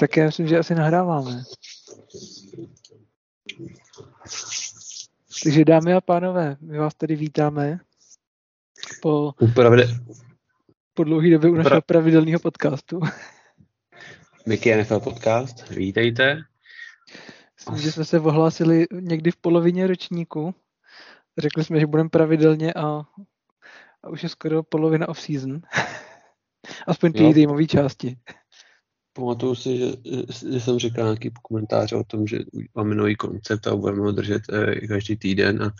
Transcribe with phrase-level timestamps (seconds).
[0.00, 1.42] Tak já myslím, že asi nahráváme.
[5.42, 7.80] Takže dámy a pánové, my vás tady vítáme
[9.02, 9.88] po, Upravde,
[10.94, 13.00] po dlouhé době u našeho pravidelného podcastu.
[14.46, 16.42] Mickey NFL podcast, vítejte.
[17.56, 20.54] Myslím, že jsme se ohlásili někdy v polovině ročníku.
[21.38, 23.02] Řekli jsme, že budeme pravidelně a,
[24.02, 25.60] a už je skoro polovina off-season.
[26.86, 28.16] Aspoň ty týmové části.
[29.12, 29.92] Pamatuju si, že,
[30.52, 32.38] že jsem říkal nějaký komentář o tom, že
[32.74, 35.72] máme nový koncept a budeme ho držet eh, každý týden a,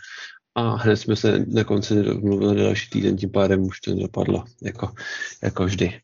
[0.55, 4.43] a hned jsme se na konci domluvili na další týden, tím pádem už to nedopadlo,
[4.61, 4.93] jako,
[5.43, 6.01] jako vždy.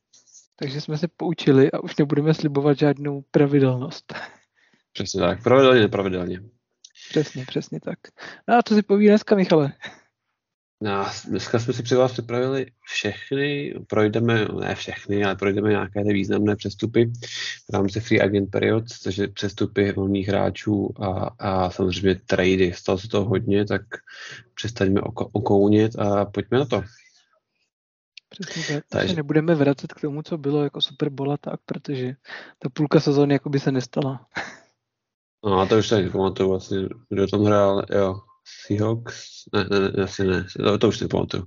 [0.55, 4.13] Takže jsme se poučili a už nebudeme slibovat žádnou pravidelnost.
[4.93, 6.41] Přesně tak, pravidelně, nepravidelně.
[7.09, 7.99] Přesně, přesně tak.
[8.47, 9.73] No a co si poví dneska, Michale?
[10.81, 16.13] No, dneska jsme si při vás připravili všechny, projdeme, ne všechny, ale projdeme nějaké ty
[16.13, 17.11] významné přestupy
[17.69, 22.73] v rámci free agent period, takže přestupy volných hráčů a, a samozřejmě trady.
[22.73, 23.81] Stalo se to hodně, tak
[24.53, 26.83] přestaňme oko, okounit a pojďme na to.
[28.29, 28.83] Přesně tak.
[28.89, 32.15] Takže- nebudeme vracet k tomu, co bylo jako Super Bowl a tak, protože
[32.59, 34.27] ta půlka sezóny jako by se nestala.
[35.45, 36.77] No a to už tak pamatuju vlastně,
[37.09, 38.19] kdo tam hrál, jo,
[38.65, 40.45] Seahawks, ne, ne, ne, asi ne,
[40.79, 41.43] to, už si pamatuju.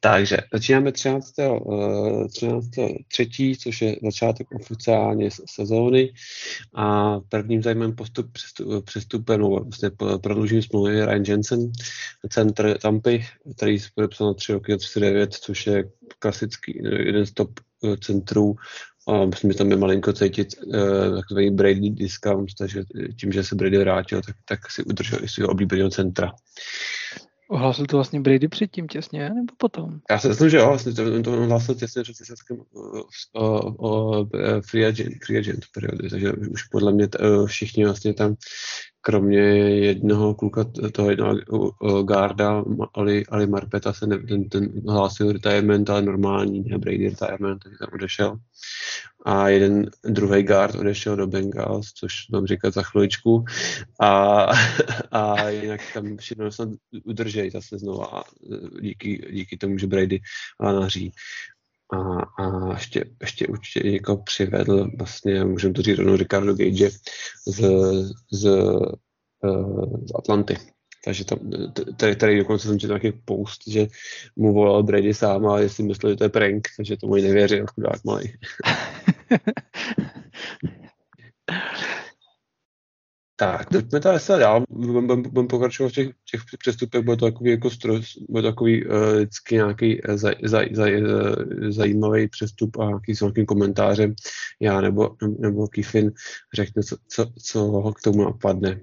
[0.00, 1.34] Takže začínáme 13.
[1.38, 2.68] Uh, 13.
[3.08, 6.12] třetí, což je začátek oficiálně sezóny
[6.74, 9.90] a prvním zajímavým postup, přestup, přestupem, nebo vlastně
[10.22, 11.72] prodloužením smlouvy Ryan Jensen,
[12.28, 15.84] centr Tampy, který se podepsal na 3 roky a 39, což je
[16.18, 17.50] klasický, eh, jeden z top
[17.84, 18.54] eh, centrů
[19.08, 22.82] a myslím, že tam je malinko cítit uh, takový Brady discount, takže
[23.20, 26.32] tím, že se Brady vrátil, tak, tak si udržel i svého oblíbeného centra.
[27.50, 30.00] Ohlásil to vlastně Brady předtím těsně, nebo potom?
[30.10, 34.26] Já si myslím, že jo, vlastně to, to hlásil těsně před výsledkem o, o, o
[34.34, 38.34] eh, free agent, free agent periody, takže už podle mě t, eh, všichni vlastně tam,
[39.00, 44.68] kromě jednoho kluka, toho jednoho eh, guarda, Ma- Ali, Ali Marpeta, se ne, ten, ten
[44.88, 48.38] hlásil retirement, ale normální, ne Brady retirement, takže tam odešel.
[49.24, 53.44] A jeden druhý guard odešel do Bengals, což mám říkat za chviličku.
[54.00, 54.46] A,
[55.10, 56.68] a jinak tam všechno snad
[57.04, 60.20] udržej zase znova eh, díky, díky tomu, že Brady
[60.60, 61.12] lanaří.
[61.92, 61.98] A,
[62.44, 66.90] a ještě, ještě určitě někoho přivedl, vlastně, můžeme to říct rovnou Ricardo Gage
[67.46, 67.60] z,
[68.32, 68.96] z, eh,
[70.04, 70.56] z Atlanty.
[71.04, 71.38] Takže tam,
[71.96, 73.86] tady, tady dokonce jsem četl nějaký post, že
[74.36, 77.66] mu volal Brady sám, ale jestli myslel, že to je prank, takže tomu i nevěřil,
[77.74, 78.32] chudák malý.
[83.40, 87.24] Tak, pojďme tady se dál, budeme budem, budem pokračovat v těch, těch přestupech, bude to
[87.24, 91.10] takový jako stroz, bude to takový uh, vždycky nějaký uh, zaj, zaj, zaj, uh,
[91.68, 94.14] zajímavý přestup a nějaký s nějakým komentářem.
[94.60, 96.12] Já nebo, nebo Kifin
[96.54, 98.80] řekne, co, co, co ho k tomu napadne.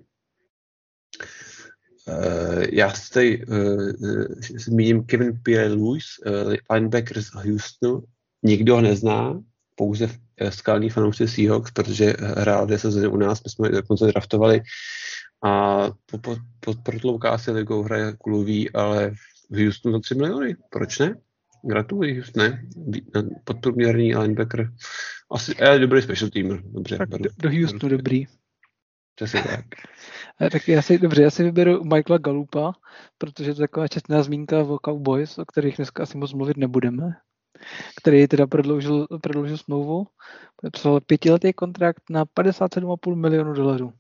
[2.08, 3.92] Uh, já si tady uh,
[4.40, 8.04] zmíním Kevin Pierre-Louis, uh, linebacker z Houstonu.
[8.44, 9.42] Nikdo ho nezná,
[9.78, 14.06] pouze eh, skalní fanoušci Seahawks, protože hrál dvě sezóny u nás, my jsme ho dokonce
[14.06, 14.62] draftovali
[15.46, 15.78] a
[16.12, 19.12] po, po, po protlouká si ligou hraje kulový, ale
[19.50, 20.56] v Houstonu za 3 miliony.
[20.70, 21.16] Proč ne?
[21.64, 22.64] Gratuluji, Houstone.
[23.44, 24.72] Podprůměrný linebacker.
[25.32, 26.62] Asi je dobrý special teamer.
[26.64, 27.24] Dobře, Tak beru.
[27.24, 28.26] do, do Houstonu dobrý.
[29.16, 29.66] Přesně tak.
[30.42, 32.74] Eh, Tak já si, dobře, já si vyberu Michaela Galupa,
[33.18, 37.16] protože to je taková čestná zmínka o Cowboys, o kterých dneska asi moc mluvit nebudeme,
[38.02, 40.08] který teda prodloužil, prodloužil smlouvu,
[40.56, 43.94] podepsal pětiletý kontrakt na 57,5 milionů dolarů.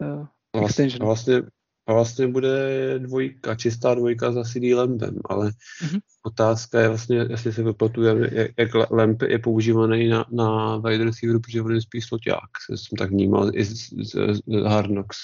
[0.00, 1.06] A vlastně, Extension.
[1.06, 1.42] vlastně,
[1.86, 2.58] a vlastně bude
[2.98, 5.50] dvojka, čistá dvojka za CD Lambem, ale
[5.82, 5.98] Mhm.
[6.22, 11.40] otázka je vlastně, jestli se vyplatuje, jak, jak Lamp je používaný na, na wide receiveru,
[11.40, 15.16] protože on je spíš sloťák, jsem tak vnímal i z, z, z Hard Knocks.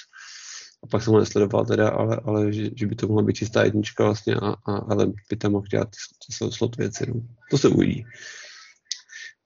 [0.82, 3.64] A pak jsem ho nesledoval teda, ale, ale že, že, by to mohla být čistá
[3.64, 7.06] jednička vlastně a, a, a Lamp by tam mohl dělat ty slot- slot věci.
[7.08, 7.20] No.
[7.50, 8.04] To se uvidí.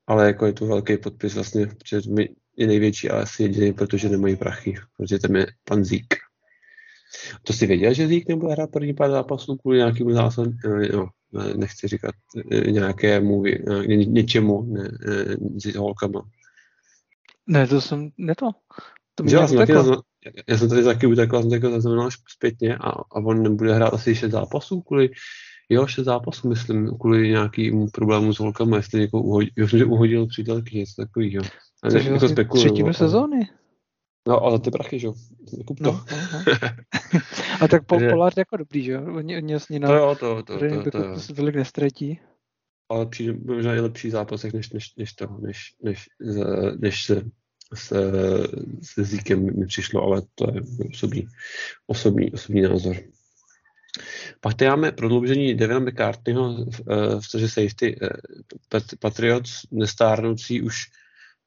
[0.07, 4.09] Ale jako je to velký podpis vlastně, protože my je největší a asi jediný, protože
[4.09, 6.15] nemají prachy, protože tam je pan Zík.
[7.43, 10.53] To si věděl, že Zík nebude hrát první pár zápasů kvůli nějakému zásadu,
[10.93, 12.15] no, ne, nechci říkat
[12.53, 16.23] eh, nějakému, eh, ně, něčemu, ne, ne, s holkama.
[17.47, 18.51] ne, to jsem, ne to.
[19.15, 20.03] To mě jsem taky uteklo.
[20.49, 23.75] Já jsem tady taky utekl, já jsem taky zaznamenal až zpětně a, a on nebude
[23.75, 25.11] hrát asi 6 zápasů kvůli,
[25.69, 30.27] jo, 6 zápasů, myslím, kvůli nějakému problému s holkama, jestli někoho uhodil, jo, že uhodil
[30.27, 31.45] přítelky, něco takového.
[31.83, 33.49] Ale Což ne, je jako spekuluju, třetinu sezóny.
[34.29, 35.15] No, ale ty prachy, že jo,
[35.59, 35.85] nekup to.
[35.85, 36.71] No, no, no.
[37.61, 39.15] A tak Takže- Pollard jako dobrý, že jo?
[39.17, 41.19] Oni, oni To na jo, to, to, to, to, backu jo.
[41.19, 42.21] se tolik nestratí.
[42.91, 47.23] ale přijde možná i lepší zápasech než, než, než to, než, než, z- než, s,
[47.75, 50.61] se Zíkem mi přišlo, ale to je
[50.93, 51.29] osobní,
[51.87, 52.97] osobní, osobní názor.
[54.41, 56.65] Pak tady máme prodloužení Devina McCartneyho
[57.21, 57.99] v, cože safety
[58.99, 60.87] Patriots, nestárnoucí už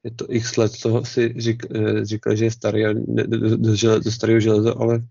[0.03, 1.65] je to x let, toho si řík,
[2.01, 5.07] říkal, že je starý ne, do, do starého železa, ale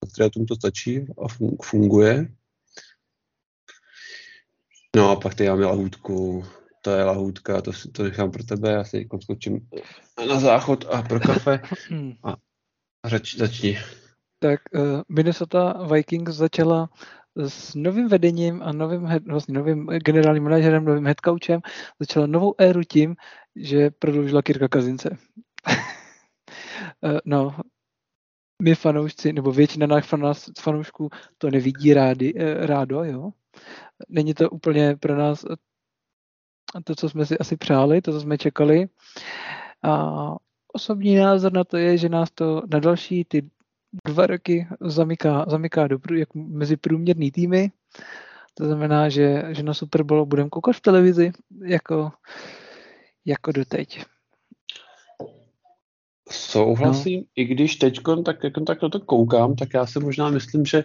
[0.00, 1.28] Patriotům to stačí a
[1.62, 2.28] funguje.
[4.96, 6.44] No a pak tady máme lahůdku,
[6.86, 9.68] to je lahůdka, to, to nechám pro tebe, já si skočím
[10.28, 11.60] na záchod a pro kafe
[12.22, 12.30] a,
[13.04, 13.78] a řeč, začni.
[14.38, 16.88] Tak uh, Minnesota Vikings začala
[17.36, 21.60] s novým vedením a novým, head, vlastně novým generálním manažerem, novým headcoachem,
[22.00, 23.16] začala novou éru tím,
[23.56, 25.10] že prodloužila Kirka Kazince.
[27.02, 27.56] uh, no,
[28.62, 29.86] my fanoušci, nebo většina
[30.16, 33.30] nás fanoušků to nevidí rádi, eh, rádo, jo.
[34.08, 35.44] Není to úplně pro nás
[36.84, 38.88] to, co jsme si asi přáli, to, co jsme čekali.
[39.82, 40.12] A
[40.72, 43.50] osobní názor na to je, že nás to na další ty
[44.06, 47.70] dva roky zamyká, zamyká do, jak mezi průměrný týmy.
[48.54, 51.32] To znamená, že, že na Super Bowl budeme koukat v televizi
[51.64, 52.12] jako,
[53.24, 54.04] jako doteď.
[56.30, 57.26] Souhlasím, no.
[57.36, 60.84] i když teď tak, jak tak na to koukám, tak já si možná myslím, že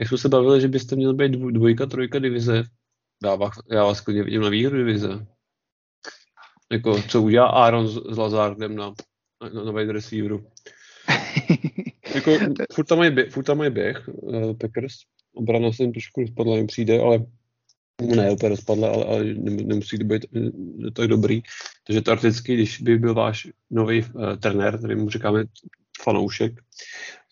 [0.00, 2.64] jak jsme se bavili, že byste měli být dvojka, trojka divize,
[3.24, 5.26] já vás, já vás klidně vidím na výhru divize.
[6.72, 8.94] Jako, co udělá Aaron s, s Lazardem na,
[9.54, 10.46] na, na wide receiveru.
[12.14, 12.38] jako,
[12.72, 14.94] furt tam mají, furt tam mají běh, uh, Packers.
[15.34, 17.26] Obrana se jim trošku rozpadla, jim přijde, ale
[18.02, 21.42] ne úplně rozpadla, ale, ale nemusí to být eh, tak dobrý.
[21.86, 25.44] Takže teoreticky, když by byl váš nový uh, trenér, který mu říkáme
[26.02, 26.52] fanoušek,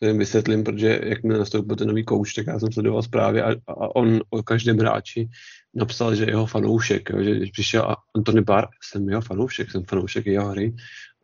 [0.00, 3.42] to jim vysvětlím, protože jak mi nastoupil ten nový kouč, tak já jsem sledoval zprávy
[3.42, 5.28] a, a on o každém hráči
[5.74, 10.26] napsal, že jeho fanoušek, jo, že když přišel Antony Barr, jsem jeho fanoušek, jsem fanoušek
[10.26, 10.74] jeho hry,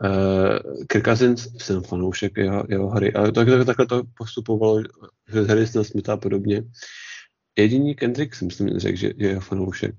[0.04, 4.82] uh, Kirk Cousins, jsem fanoušek jeho, jeho hry, ale tak, tak, takhle to postupovalo,
[5.32, 6.62] že hry Smitha a podobně.
[7.58, 9.94] Jediný Kendrick si myslím řekl, že je jeho fanoušek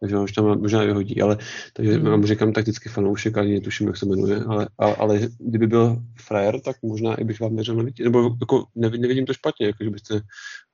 [0.00, 1.38] takže už tam možná vyhodí, ale
[1.72, 2.10] takže hmm.
[2.10, 6.60] vám říkám takticky fanoušek, ani netuším, jak se jmenuje, ale, ale, ale kdyby byl frajer,
[6.60, 9.90] tak možná i bych vám věřil na vítězství, nebo jako nevidím to špatně, jako že
[9.90, 10.20] byste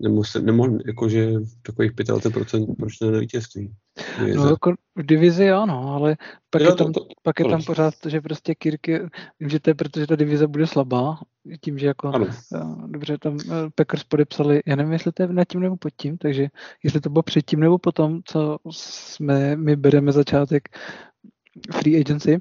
[0.00, 1.32] nemusel, nemohli, jakože
[1.62, 3.72] takových 25% proč ne na vítězství.
[4.36, 6.16] No jako v divizi ano, ale
[6.50, 9.00] pak, jo, je, tam, to, to, pak je tam pořád to, že prostě Kirky,
[9.40, 11.18] vím, že to je protože ta divize bude slabá,
[11.60, 12.26] tím, že jako ano.
[12.54, 15.90] Eh, dobře, tam eh, Packers podepsali, já nevím, jestli to je nad tím nebo pod
[15.96, 16.48] tím, takže
[16.82, 20.68] jestli to bylo předtím nebo potom, co jsme, my bereme začátek
[21.72, 22.40] free agency,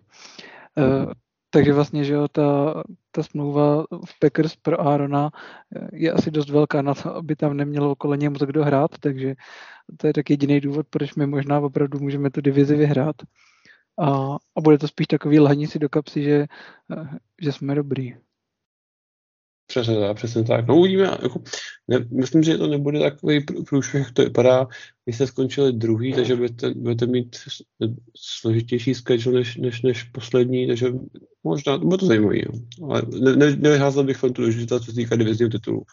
[0.75, 1.11] mm.
[1.51, 5.31] Takže vlastně, že jo, ta, ta smlouva v Packers pro Aarona
[5.93, 9.35] je asi dost velká na to, aby tam nemělo okolo něj moc kdo hrát, takže
[9.97, 13.15] to je tak jediný důvod, proč my možná opravdu můžeme tu divizi vyhrát.
[13.99, 16.45] A, a bude to spíš takový lhaní si do kapsy, že,
[17.41, 18.15] že jsme dobrý.
[19.71, 20.67] Přesně tak, přesně tak.
[20.67, 21.41] No uvidíme, jako,
[21.87, 24.67] ne, myslím, že to nebude takový průšvih, to vypadá,
[25.05, 27.35] když jste skončili druhý, takže budete, budete mít
[28.15, 30.91] složitější schedule než, než, než poslední, takže
[31.43, 32.51] možná, bude to zajímavé, jo.
[32.89, 35.83] ale ne, ne, nevyházel bych tu důležitost, co se týká divizního titulu,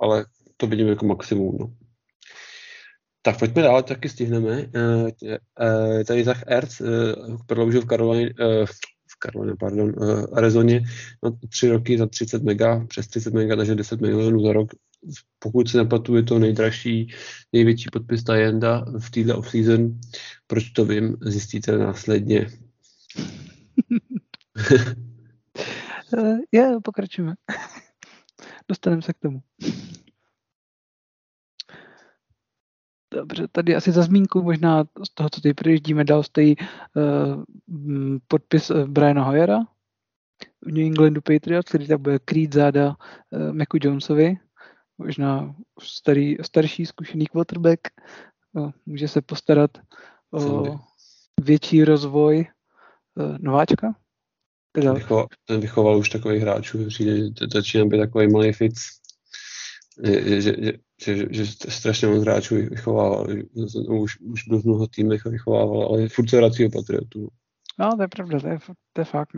[0.00, 0.24] ale
[0.56, 1.72] to vidím jako maximum, no.
[3.22, 4.66] Tak pojďme dál, taky stihneme.
[4.76, 5.08] Uh,
[6.06, 6.88] tady Zach Ertz uh,
[7.46, 8.34] prodloužil v Karolíně,
[9.20, 10.82] Karolina, pardon, uh, Arizoně
[11.24, 14.70] na tři roky za 30 mega, přes 30 mega, takže 10 milionů za rok.
[15.38, 17.12] Pokud se nepletu, je to nejdražší,
[17.52, 19.98] největší podpis Tajenda v této off-season.
[20.46, 22.46] Proč to vím, zjistíte následně.
[26.18, 27.34] uh, je, pokračujeme.
[28.68, 29.40] Dostaneme se k tomu.
[33.14, 37.44] Dobře, tady asi za zmínku možná z toho, co tady projíždíme, dal stojí uh,
[38.28, 39.58] podpis uh, Briana Hoyera
[40.62, 44.38] v New Englandu Patriots, který tam bude krýt záda uh, Meku Jonesovi,
[44.98, 47.80] možná starý, starší zkušený quarterback,
[48.52, 49.70] uh, může se postarat
[50.32, 50.78] o
[51.42, 52.46] větší rozvoj
[53.14, 53.94] uh, nováčka.
[54.72, 54.92] Teda...
[54.92, 58.99] Vychoval, ten vychoval už takových hráčů, přijde, začíná být takový malý fic,
[60.04, 63.26] že, že, že, že, že strašně moc hráčů vychovával,
[63.88, 67.28] už, už byl v mnoho týmech a vychovával, ale furt se vrací o Patriotu.
[67.78, 68.58] No, to je pravda, to je,
[68.92, 69.36] to je fakt.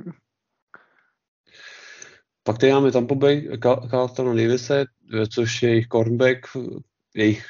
[2.42, 3.49] Pak tady máme Tampa Bay,
[3.90, 4.85] Carlton Davise,
[5.30, 6.47] což je jejich cornerback,
[7.14, 7.47] jejich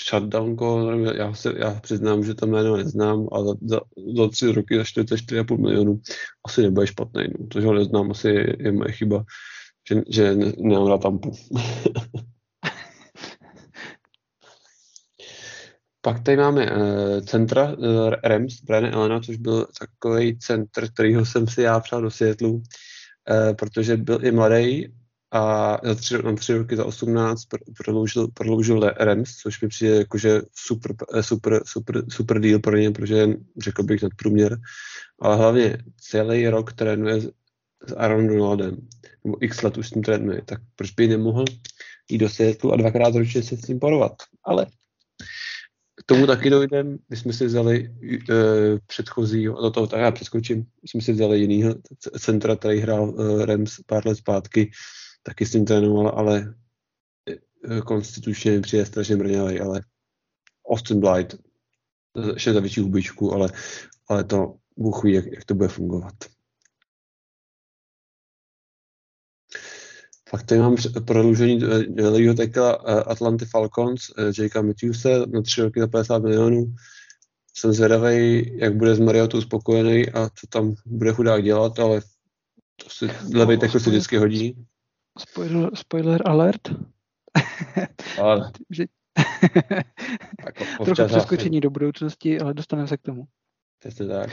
[0.00, 3.80] shutdown call, já, se, já přiznám, že tam jméno neznám, ale za, za,
[4.16, 6.00] za tři roky za 44,5 milionů
[6.46, 7.46] asi nebude špatný, no.
[7.46, 9.24] to, že ho neznám, asi je, je moje chyba,
[9.88, 11.32] že, že nemám na Tampu.
[16.00, 21.48] Pak tady máme uh, centra uh, Rams, Brian Elena, což byl takový centr, kterýho jsem
[21.48, 22.62] si já přál do Seattleu.
[23.30, 24.88] eh, protože byl i mladý
[25.32, 27.42] a za tři, na tři roky za 18
[27.76, 33.26] prodloužil, prodloužil Rems, což mi přijde jakože super, super, super, super deal pro ně, protože
[33.58, 34.58] řekl bych nadprůměr,
[35.20, 37.20] ale hlavně celý rok trénuje
[37.88, 38.76] s, Aaron Donaldem,
[39.24, 41.44] nebo x let už s ním trénuje, tak proč by nemohl
[42.10, 44.12] jít do světlu a dvakrát ročně se s ním porovat.
[44.44, 44.66] Ale
[46.00, 46.98] k tomu taky dojdem.
[47.08, 48.36] My jsme si vzali uh,
[48.86, 51.74] předchozího, do toho tak já přeskočím, my jsme si vzali jinýho
[52.18, 54.70] centra, který hrál uh, Rams pár let zpátky,
[55.22, 56.54] taky s tím trénoval, ale
[57.68, 59.80] uh, konstitučně mi přijde strašně brňavý, ale
[60.70, 61.36] Austin Blight,
[62.34, 63.48] ještě za větší hubičku, ale,
[64.08, 66.14] ale to Bůh ví, jak, jak to bude fungovat.
[70.36, 75.62] Pak tady mám prodloužení eh, levýho tekla eh, Atlanty Falcons, eh, Jakea Matthewse na tři
[75.62, 76.74] roky za 50 milionů.
[77.54, 82.00] Jsem zvědavý, jak bude z Mariotou spokojený a co tam bude chudák dělat, ale
[82.76, 84.66] to si levý tekl si vždycky hodí.
[85.18, 86.68] Spoiler, spoiler alert.
[88.20, 88.52] Ale.
[90.84, 93.24] Trochu přeskočení do budoucnosti, ale dostaneme se k tomu.
[93.78, 94.30] Přesně tak.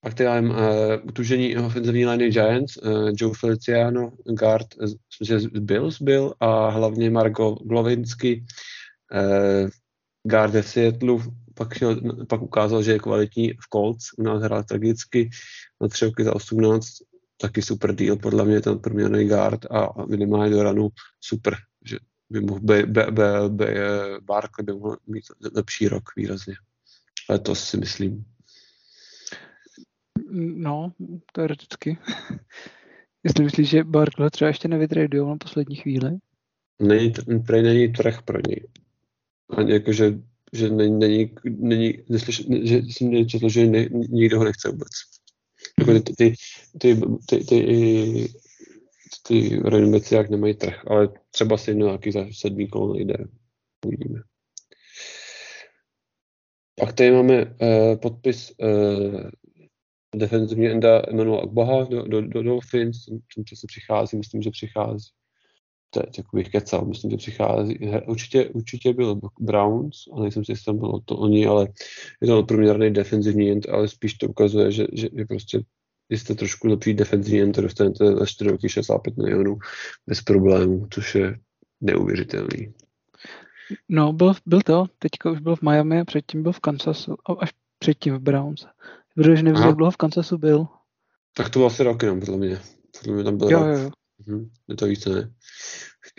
[0.00, 0.56] Pak máme uh,
[1.02, 7.10] utužení ofenzivní liney Giants, uh, Joe Feliciano, guard, myslím, že z Bills byl a hlavně
[7.10, 8.44] Margo Glovinsky,
[9.12, 9.68] uh,
[10.22, 11.18] guard ve Seattle,
[11.54, 15.30] pak, šel, pak ukázal, že je kvalitní v Colts, u nás hrál tragicky
[15.80, 16.86] na tři roky za 18,
[17.40, 20.88] taky super deal, podle mě ten průměrný guard a minimálně do ranu
[21.20, 21.96] super, že
[22.30, 23.74] by mohl by, by, by, by,
[24.20, 26.54] Barkley by mohl mít lepší rok výrazně.
[27.28, 28.24] Ale to si myslím.
[30.32, 30.92] No,
[31.32, 31.98] teoreticky.
[33.24, 36.10] Jestli myslíš, že Barkley třeba ještě nevytradují na poslední chvíli?
[36.82, 37.12] Není,
[37.46, 38.68] prej není trh pro něj.
[39.50, 40.18] Ani jako, že,
[40.52, 44.88] že není, není, není neslyš, že jsem nečetl, že ne, nikdo ho nechce vůbec.
[45.78, 46.34] Jako ty, ty,
[46.78, 46.96] ty,
[47.26, 48.28] ty, ty,
[49.26, 49.60] ty
[49.90, 53.14] backs jak nemají trh, ale třeba si nějaký za sedmý kolo nejde.
[53.86, 54.20] Uvidíme.
[56.80, 59.30] Pak tady máme uh, podpis uh,
[60.14, 65.06] defenzivní enda Emanuel Agbaha do, do, do Dolphins, tím se přichází, myslím, že přichází
[65.90, 70.72] teď jako bych kecal, myslím, že přichází, určitě, určitě byl Browns, a nejsem si jistý,
[70.72, 71.68] bylo to oni, ale
[72.20, 75.60] je to průměrný defenzivní end, ale spíš to ukazuje, že, že je prostě
[76.10, 79.58] jste trošku lepší defenzivní end, dostanete za 4 roky 65 milionů
[80.06, 81.38] bez problémů, což je
[81.80, 82.74] neuvěřitelný.
[83.88, 88.14] No, byl, byl to, teďka už byl v Miami, předtím byl v Kansasu, až předtím
[88.14, 88.66] v Browns.
[89.22, 90.66] Protože nevím, jak dlouho v Kansasu byl.
[91.36, 92.60] Tak to bylo asi roky, no, podle mě.
[92.98, 93.68] Podle mě tam byl jo, rok.
[93.68, 93.90] Jo, jo.
[94.26, 95.30] Mhm, je to více, ne?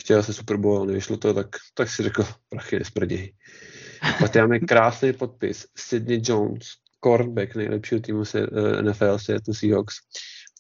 [0.02, 3.34] Chtěl se Super Bowl, nevyšlo to, tak, tak si řekl, prachy nesprděj.
[4.20, 5.66] Pak máme krásný podpis.
[5.78, 6.68] Sidney Jones,
[7.04, 9.96] cornerback nejlepšího týmu se, uh, NFL Seattle Seahawks.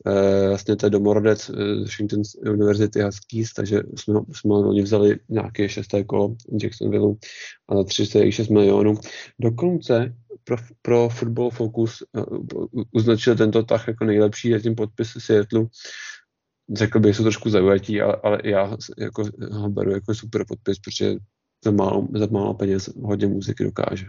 [0.05, 5.19] Uh, vlastně to je domorodec uh, z Washington University Huskies, takže jsme, jsme oni vzali
[5.29, 7.13] nějaké šesté kolo Jacksonville
[7.69, 8.93] a za 36 milionů.
[9.39, 10.13] Dokonce
[10.51, 15.65] pro, pro Football Focus uh, uznačil tento tah jako nejlepší a tím podpis Seattle
[16.73, 21.15] řekl bych, jsou trošku zaujatí, ale, ale já jako, ho beru jako super podpis, protože
[21.65, 24.05] za málo, za málo peněz hodně muziky dokáže.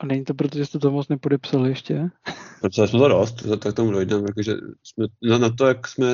[0.00, 2.08] A není to proto, že jste to moc nepodepsali ještě?
[2.60, 6.06] Protože jsme to dost, tak tomu dojdeme, jakože jsme, na, na to, jak jsme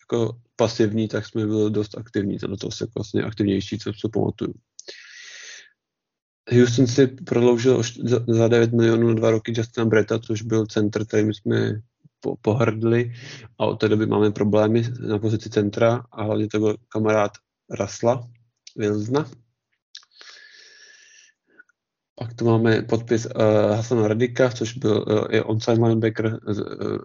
[0.00, 4.08] jako pasivní, tak jsme byli dost aktivní, to na to se vlastně aktivnější, co se
[4.12, 4.54] pamatuju.
[6.50, 7.82] Houston si prodloužil
[8.28, 11.80] za 9 milionů na dva roky Justina Bretta, což byl center, kterým jsme
[12.20, 13.12] po, pohrdli
[13.58, 17.32] a od té doby máme problémy na pozici centra a hlavně to byl kamarád
[17.70, 18.28] Rasla
[18.76, 19.30] Wilsna.
[22.14, 26.58] Pak tu máme podpis uh, Hasana Radika, což byl uh, je onside linebacker, uh,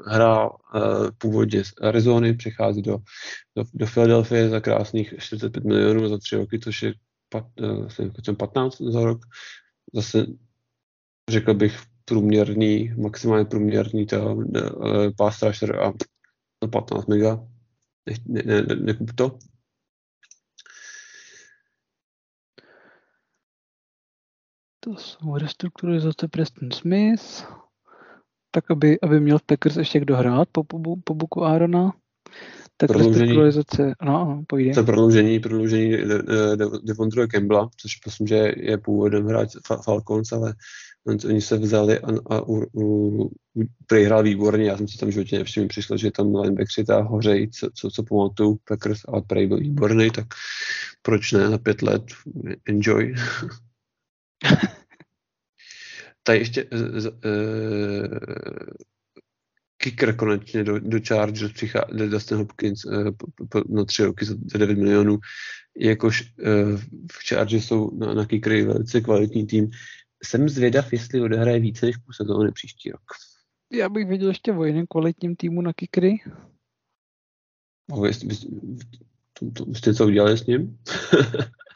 [0.08, 0.82] hrál uh,
[1.18, 2.98] původně z Arizony, přichází do,
[3.56, 6.94] do, do Philadelphia za krásných 45 milionů za tři roky, což je
[7.30, 7.46] pat,
[8.30, 9.20] uh, 15 za rok.
[9.94, 10.26] Zase
[11.30, 14.38] řekl bych průměrný, maximálně průměrný to,
[15.18, 15.94] pass rusher a
[16.72, 17.48] 15 mega.
[18.06, 19.38] Ne, ne, ne, nekup to.
[24.80, 27.46] To jsou restrukturalizace Preston Smith,
[28.52, 31.92] tak aby, aby měl Packers ještě kdo hrát po, po, po buku Arona.
[32.80, 33.38] Tak prodloužení,
[34.02, 34.74] no, no pojde.
[34.74, 35.98] To prodloužení, prodloužení
[36.84, 39.50] Devondre Campbella, což myslím, že je původem hrát
[39.84, 40.54] Falcons, ale
[41.08, 43.24] oni se vzali a, a u, u,
[43.56, 43.64] u,
[44.06, 47.70] hrál výborně, já jsem si tam životě nevšiml, přišlo, že tam linebackři ta hořejí, co,
[47.74, 50.26] co, co pamatuju, Packers, ale Prey byl výborný, tak
[51.02, 52.04] proč ne, na pět let,
[52.68, 53.16] enjoy.
[56.24, 57.12] Tady ještě uh, uh,
[59.78, 63.12] kicker konečně do, do Chargers přichází Dustin Hopkins uh,
[63.50, 65.18] po, na tři roky za 9 milionů.
[65.78, 66.80] Jakož uh,
[67.12, 69.70] v Chargers jsou na, na kickery velice kvalitní tým.
[70.24, 73.02] Jsem zvědav, jestli odehraje více než půl sezóny příští rok.
[73.74, 76.16] Já bych viděl ještě o jiném kvalitním týmu na kickery.
[77.90, 78.36] No, vy, vy,
[79.34, 80.78] to, to, jste co udělali s ním?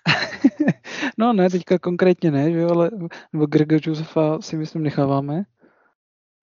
[1.18, 2.92] no ne, teďka konkrétně ne, že ale
[3.34, 5.44] nebo Grega Josefa si myslím necháváme.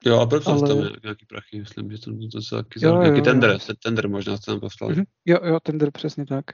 [0.04, 0.68] Jo, a proč ale...
[0.68, 3.74] tam nějaký prachy, myslím, že to, to, se taky jo, nějaký jo, tender, jo.
[3.82, 4.90] tender možná jste tam poslal.
[4.90, 5.04] Mm-hmm.
[5.26, 6.44] Jo, jo, tender, přesně tak.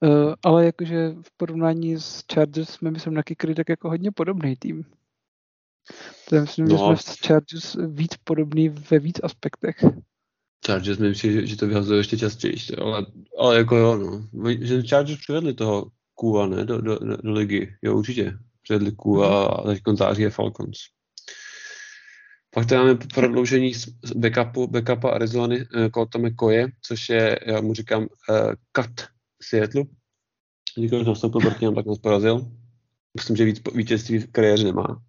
[0.00, 4.56] Uh, ale jakože v porovnání s Chargers jsme, myslím, na Kikry tak jako hodně podobný
[4.56, 4.84] tým.
[6.28, 6.70] To je, myslím, no.
[6.70, 9.76] že jsme s Chargers víc podobný ve víc aspektech.
[10.66, 13.06] Chargers mi myslím, že, že to vyhazuje ještě častěji, ale,
[13.38, 14.28] ale jako jo, no.
[14.60, 17.76] Že Chargers přivedli toho Kua, ne, do, do, do, do ligy.
[17.82, 18.38] Jo, určitě.
[18.62, 19.54] Přivedli Kua mm.
[19.54, 20.78] a teď konzáří je Falcons.
[22.54, 23.72] Pak tady máme prodloužení
[24.16, 29.00] backupu, backupa Arizony uh, Colta McCoye, což je, já mu říkám, uh, cut
[29.42, 29.84] Seattle.
[30.76, 32.50] Díky, že nastoupil proti nám, tak nás porazil.
[33.16, 35.02] Myslím, že víc vítězství v kariéře nemá.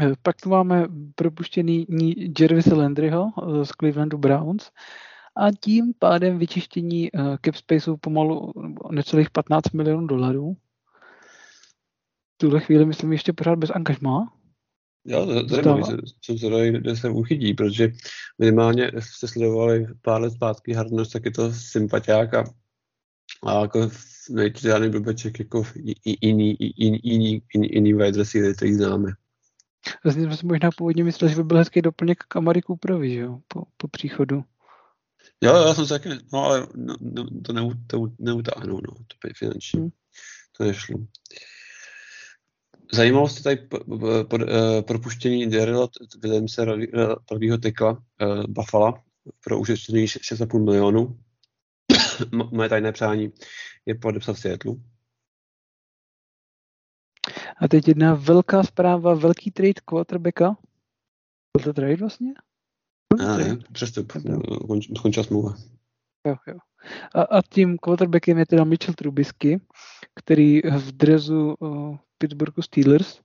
[0.00, 1.86] Eh, pak tu máme propuštěný
[2.40, 4.70] Jervis Landryho eh, z Clevelandu Browns
[5.36, 8.52] a tím pádem vyčištění eh, cap spaceu pomalu
[8.90, 10.56] necelých 15 milionů dolarů.
[12.34, 14.32] V tuhle chvíli myslím ještě pořád bez angažmá.
[15.04, 15.26] Jo,
[16.22, 17.92] jsem se kde se uchytí, protože
[18.38, 22.44] minimálně jste sledovali pár let zpátky Hardness, tak je to sympatiák a,
[23.46, 23.90] a jako
[24.30, 25.62] nejde žádný blbeček jako
[26.04, 29.12] jiný, jiný, jiný, jiný wide receiver, který známe.
[30.04, 33.20] Vlastně jsme si možná původně myslel, že by byl hezký doplněk k Amari Cooperovi, že
[33.20, 34.44] jo, po, po příchodu.
[35.42, 39.28] Jo, já jsem se taky, no ale no, no, to, ne, to neutáhnu, no, to
[39.28, 39.80] je finanční.
[39.80, 39.90] Hmm.
[40.56, 40.98] To nešlo.
[42.92, 45.88] Zajímalo se tady po, po, po, uh, propuštění Daryla
[46.22, 46.66] Williamse,
[47.28, 48.94] pravýho tekla uh, Buffalo
[49.44, 51.18] pro ušetřený 6,5 milionů.
[52.52, 53.32] Moje tajné přání
[53.86, 54.74] je podepsat v Seattle.
[57.56, 60.56] A teď jedna velká zpráva, velký trade quarterbacka.
[61.56, 62.32] Byl to trade vlastně?
[63.18, 64.12] Ne, přestup.
[64.96, 65.54] Skončila smlouva.
[66.26, 66.58] Jo, jo.
[67.14, 69.60] A, a tím quarterbackem je teda Mitchell Trubisky,
[70.14, 73.20] který v drezu uh, Pittsburghu Steelers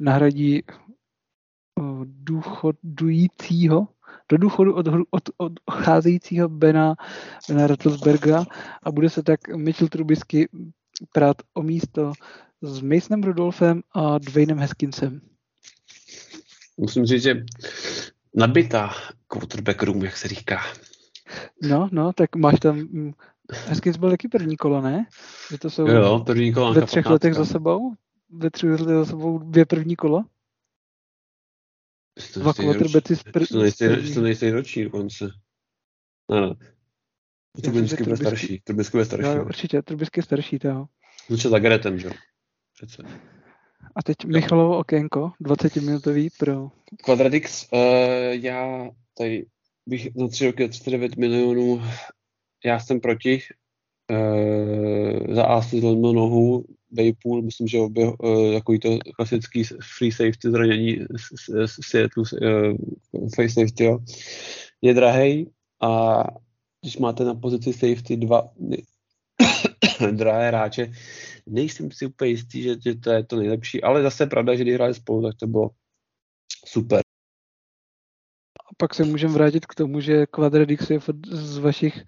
[0.00, 3.88] nahradí uh, důchodujícího,
[4.28, 6.94] do důchodu od, od, od odcházejícího Bena,
[7.48, 8.44] Bena Rattlesberga
[8.82, 10.48] a bude se tak Mitchell Trubisky
[11.12, 12.12] prát o místo
[12.62, 15.20] s Masonem Rudolfem a Dwaynem Haskinsem.
[16.76, 17.44] Musím říct, že
[18.34, 18.94] nabitá
[19.26, 20.60] quarterback room, jak se říká.
[21.62, 23.12] No, no, tak máš tam, mm,
[23.68, 25.06] Haskins byl taky první kolo, ne?
[25.50, 27.12] Že to jsou jo, první kolo ve třech 15.
[27.12, 27.94] letech za sebou?
[28.30, 30.24] Ve třech letech za sebou dvě první kola?
[32.34, 33.72] Dva quarterbacky z první.
[34.14, 35.30] To nejste roční dokonce.
[36.30, 36.54] Ne, ne.
[37.62, 38.60] Trubisky byl starší.
[38.64, 39.28] Trubisky byl starší.
[39.28, 40.86] Jo, určitě, Trubisky je starší, to
[41.28, 42.12] Začal za Garetem, že jo?
[42.74, 43.02] Přece.
[43.96, 46.70] A teď Michalovo okénko, 20-minutový pro...
[47.04, 47.78] Quadradix, uh,
[48.30, 49.46] já tady
[49.86, 51.82] bych za tři roky 39 milionů,
[52.64, 53.40] já jsem proti.
[54.10, 59.64] Uh, za A si zlomil nohu, Baypool, myslím, že obě, uh, takový to klasický
[59.98, 60.98] free safety zranění
[61.66, 62.76] z Seattle, uh,
[63.36, 63.98] face safety, jo.
[64.82, 65.50] je drahej
[65.82, 66.24] a
[66.80, 68.50] když máte na pozici safety dva
[70.10, 70.92] drahé hráče,
[71.50, 74.74] nejsem si úplně jistý, že, že to je to nejlepší, ale zase pravda, že když
[74.74, 75.70] hráli spolu, tak to bylo
[76.66, 77.00] super.
[78.70, 82.04] A pak se můžeme vrátit k tomu, že Quadradix je z vašich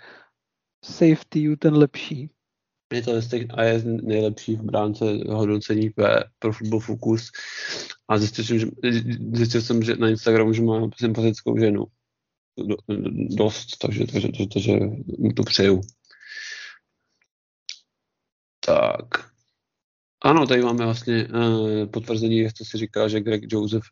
[0.85, 2.31] safetyů ten lepší.
[2.93, 3.13] Je to
[3.55, 5.91] a je nejlepší v bránce hodnocení
[6.39, 7.31] pro Football Focus
[8.09, 8.67] a zjistil jsem, že,
[9.33, 11.87] zjistil jsem, že na Instagramu, že má sympatickou ženu.
[13.37, 14.79] Dost, takže, takže, takže, takže
[15.19, 15.81] mu to přeju.
[18.67, 19.32] Tak.
[20.25, 23.85] Ano, tady máme vlastně uh, potvrzení, jak to si říká, že Greg Joseph,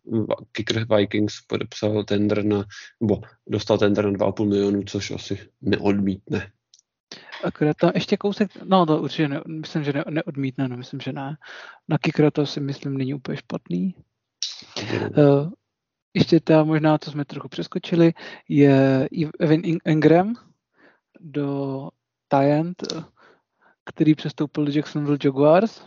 [0.53, 2.65] kicker Vikings, podepsal tender na,
[3.01, 6.51] nebo dostal tender na 2,5 milionů, což asi neodmítne.
[7.45, 11.13] Akorát tam ještě kousek, no to určitě ne, myslím, že ne, neodmítne, no myslím, že
[11.13, 11.37] ne.
[11.89, 13.95] Na kickera to si myslím není úplně špatný.
[15.17, 15.51] Uh,
[16.15, 18.13] ještě ta možná, co jsme trochu přeskočili,
[18.49, 19.09] je
[19.41, 20.35] Evan Ingram
[21.21, 21.89] do
[22.29, 22.83] Tyent,
[23.85, 25.83] který přestoupil do Jacksonville Jaguars.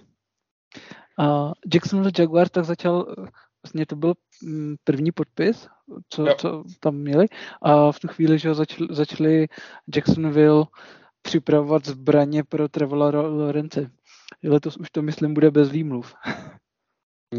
[1.20, 3.16] A Jacksonville Jaguars tak začal,
[3.64, 5.68] vlastně to byl mm, první podpis,
[6.10, 7.26] co, co tam měli
[7.62, 9.48] a v tu chvíli, že začali, začali
[9.96, 10.66] Jacksonville
[11.22, 13.92] připravovat zbraně pro Trevora Lorence.
[14.44, 16.14] Letos už to, myslím, bude bez výmluv.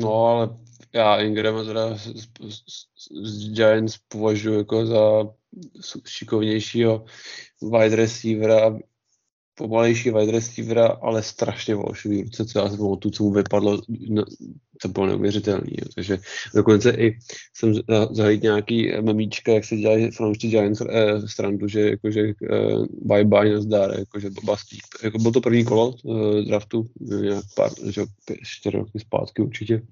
[0.00, 0.58] No, ale
[0.92, 2.06] já Ingrama teda z,
[2.48, 2.86] z,
[3.24, 5.00] z Giants považuji jako za
[6.06, 7.04] šikovnějšího
[7.62, 8.78] wide receivera,
[9.54, 14.24] pomalejší wide receivera, ale strašně volšivý ruce, co já jsem tu, co mu vypadlo, no,
[14.82, 15.70] to bylo neuvěřitelný.
[15.70, 15.88] Jo.
[15.94, 16.18] Takže
[16.54, 17.18] dokonce i
[17.54, 17.74] jsem
[18.10, 22.34] zahledl nějaký mamíčka, jak se dělají fanoušci Giants eh, strandu, že jakože eh,
[23.02, 24.78] bye bye nazdar, jakože bastí.
[25.02, 28.04] Jako bylo to první kolo eh, draftu, nějak pár, že,
[28.42, 29.82] čtyři roky zpátky určitě,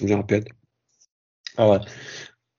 [0.00, 0.44] možná pět.
[1.56, 1.80] Ale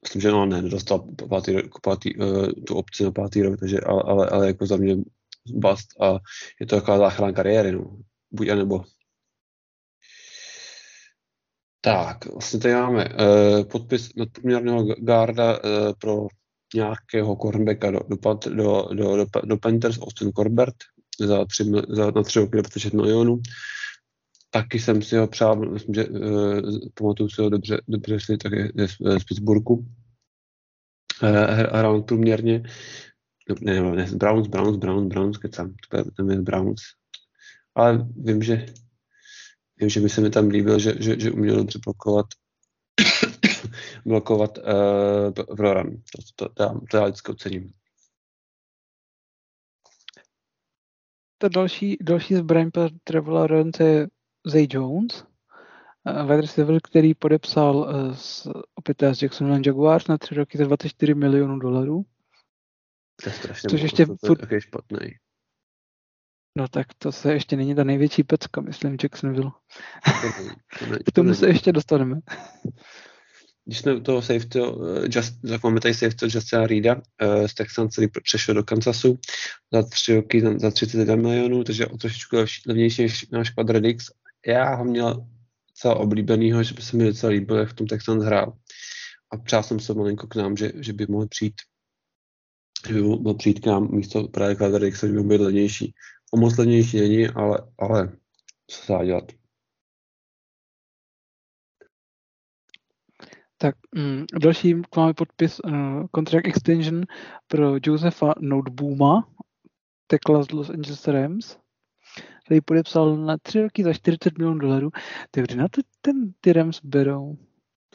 [0.03, 4.03] myslím, že no, ne, nedostal pátý, pátý, uh, tu opci na pátý rok, takže, ale,
[4.05, 4.97] ale, ale jako za mě
[5.47, 6.19] bust a
[6.59, 7.97] je to taková záchrana kariéry, no.
[8.31, 8.83] Buď a nebo.
[11.81, 16.27] Tak, vlastně tady máme uh, podpis nadprůměrného garda uh, pro
[16.75, 18.17] nějakého cornerbacka do, do,
[18.49, 20.75] do, do, do, do Panthers, Austin Corbett,
[21.19, 23.41] za, tři, za na tři roky 26 milionů.
[24.49, 26.59] Taky jsem si ho přál, myslím, že uh,
[26.93, 29.85] pamatuju si ho dobře, dobře si taky z, z Pittsburghu.
[31.71, 32.63] Hrál průměrně
[33.61, 35.73] ne, ne, Browns, Browns, Browns, Browns, kecám,
[36.15, 36.81] to je Browns.
[37.75, 38.65] Ale vím, že
[39.77, 42.25] vím, že by se mi tam líbil, že, že, že uměl dobře blokovat
[44.05, 45.97] blokovat uh, v run.
[45.97, 47.73] To, to, to, to já vždycky ocením.
[51.37, 54.07] To další, další zbraň pro Trevor Lawrence je
[54.45, 55.25] Zay Jones,
[56.03, 60.63] uh, wide receiver, který podepsal uh, s, opět s Jacksonville Jaguars na tři roky za
[60.63, 62.05] 24 milionů dolarů.
[63.23, 64.51] To je strašně Což ještě to, furt...
[64.51, 64.99] je špatný.
[66.57, 69.51] No tak to se ještě není ta největší pecka, myslím, Jacksonville.
[70.79, 72.19] To ne, K tomu se ještě dostaneme.
[73.65, 77.01] Když jsme u toho safety, eh, just, tak máme tady safety Justina Reeda uh,
[77.47, 79.19] z Texans, který přešel do Kansasu
[79.73, 82.35] za tři roky za 31 milionů, takže o trošičku
[82.67, 84.05] levnější než náš Quadradix.
[84.47, 85.27] Já ho měl
[85.69, 88.57] docela oblíbenýho, že by se mi docela líbil, jak v tom Texans hrál.
[89.31, 91.53] A přál jsem se malinko k nám, že, že by mohl přijít
[92.87, 95.93] že by mohl přijít k nám místo právě Quadradix, že by mohl být levnější.
[96.33, 98.17] O moc levnější není, ale, ale
[98.67, 99.31] co se dá dělat.
[103.57, 107.05] Tak mm, další máme podpis uh, contract extension
[107.47, 109.29] pro Josefa Notebooma,
[110.07, 111.57] tekla z Los Angeles Rams,
[112.45, 114.89] který podepsal na tři roky za 40 milionů dolarů.
[115.31, 117.37] Tak kdy na to ten ty Rams berou?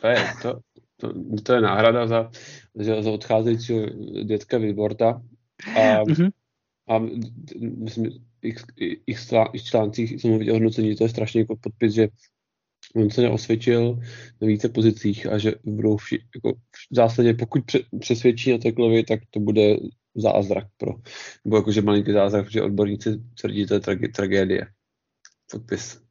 [0.01, 0.61] To je, to,
[1.01, 2.31] to, to je náhrada za,
[2.75, 3.87] za, za odcházejícího
[4.25, 5.23] dětka Vilborta.
[5.77, 6.31] A, mm-hmm.
[6.89, 6.99] a
[7.61, 12.09] myslím, x, x, x článcích jsem viděl hodnocení, to je strašně jako podpis, že
[12.97, 13.99] on se neosvědčil
[14.41, 16.59] na více pozicích a že budou vši, jako
[16.93, 17.63] v zásadě, pokud
[18.01, 19.77] přesvědčí na Teklovi, tak to bude
[20.15, 20.95] zázrak pro,
[21.45, 24.67] nebo jakože malinký zázrak, protože odborníci tvrdí, to je trage, tragédie.
[25.51, 26.08] Podpis.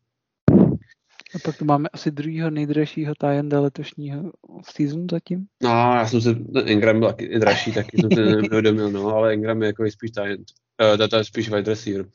[1.38, 4.32] A pak tu máme asi druhého nejdražšího tajenda letošního
[4.65, 5.45] v season zatím.
[5.63, 9.62] No, já jsem se, Ingram byl taky dražší, taky jsem se neuvědomil, no, ale Ingram
[9.62, 10.45] je jako spíš tajend.
[10.95, 12.06] Uh, je spíš wide receiver.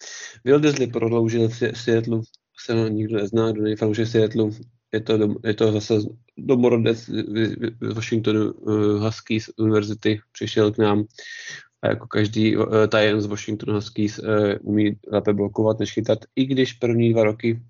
[0.45, 2.21] Will Disley prodloužil v Seattle
[2.65, 4.51] se ho nikdo nezná, kdo není fanoušek Seattle.
[4.93, 5.95] Je to, dom, je to zase
[6.39, 6.99] domorodec
[7.81, 11.05] z Washingtonu uh, Huskies univerzity, přišel k nám
[11.83, 14.27] a jako každý uh, tajen z Washingtonu Huskies uh,
[14.63, 17.63] umí lépe blokovat, než chytat, i když první dva roky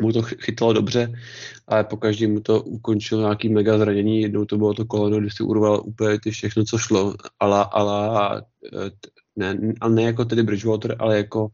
[0.00, 1.12] mu to chytalo dobře,
[1.68, 4.20] ale po každý mu to ukončilo nějaký mega zranění.
[4.20, 8.42] Jednou to bylo to koleno, kdy si urval úplně ty všechno, co šlo, ale, ale
[9.36, 11.48] ne, ale ne jako tedy Bridgewater, ale jako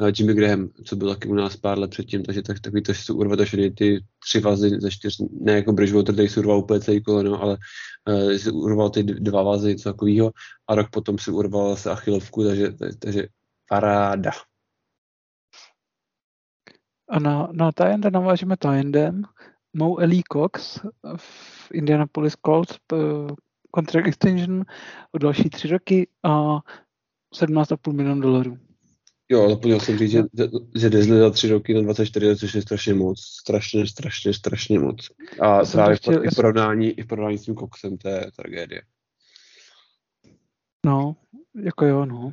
[0.00, 2.92] uh, Jimmy Graham, co byl taky u nás pár let předtím, takže tak, takový to,
[2.92, 6.58] že si urvat až ty tři vazy ze čtyř, ne jako Bridgewater, který si urval
[6.58, 7.58] úplně celý koleno, ale
[8.08, 10.32] uh, si urval ty dva vazy, co takového,
[10.68, 13.26] a rok potom si urval se achilovku, takže, takže
[13.68, 14.30] paráda.
[17.10, 19.22] A na, na Tyenda navážeme Tyendem.
[19.72, 20.80] Mo Ellie Cox
[21.16, 22.78] v Indianapolis Colts
[23.74, 24.64] contract extension
[25.12, 26.58] o další tři roky a
[27.34, 28.58] 17,5 milion dolarů.
[29.28, 30.22] Jo, zapomněl jsem říct, že,
[30.76, 33.20] že Disney za tři roky na 24, což je strašně moc.
[33.20, 35.08] Strašně, strašně, strašně moc.
[35.40, 38.82] A právě chtěl, i, v porovnání, i v porovnání s tím Coxem, to je tragédie.
[40.86, 41.16] No,
[41.54, 42.32] jako jo, no.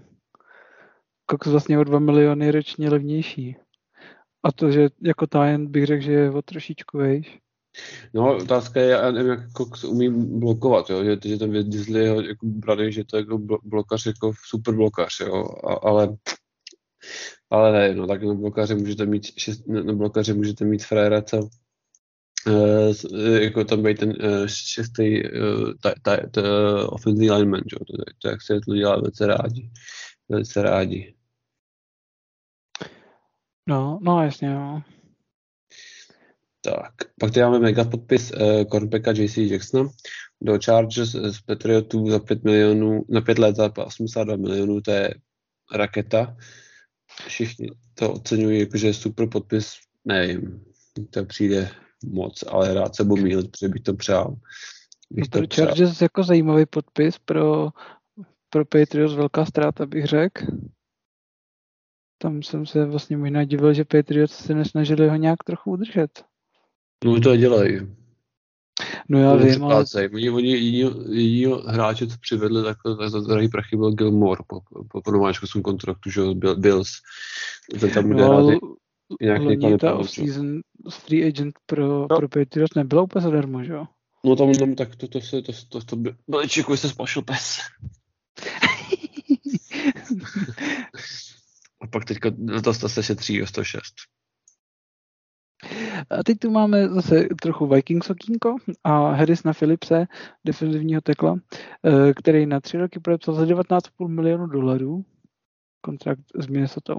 [1.31, 3.55] Cox vlastně o 2 miliony ročně levnější.
[4.43, 7.39] A to, že jako Tyent bych řekl, že je o trošičku vejš.
[8.13, 11.03] No, otázka je, já nevím, jak Cox umí blokovat, jo?
[11.03, 15.19] Že, že ten Disney jeho jako brady, že to je jako blokař, jako super blokař,
[15.19, 15.45] jo?
[15.63, 16.17] A, ale
[17.49, 21.49] ale ne, no tak na blokaře můžete mít, šest, na blokaře můžete mít frajera, co
[22.47, 22.93] uh,
[23.41, 26.41] jako tam být ten uh, šestý uh, ta, ta, ta,
[26.89, 27.79] offensive lineman, jo?
[27.79, 29.69] To, to, jak se to dělá velice rádi.
[30.29, 31.16] Velice rádi.
[33.67, 34.81] No, no jasně, jo.
[36.61, 39.89] Tak, pak tady máme mega podpis uh, Cornpacka JC Jacksona
[40.41, 45.13] do Chargers z Patriotů za 5 milionů, na 5 let za 82 milionů, to je
[45.75, 46.37] raketa.
[47.27, 49.73] Všichni to oceňují, jakože je super podpis,
[50.05, 50.63] nevím,
[51.09, 51.69] to přijde
[52.05, 54.35] moc, ale rád se budu mílit, protože bych to přál.
[55.11, 56.05] Bych no to Chargers přál.
[56.05, 57.69] jako zajímavý podpis pro,
[58.49, 60.45] pro Patriots velká ztráta, bych řekl.
[62.17, 66.23] Tam jsem se vlastně možná divil, že Patriots se nesnažili ho nějak trochu udržet.
[67.05, 67.79] No to dělají.
[69.09, 69.85] No já vím, ale...
[70.13, 75.11] Oni, oni jediný hráče, co přivedli takhle za drahý prachy, byl Gilmore po, po, po
[75.11, 76.89] nováčkovském kontraktu, že byl Bills.
[77.79, 78.59] Ten tam bude no,
[79.21, 82.07] jinak Loni ta off-season free agent pro, no.
[82.07, 83.85] pro Patriots nebyla úplně zadarmo, že jo?
[84.25, 86.15] No tam, tam tak to, to, to, to, to, to by...
[86.27, 87.57] Beličiku se spašil pes.
[91.81, 92.31] A pak teďka
[92.63, 93.83] to se šetří o 106.
[96.09, 100.05] A teď tu máme zase trochu Vikings okýnko a Harris na Philipse,
[100.45, 101.39] defenzivního tekla,
[101.85, 105.05] eh, který na tři roky podepsal za 19,5 milionů dolarů
[105.81, 106.95] kontrakt s Minnesota.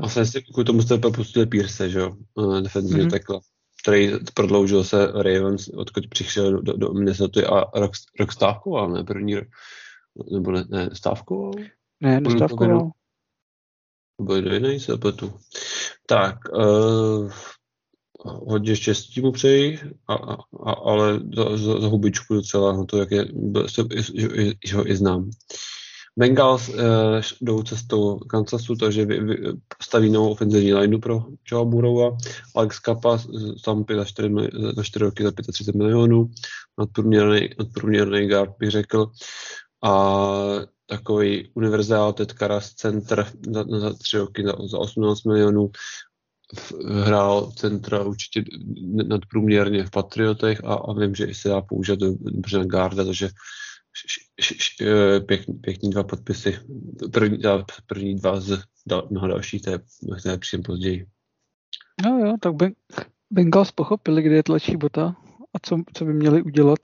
[0.00, 2.16] Vlastně si kvůli tomu jste propustili Pierce, že jo,
[2.58, 3.10] eh, defenzivního mm-hmm.
[3.10, 3.40] tekla,
[3.82, 9.34] který prodloužil se Ravens, odkud přišel do, do Minnesota a rok, rok stávkoval, ne, první
[9.34, 9.48] rok,
[10.32, 11.52] nebo ne, ne stávkoval?
[12.00, 12.90] Ne, nestávkoval.
[14.20, 15.32] Byl do jiný se pletu.
[16.06, 17.30] Tak, uh,
[18.24, 19.78] hodně štěstí mu přeji,
[20.08, 20.14] a,
[20.64, 23.26] a, ale za, za, za hubičku docela, no to jak je,
[23.66, 23.82] že,
[24.14, 24.28] že,
[24.66, 25.30] že ho i znám.
[26.18, 26.74] Bengals uh,
[27.40, 29.36] jdou cestou Kansasu, takže vy, vy,
[29.82, 32.16] staví novou ofenzivní lineu pro Joe Burrowa.
[32.56, 33.18] Alex Kappa
[33.64, 34.34] tam za 4,
[34.76, 36.30] za 4 roky za 35 milionů.
[36.78, 39.10] Nadprůměrný, nadprůměrný guard bych řekl.
[39.84, 39.92] A
[40.88, 45.70] takový univerzál Ted Karas center za, za tři roky za, za 18 milionů
[47.04, 48.44] hrál centra určitě
[49.08, 53.28] nadprůměrně v Patriotech a, a vím, že se dá použít dobře na Garda, takže
[54.82, 55.20] e,
[55.60, 56.58] pěkný, dva podpisy.
[57.12, 57.38] První,
[57.86, 58.62] první dva z
[59.10, 61.06] mnoha dalších, to je příjem později.
[62.04, 62.54] No jo, tak
[63.30, 65.16] Bengals pochopili, kde je tlačí bota
[65.54, 66.78] a co, co by měli udělat.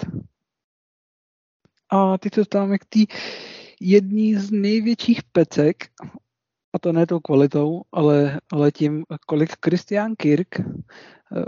[1.91, 3.01] A teď se dostáváme k té
[3.85, 5.85] jedný z největších pecek,
[6.75, 10.65] a to ne tou kvalitou, ale, ale tím, kolik Christian Kirk, eh,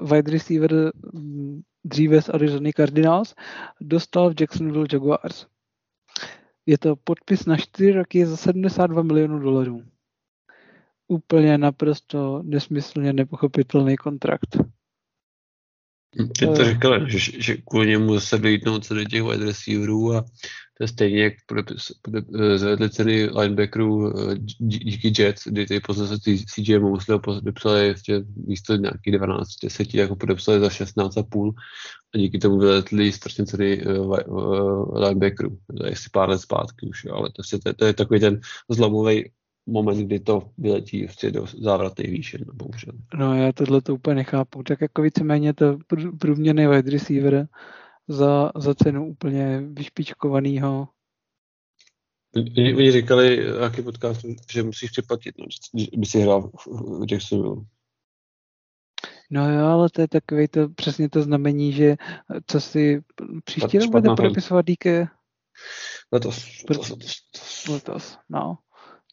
[0.03, 3.35] wide receiver mm, dříve z Arizona Cardinals,
[3.81, 5.47] dostal v Jacksonville Jaguars.
[6.67, 9.83] Je to podpis na 4 roky za 72 milionů dolarů.
[11.09, 14.57] Úplně naprosto nesmyslně nepochopitelný kontrakt.
[16.39, 20.25] Ty to říkal, že, že kvůli němu se vylítnout se do těch wide receiverů a
[20.79, 21.35] to je stejně, jak
[22.57, 26.17] zvedli ceny linebackerů eh, díky Jets, kdy ty posledně
[26.55, 31.53] CJ Mosley podepsali ještě místo nějakých 12, 10, jako podepsali za 16,5
[32.15, 33.83] a díky tomu vyletli strašně ceny
[34.93, 35.59] linebackerů.
[35.79, 39.31] To je asi pár let zpátky už, ale to, je, to je takový ten zlomový
[39.67, 42.93] moment, kdy to vyletí ještě do závratné výše, no, bohužel.
[43.15, 44.63] No já tohle to úplně nechápu.
[44.63, 45.79] Tak jako víceméně to
[46.19, 47.49] průměrný wide receiver
[48.09, 50.89] za, za cenu úplně vyšpičkovaného.
[52.37, 55.47] Oni, říkali, jaký podcast, že musíš připlatit, no,
[55.97, 57.65] by si hrál v Jacksonville.
[59.31, 61.97] No jo, ale to je takový to přesně to znamení, že
[62.47, 63.03] co si
[63.45, 64.87] příští rok bude podepisovat DK?
[66.13, 66.47] Letos.
[66.71, 67.67] Letos, letos.
[67.69, 68.59] letos no.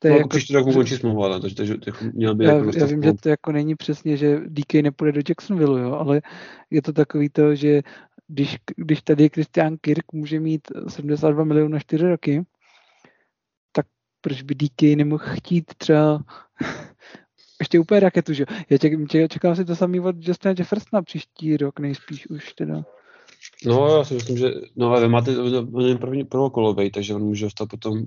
[0.04, 2.72] To je no, jako, příští rok končí smlouva, takže, takže jako měl by já, jako
[2.78, 6.22] já vím, že to jako není přesně, že DK nepůjde do Jacksonville, jo, ale
[6.70, 7.82] je to takový to, že
[8.28, 12.44] když, když tady Christian Kirk může mít 72 milionů na 4 roky,
[13.72, 13.86] tak
[14.22, 16.24] proč by DK nemohl chtít třeba
[17.60, 18.94] ještě úplně raketu, že Já ček,
[19.30, 22.84] čekám si to samý od Justina Jeffersona příští rok nejspíš už teda.
[23.66, 27.70] No, já si myslím, že no, ale máte on první prvokolovej, takže on může dostat
[27.70, 28.06] potom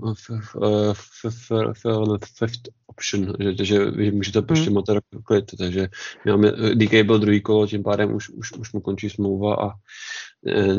[2.38, 5.88] fifth option, že, že vy můžete prostě máte klid, takže
[6.26, 9.72] máme, DK byl druhý kolo, tím pádem už, už, už mu končí smlouva a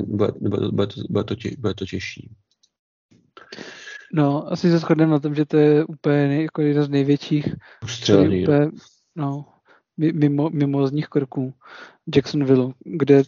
[0.05, 2.29] bude, bude, bude, to, bude, to, tě, bude to těžší.
[4.13, 8.43] No, asi se shodneme na tom, že to je úplně jako jeden z největších Ustřelený,
[8.43, 8.67] úplně,
[9.15, 9.45] no,
[9.97, 11.53] mimo, mimo z nich kroků
[12.15, 13.23] Jacksonville, kde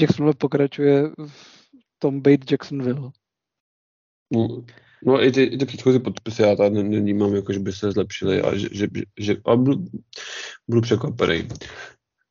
[0.00, 1.66] Jacksonville pokračuje v
[1.98, 3.10] tom být Jacksonville.
[4.32, 4.64] No,
[5.04, 8.42] no i ty, i ty předchozí podpisy já tady nevnímám, jako, že by se zlepšily
[8.42, 9.84] a že, že, že a budu,
[10.68, 11.48] budu překvapený.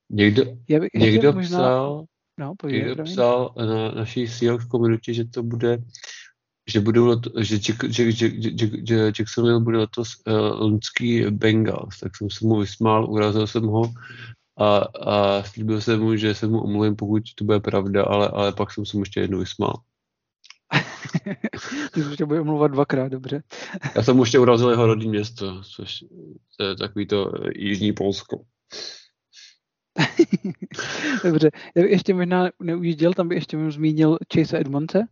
[0.09, 1.57] Někdo, já bych, někdo možná...
[1.57, 2.05] psal,
[2.39, 5.77] no, povídej, někdo psal na naší Seahawks komunitě, že to bude
[6.69, 12.15] že budou že, Jack, Jack, Jack, Jack, Jack, Jacksonville bude letos uh, loňský Bengals, tak
[12.15, 13.93] jsem se mu vysmál, urazil jsem ho
[14.57, 14.77] a,
[15.11, 18.71] a slíbil jsem mu, že se mu omluvím, pokud to bude pravda, ale, ale pak
[18.71, 19.73] jsem se mu ještě jednou vysmál.
[21.93, 23.43] Ty jsi bude omluvat dvakrát, dobře.
[23.95, 26.03] Já jsem mu ještě urazil jeho rodní město, což
[26.59, 28.43] je takový to jižní Polsko.
[31.23, 35.07] dobře, já bych ještě možná neujížděl, tam bych ještě zmínil Chase Edmonce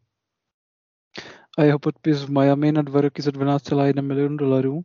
[1.58, 4.81] a jeho podpis v Miami na dva roky za 12,1 milionu dolarů.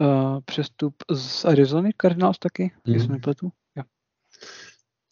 [0.00, 2.94] Uh, přestup z Arizony, Cardinals taky, mm.
[2.94, 3.52] jestli nepletu.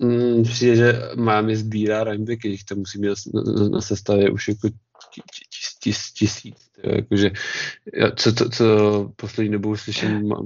[0.03, 4.69] Mm, přijde, že Miami sbírá runbacky, to musí mít na, na, na sestavě už jako
[5.15, 6.71] tis, tis, tisíc.
[6.85, 7.31] Jakože,
[8.17, 8.65] co, co, co
[9.17, 10.41] poslední dobou slyším, má,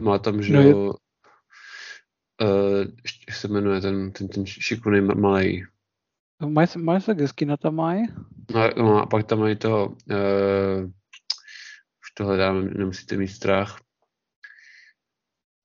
[0.00, 0.74] má tam, že no je...
[0.74, 0.94] uh,
[3.28, 5.64] jak se jmenuje ten, ten, ten šikovný malý.
[6.46, 8.06] Mají, mají se Geskina tam mají?
[8.54, 10.84] No, no, a pak tam mají toho, uh,
[12.02, 13.80] už to hledám, nemusíte mít strach.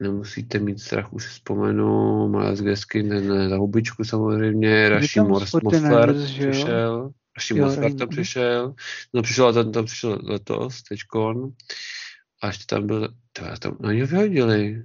[0.01, 7.11] Nemusíte mít strach, už si vzpomenu, Miles Geskin, ten za hubičku samozřejmě, Rashi Mosler přišel,
[7.37, 8.75] Rashi Mosler tam přišel,
[9.13, 11.51] no přišel a tam přišel letos, teďkon,
[12.41, 14.83] a ještě tam byl, to tam, oni ho vyhodili,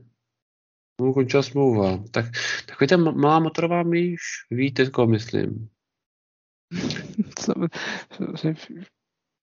[1.01, 2.05] mu končila smlouva.
[2.11, 2.25] Tak,
[2.67, 5.69] takový ten malá motorová myš, víte, koho myslím.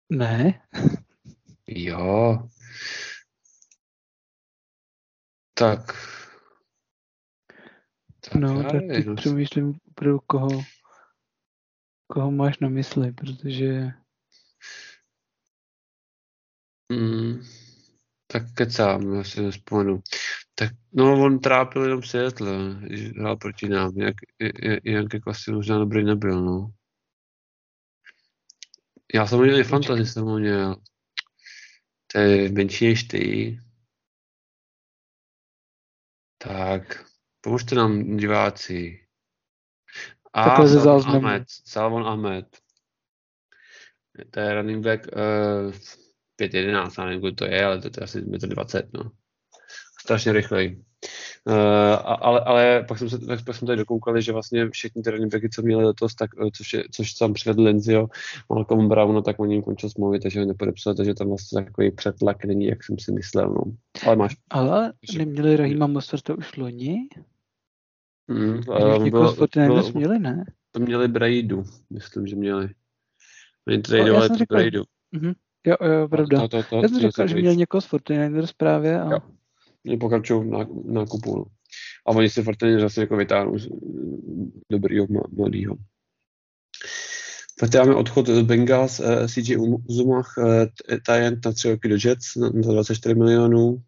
[0.10, 0.62] ne.
[1.68, 2.40] Jo.
[5.62, 5.94] Tak.
[8.36, 9.16] no, tak teď no.
[9.16, 10.64] přemýšlím pro koho,
[12.08, 13.92] koho máš na mysli, protože...
[16.92, 17.44] Mm,
[18.28, 20.02] tak kecám, já si nespomenu.
[20.56, 23.98] Tak, no, on trápil jenom Seattle, když hrál proti nám.
[23.98, 24.16] Jak,
[24.84, 26.72] jak jako asi možná dobrý nebyl, no.
[29.14, 30.76] Já jsem měl i fantasy, jsem ho měl.
[32.14, 33.58] To je menší než ty.
[36.44, 37.06] Tak,
[37.42, 39.08] pomožte nám diváci.
[40.34, 42.46] A Salvon Ahmed, Salvon Ahmed.
[44.32, 45.72] To je running back uh,
[46.42, 49.12] 5.11, nevím, kdo to je, ale to je asi 1,20 no.
[50.00, 50.84] Strašně rychlej.
[51.48, 51.54] Uh,
[52.06, 55.50] ale, ale pak, jsem se, pak jsme tady dokoukali, že vlastně všichni ty running backy,
[55.50, 58.08] co měli letos, tak, eh, což, je, což tam přivedl Lenzio,
[58.50, 62.46] Malcolm Brown, tak oni jim končil smlouvy, takže ho nepodepsal, takže tam vlastně takový přetlak
[62.46, 63.50] není, jak jsem si myslel.
[63.50, 63.64] No.
[64.06, 64.36] Ale máš.
[64.50, 67.08] Ale neměli Rahima Mosterta už loni?
[68.28, 70.46] Mm, uh, bylo, bylo, měli, ne?
[70.72, 72.70] To měli Braidu, myslím, že měli.
[73.68, 74.84] Oni tradovali no, Braidu.
[75.16, 75.36] Uh-huh.
[75.66, 76.40] Jo, jo, pravda.
[76.40, 79.02] To, to, to, já jsem říkal, že měl někoho z Fortinanders právě.
[79.02, 79.12] A...
[79.12, 79.20] Jo
[80.00, 81.38] pokračují na, na kupu.
[81.38, 81.46] No.
[82.08, 83.58] A oni si Fortnite zase jako vytáhnou
[84.72, 85.78] dobrýho mladýho.
[87.60, 90.66] Pak máme odchod z Bengals, eh, CJ Uzumach, uh,
[91.06, 93.84] Tajent na 3 roky do Jets na, za 24 milionů.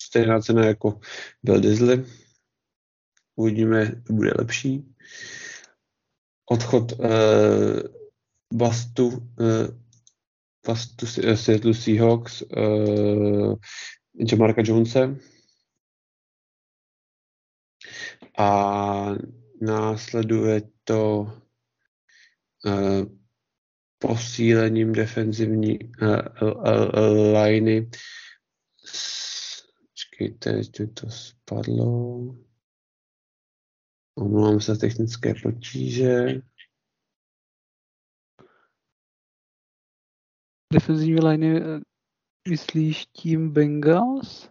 [0.00, 1.00] Stejná cena jako
[1.42, 2.04] Bill Disley.
[3.36, 4.94] Uvidíme, bude lepší.
[6.50, 7.06] Odchod uh,
[8.54, 9.16] Bastu, uh,
[10.66, 13.54] Bastu Seattle Seahawks, uh,
[14.30, 15.16] Jamarka Jonese,
[18.38, 19.14] a
[19.60, 21.20] následuje to
[22.64, 23.04] uh,
[23.98, 26.18] posílením defenzivní uh,
[27.32, 27.90] liney.
[29.90, 30.60] Počkejte,
[30.94, 32.18] to spadlo.
[34.14, 36.42] Omlouvám se technické potíže.
[40.72, 41.60] Defenzivní liney
[42.48, 44.50] myslíš tím Bengals?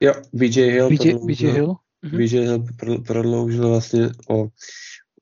[0.00, 0.88] Jo, BJ Hill.
[0.88, 1.76] BJ, BJ Hill?
[2.06, 2.16] Mm-hmm.
[2.18, 2.46] Víš, že
[3.06, 4.48] prodloužil vlastně o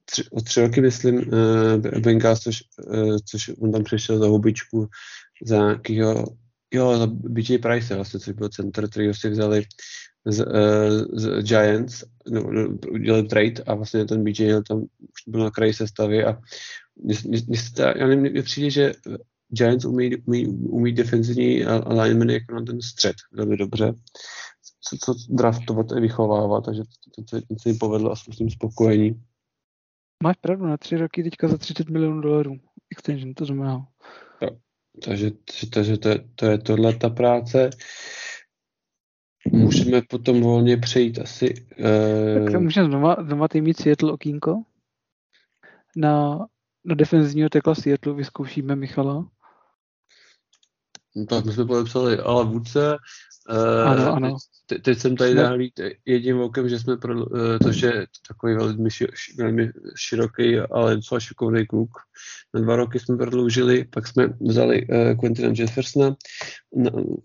[0.04, 4.88] tři, o tři roky, myslím, uh, Bengals, což, uh, což on tam přišel za hubičku
[5.46, 6.24] za nějakého,
[6.74, 9.62] jo, za BJ Price vlastně, což byl center, který si vzali
[10.24, 15.22] z, uh, z Giants, no, no, udělali trade a vlastně ten BJ Hill tam už
[15.26, 16.38] byl na kraji sestavy a
[16.96, 17.58] mě, mě, mě,
[17.96, 18.92] já nevím, mně přijde, že
[19.48, 23.94] Giants umí, umí, umí defenzivní linemen jako na ten střed velmi dobře
[24.88, 26.82] co, co draftovat a vychovávat, takže
[27.16, 29.22] to, to, to se jim povedlo a jsem s tím spokojený.
[30.22, 32.56] Máš pravdu, na tři roky teďka za 30 milionů dolarů.
[32.90, 33.86] Extension, to znamená.
[34.40, 34.50] Jo,
[35.04, 35.30] takže,
[35.72, 37.70] takže to, je, to je tohle ta práce.
[39.52, 41.54] Můžeme potom volně přejít asi...
[42.38, 42.50] Uh...
[42.50, 44.62] Tak můžeme znova, znova ty mít Seattle okýnko.
[45.96, 46.46] Na,
[46.84, 49.30] na defenzivního tekla Seattle vyzkoušíme Michala.
[51.14, 52.96] No, tak my jsme podepsali ale vůdce.
[53.84, 54.36] Ano, ano.
[54.66, 57.26] Teď, teď jsem tady nahlíd jedním okem, že jsme, pro,
[57.58, 58.88] to, že takový velmi,
[59.38, 61.90] velmi široký, ale docela šikovný kluk.
[62.54, 66.16] Na dva roky jsme prodloužili, pak jsme vzali uh, Quentina Jeffersona,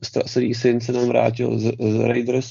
[0.03, 2.49] ztracený syn se nám vrátil z, z Raiders,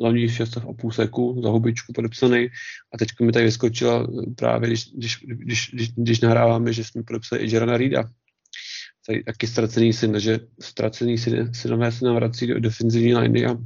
[0.00, 2.48] hlavní uh, a půl seku za hubičku podepsaný
[2.94, 7.42] a teď mi tady vyskočila právě, když, když, když, když, když nahráváme, že jsme podepsali
[7.42, 8.04] i Jerana Reeda,
[9.06, 13.56] tady taky ztracený syn, takže ztracený syn, synové se nám vrací do defenzivní liney a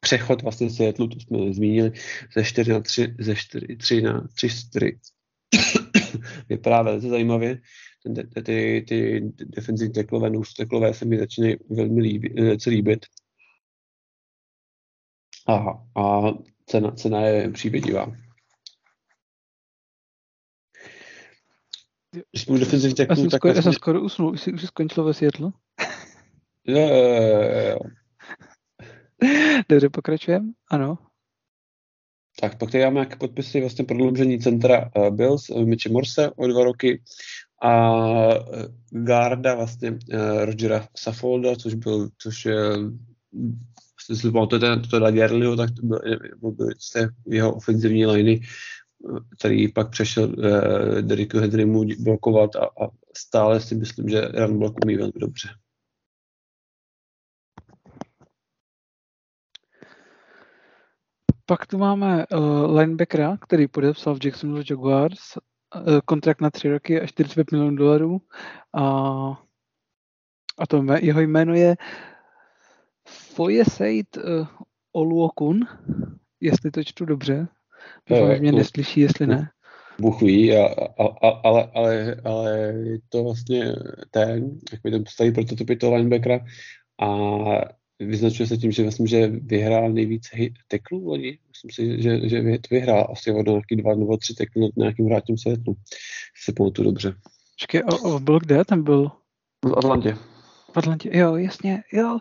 [0.00, 1.92] přechod vlastně Seattle, to jsme zmínili,
[2.34, 4.98] ze 4 na 3, ze 4, 3 na 3, 4.
[6.48, 7.60] Vypadá velice zajímavě.
[8.02, 8.82] Ten, ty, ty,
[9.36, 12.32] ty defenzivní teklové, nůž teklové se mi začínají velmi líbit,
[12.66, 13.06] líbit.
[15.46, 16.20] Aha, a
[16.66, 18.16] cena, cena je přívědivá.
[22.12, 23.40] Když jsme defenzivní já jsem, tak...
[23.40, 25.52] Skoro, já jsem skoro usnul, už, už skončilo ve světlo.
[26.66, 27.78] Jo, jo, jo,
[29.68, 30.48] Dobře, pokračujeme?
[30.70, 30.98] Ano.
[32.40, 36.46] Tak pak tady máme nějaké podpisy, vlastně prodloužení centra uh, Bills, uh, Michi Morse o
[36.46, 37.02] dva roky
[37.62, 37.90] a
[38.38, 38.44] uh,
[38.90, 39.98] Garda vlastně uh,
[40.44, 42.56] Rogera Saffolda, což byl, což je
[44.10, 46.00] jestli pamatujete to na Gerliho, tak to byl,
[46.40, 46.68] byl, byl
[47.26, 48.40] jeho ofenzivní liney
[49.38, 50.34] který pak přešel uh,
[51.00, 55.48] Derricku Henrymu blokovat a, a stále si myslím, že run block umí velmi dobře.
[61.46, 67.00] Pak tu máme uh, linebackera, který podepsal v Jacksonville Jaguars uh, kontrakt na tři roky
[67.00, 68.20] a 45 milionů dolarů
[68.72, 68.82] a,
[70.58, 71.76] a to mé, jeho jméno je
[73.08, 74.46] Foyeseit uh,
[74.92, 75.66] Oluokun,
[76.40, 77.48] jestli to čtu dobře,
[78.08, 79.50] Doufám, že mě neslyší, jestli ne.
[80.00, 80.66] Bůh ví, a,
[80.98, 83.72] a, a, ale, ale, ale je to vlastně
[84.10, 86.40] ten, jak mi to postaví prototypy toho linebackera
[87.02, 87.08] a
[87.98, 90.22] vyznačuje se tím, že myslím, že vyhrál nejvíc
[90.68, 91.38] teklů loni.
[91.48, 95.06] Myslím si, že, že to vyhrál asi od nějaký dva nebo tři tekly na nějakým
[95.06, 95.76] vrátním světlu.
[96.44, 97.14] Si pamatuju dobře.
[97.60, 98.64] Počkej, a, a byl kde?
[98.64, 99.10] Ten byl?
[99.64, 100.16] V Atlantě.
[100.72, 102.18] V Atlantě, jo, jasně, jo,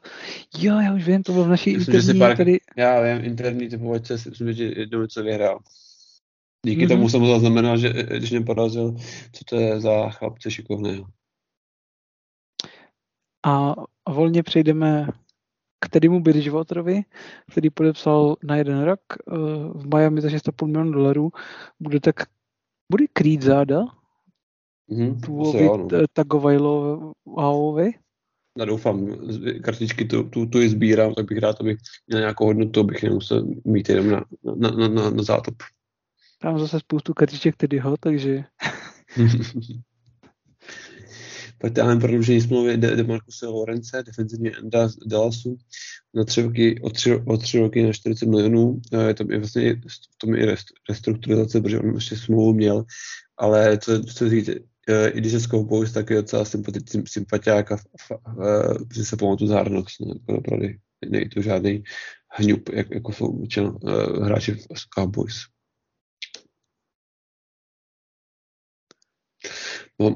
[0.58, 2.60] jo, já už vím, to bylo v naší myslím, interní pár, tady.
[2.78, 5.60] Já vím, interní typovačce, myslím, že jednou něco vyhrál.
[6.66, 6.89] Díky mm-hmm.
[6.89, 8.95] tomu jsem zaznamenal, že když mě porazil,
[9.32, 11.06] co to je za chlapce šikovného.
[13.45, 13.76] A
[14.10, 15.08] volně přejdeme
[15.80, 17.02] k Teddymu Bridgewaterovi,
[17.52, 19.36] který podepsal na jeden rok eh,
[19.74, 21.32] v Miami za 6,5 milionů dolarů.
[21.80, 22.16] Bude tak,
[22.91, 23.86] bude krýt záda?
[24.89, 25.88] Mm-hmm, tu no.
[26.14, 27.93] Tagovailovi?
[28.60, 29.18] Já doufám,
[29.64, 33.47] kartičky tu, tu, tu je sbírám, tak bych rád, aby měl nějakou hodnotu, abych nemusel
[33.66, 35.55] mít jenom na, na, na, na, na zátop.
[36.43, 38.43] Mám zase spoustu kartiček ho, takže...
[41.62, 45.57] Pak máme prodloužení smlouvy De, De Marcuse Lorence, defenzivně enda z Dallasu,
[46.14, 48.82] na tři roky, o tři, o tři roky na 40 milionů.
[49.07, 50.55] Je to je vlastně v tom i
[50.89, 52.86] restrukturizace, protože on ještě smlouvu měl,
[53.38, 54.49] ale co, co říct,
[55.08, 58.34] i když je Cowboys, tak je docela sympatický, sympatiák a, a,
[58.96, 60.68] a se pamatuju z Hard no, jako opravdu
[61.10, 61.84] není to žádný
[62.28, 65.36] hňup, jak, jako jsou většinou uh, hráči z Cowboys.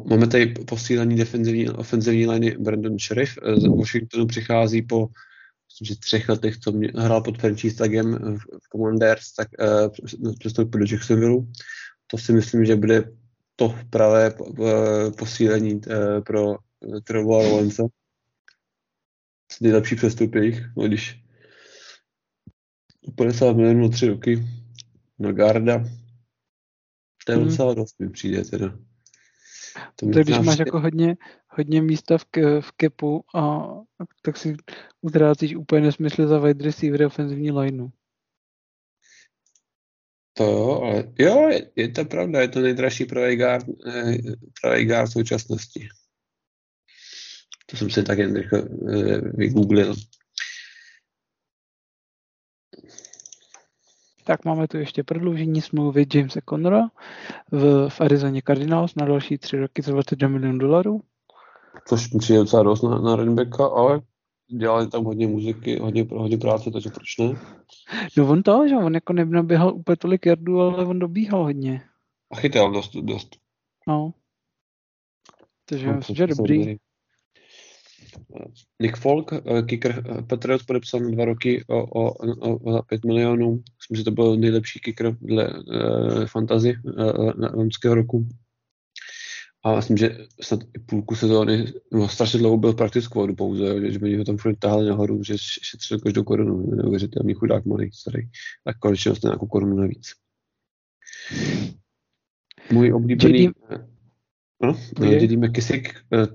[0.10, 5.08] Máme tady posílení defenzivní ofenzivní liney Brandon Sheriff z Washingtonu přichází po
[5.68, 10.36] myslím, že třech letech, co mě hrál pod franchise tagem v, v Commanders, tak uh,
[10.40, 11.42] přestoupil do Jacksonville.
[12.08, 13.04] To si myslím, že bude
[13.64, 14.34] to pravé
[15.18, 16.56] posílení uh, pro
[17.04, 17.84] Trevora Lawrence.
[19.62, 21.24] Nejlepší přestup jejich, no když
[23.16, 24.48] 50 milionů na tři roky
[25.20, 25.84] na Garda.
[27.26, 27.48] To je hmm.
[27.48, 28.78] docela dost mi přijde teda.
[29.96, 33.68] To tak když máš jako hodně, hodně místa v, ke, v kepu, a,
[34.22, 34.56] tak si
[35.02, 37.90] utrácíš úplně nesmysl za wide receiver ofenzivní lineu.
[40.34, 44.18] To jo, ale jo, je, je to pravda, je to nejdražší pravý guard, eh,
[44.62, 45.88] pravý guard v současnosti.
[47.66, 49.96] To jsem si tak jen rychle eh, vygooglil.
[54.24, 56.82] Tak máme tu ještě prodloužení smlouvy Jamesa Connora
[57.52, 61.02] v, v Arizoně Cardinals na další tři roky za 22 milionů dolarů.
[61.88, 64.02] Což mi přijde docela dost na, na Renbecka, ale
[64.58, 67.40] dělali tam hodně muziky, hodně, hodně práce, takže proč ne?
[68.18, 71.82] No on to, že on jako neběhal úplně tolik jardů, ale on dobíhal hodně.
[72.32, 73.36] A chytal dost, dost.
[73.88, 74.14] No.
[75.70, 76.60] Takže no, myslím, že dobrý.
[76.60, 76.78] dobrý.
[78.80, 82.14] Nick Folk, eh, kicker eh, Patriots podepsal na dva roky o, o,
[82.50, 83.52] o, o 5 milionů.
[83.52, 88.28] Myslím, že to byl nejlepší kicker dle uh, fantazy uh, na roku.
[89.64, 93.92] A myslím, že snad i půlku sezóny, no strašně dlouho byl praktickou vodu pouze, jo,
[93.92, 98.30] že oni ho tam furt tahali nahoru, že šetřil každou korunu, neuvěřitelný chudák malý starý.
[98.64, 100.12] Tak konečně dostane nějakou korunu navíc.
[102.72, 103.44] Můj oblíbený...
[103.44, 103.52] JD...
[104.64, 106.28] No, JD McKissick, eh,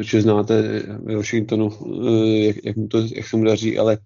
[0.00, 1.70] že znáte v Washingtonu,
[2.08, 3.98] eh, jak, jak, mu to, jak se mu daří, ale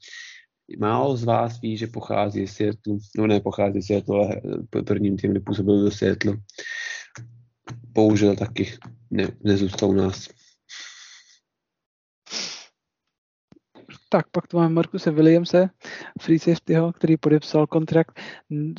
[0.78, 4.40] málo z vás ví, že pochází z Seattle, no ne pochází z Seattle, ale
[4.84, 6.36] prvním tým nepůsobil do Seattle
[7.71, 8.73] bohužel taky
[9.11, 10.29] ne, nezůstal u nás.
[14.09, 15.71] Tak, pak tu máme Markuse Williamse,
[16.21, 18.21] free safetyho, který podepsal kontrakt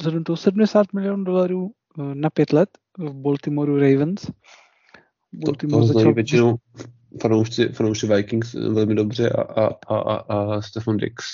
[0.03, 4.31] za 70 milionů dolarů eh, na pět let v Baltimoreu Ravens.
[5.33, 6.13] Baltimore to, to začal...
[6.13, 6.55] většinou
[7.21, 11.25] fanoušci, fanoušci Vikings velmi dobře a, a, a, a, a Stefan Dix.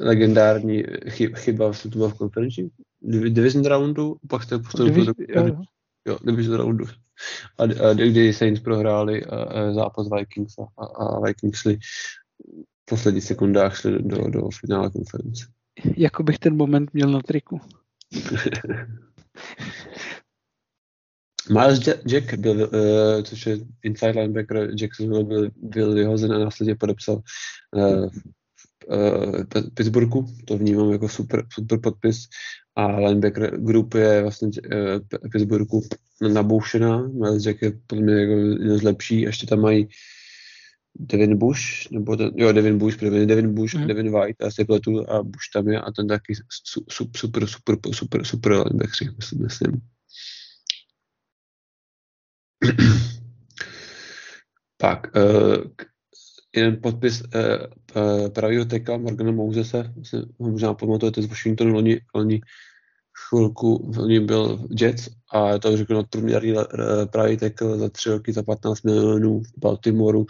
[0.00, 2.70] Legendární chyb, chyba v v konferenci
[3.02, 5.12] division roundu, pak jste postoupili do
[6.06, 6.18] jo.
[6.24, 6.84] division roundu.
[7.58, 11.78] A, a kdy Saints prohráli a, a zápas Vikings a, a Vikings šli
[12.56, 15.46] v posledních sekundách šli do, do finále konference.
[15.96, 17.60] Jako bych ten moment měl na triku.
[21.50, 27.22] Miles Jack byl, uh, což je inside linebacker Jackson byl, byl vyhozen a následně podepsal
[27.76, 28.08] uh,
[28.86, 29.42] uh,
[29.74, 32.28] Pittsburghu, to vnímám jako super, super podpis
[32.76, 35.82] a linebacker group je vlastně uh, Pittsburghu
[36.32, 39.88] naboušená, Miles Jack je podle mě jako jeden z lepší, ještě tam mají
[40.98, 43.86] Devin Bush, nebo ten, jo, Devin Bush, první Devin Bush, mm.
[43.86, 46.34] Devin White, a se pletu a Bush tam je a ten taky
[46.88, 49.80] super, super, super, super, super linebackři, myslím, myslím.
[54.76, 55.64] tak, uh,
[56.56, 57.28] jeden podpis uh,
[57.96, 59.94] uh, pravýho teka Morgana Mousese,
[60.38, 62.40] možná pamatujete z Washingtonu, loni, loni
[63.28, 66.62] chvilku, loni byl Jets a to řekl nadprůměrný uh,
[67.12, 70.26] pravý tackle za tři roky za 15 milionů v Baltimoru.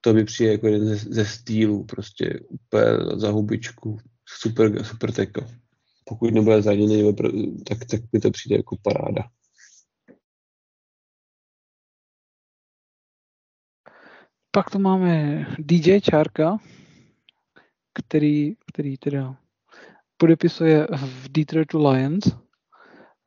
[0.00, 2.84] To mi přijde jako jeden ze, ze stýlů, prostě úplně
[3.16, 3.98] za hubičku.
[4.28, 5.46] Super, super tackle.
[6.04, 7.14] Pokud nebude zraněný,
[7.68, 9.22] tak, tak mi to přijde jako paráda.
[14.52, 16.58] Pak tu máme DJ Čárka,
[17.94, 19.36] který, který teda
[20.16, 22.24] podepisuje v Detroitu Lions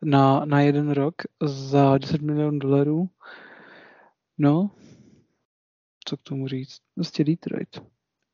[0.02, 3.10] na, na jeden rok za 10 milionů dolarů.
[4.38, 4.72] No,
[6.08, 6.78] co k tomu říct?
[6.96, 7.82] Prostě Detroit.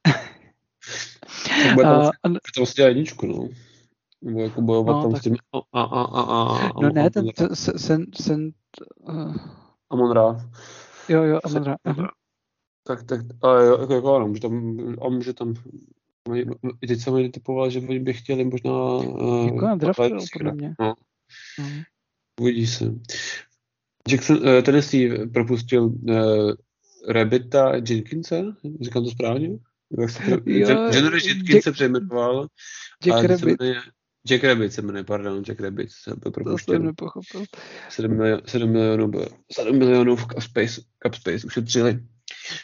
[1.86, 2.12] a,
[2.56, 3.50] to vlastně jedničku, no.
[4.22, 5.22] Nebo jako bojovat no, tam tak...
[5.22, 8.52] s tím a, a, a, a, a, No ne, ten, sen, sen,
[9.00, 9.36] uh...
[9.90, 10.50] Amon Ra.
[11.10, 11.78] Jo, jo, Amon Ra.
[12.90, 15.54] Tak, tak, ale jo, jako, jako ano, může tam, a může tam,
[16.82, 18.72] i teď jsem mi typoval, že oni by chtěli možná...
[18.72, 20.00] Uh, jako na draft,
[20.34, 20.76] podle mě.
[20.80, 20.96] No.
[21.60, 21.66] No.
[22.42, 22.94] Uvidí se.
[24.08, 26.54] Jackson, uh, Tennessee propustil uh,
[27.08, 28.36] Rabbita Jenkinsa,
[28.82, 29.50] říkám to správně?
[30.92, 32.48] General Jenkins se přejmenoval.
[33.06, 33.58] Jack Rabbit.
[34.28, 36.66] Jack Rabbit se jmenuje, pardon, Jack Rabbit se byl propuštěn.
[36.66, 37.44] To jsem nepochopil.
[37.90, 39.12] 7, milionů, 7 milionů,
[39.52, 42.00] 7 milionů v Cup Space, Cup Space ušetřili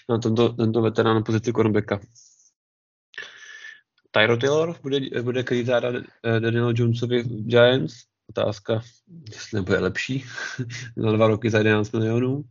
[0.10, 2.00] na tento, tento veterán pozici cornerbacka.
[4.12, 5.92] Tyro Taylor bude, bude krýt záda
[6.40, 7.94] Daniel Jonesovi v Giants.
[8.30, 8.82] Otázka,
[9.32, 10.26] jestli nebude lepší.
[10.98, 12.44] za dva roky za 11 milionů.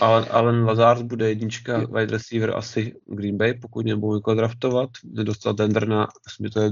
[0.00, 4.90] Alan, Alan Lazard bude jednička wide receiver asi Green Bay, pokud nebudou jako draftovat.
[5.04, 6.70] Nedostal tender na, myslím, že to je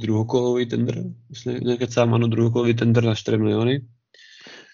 [0.00, 3.80] druhokolový tender, myslím, nekecám, ano, druhokolový tender na 4 miliony.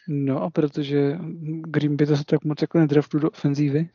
[0.08, 1.18] No a protože
[1.68, 3.88] Green Bay to se tak moc jako nedraftu do ofenzívy.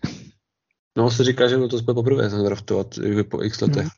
[0.97, 2.87] No se říká, že to jsme poprvé draftovat
[3.29, 3.85] po x letech.
[3.85, 3.89] No.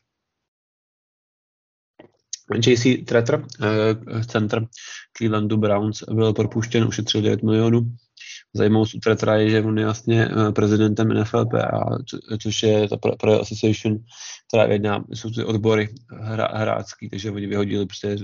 [2.66, 4.66] JC Tretter, uh, center
[5.16, 7.92] Clevelandu Browns, byl propuštěn, ušetřil 9 milionů.
[8.54, 11.98] Zajímavou u Trettera je, že on je vlastně uh, prezidentem NFLP, a,
[12.42, 13.98] což je ta Pro Association,
[14.48, 18.16] která jedná, jsou ty odbory hra, hrácký, takže oni vyhodili prostě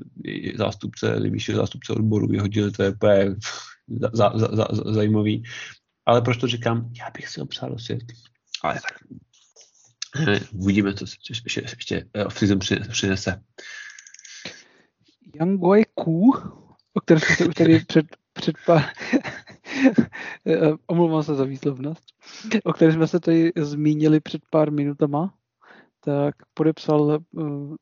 [0.57, 3.35] zástupce, nejvyššího zástupce odboru, vyhodili, to je úplně
[3.89, 5.43] za, za, za, za, zajímavý.
[6.07, 6.91] Ale proč to říkám?
[6.99, 8.03] Já bych si ho přál svět.
[8.63, 8.99] Ale tak
[10.53, 12.59] uvidíme, co se ještě, ještě eh, off-season
[12.89, 13.43] přinese.
[15.41, 16.33] Yang Wei Ku,
[16.95, 18.85] o kterém jsme se už tady před, před pár...
[20.47, 22.05] Eh, omlouvám se za výslovnost.
[22.65, 25.35] O kterém jsme se tady zmínili před pár minutama,
[26.01, 27.77] tak podepsal uh,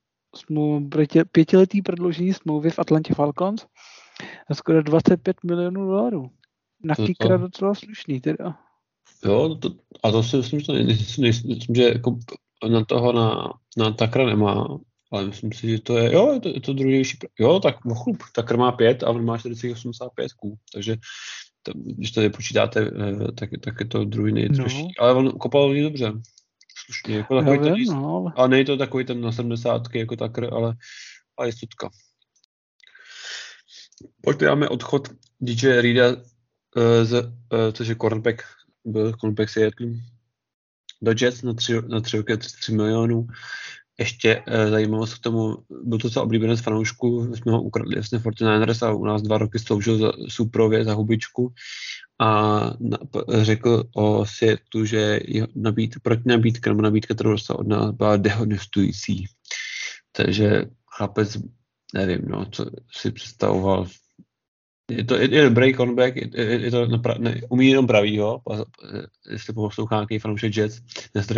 [1.33, 3.67] pětiletý prodloužení smlouvy v Atlantě Falcons
[4.55, 6.31] skoro 25 milionů dolarů.
[6.85, 7.43] Na to, Kikra to...
[7.43, 8.59] docela slušný teda.
[9.25, 9.71] Jo, to,
[10.03, 10.73] a to si myslím, že, to,
[11.23, 12.19] myslím, že jako
[12.71, 14.79] na toho na, na Takra nemá
[15.13, 17.03] ale myslím si, že to je, jo, je to, je to druhý
[17.39, 20.97] Jo, tak no chlup, tak má pět a on má 485 ků, takže
[21.63, 24.83] to, když to počítáte, eh, tak, tak je to druhý nejdražší.
[24.83, 24.89] No.
[24.99, 26.13] Ale on kopal velmi dobře.
[26.85, 28.33] Slušně, jako takový Já ten, vím, no, ale...
[28.37, 30.75] ale není to takový ten na 70 jako takr, ale,
[31.37, 31.91] ale jistotka.
[34.23, 35.09] Pojď máme odchod
[35.41, 36.23] DJ Reeda, uh,
[37.03, 38.43] z, uh, což je cornerback,
[38.85, 39.87] byl cornerback Seattle,
[41.03, 43.27] do Jets na tři, na tři roky 33 milionů.
[43.99, 48.19] Ještě uh, zajímavost k tomu, byl to docela oblíbený z fanoušků, jsme ho ukradli vlastně
[48.19, 51.53] 49ers a u nás dva roky sloužil za Suprově, za hubičku
[52.21, 52.99] a na,
[53.29, 55.21] řekl o Seattle, že
[55.55, 59.25] nabít, proti nabídka nebo nabídka, kterou dostal od nás, byla dehonestující.
[60.13, 60.65] Takže
[60.97, 61.39] chlapec,
[61.95, 63.87] nevím, no, co si představoval
[64.91, 68.43] je to je, je dobrý comeback, je, je, je to napra- ne, umí jenom pravýho,
[69.31, 70.81] jestli poslouchá nějaký fanoušek Jets,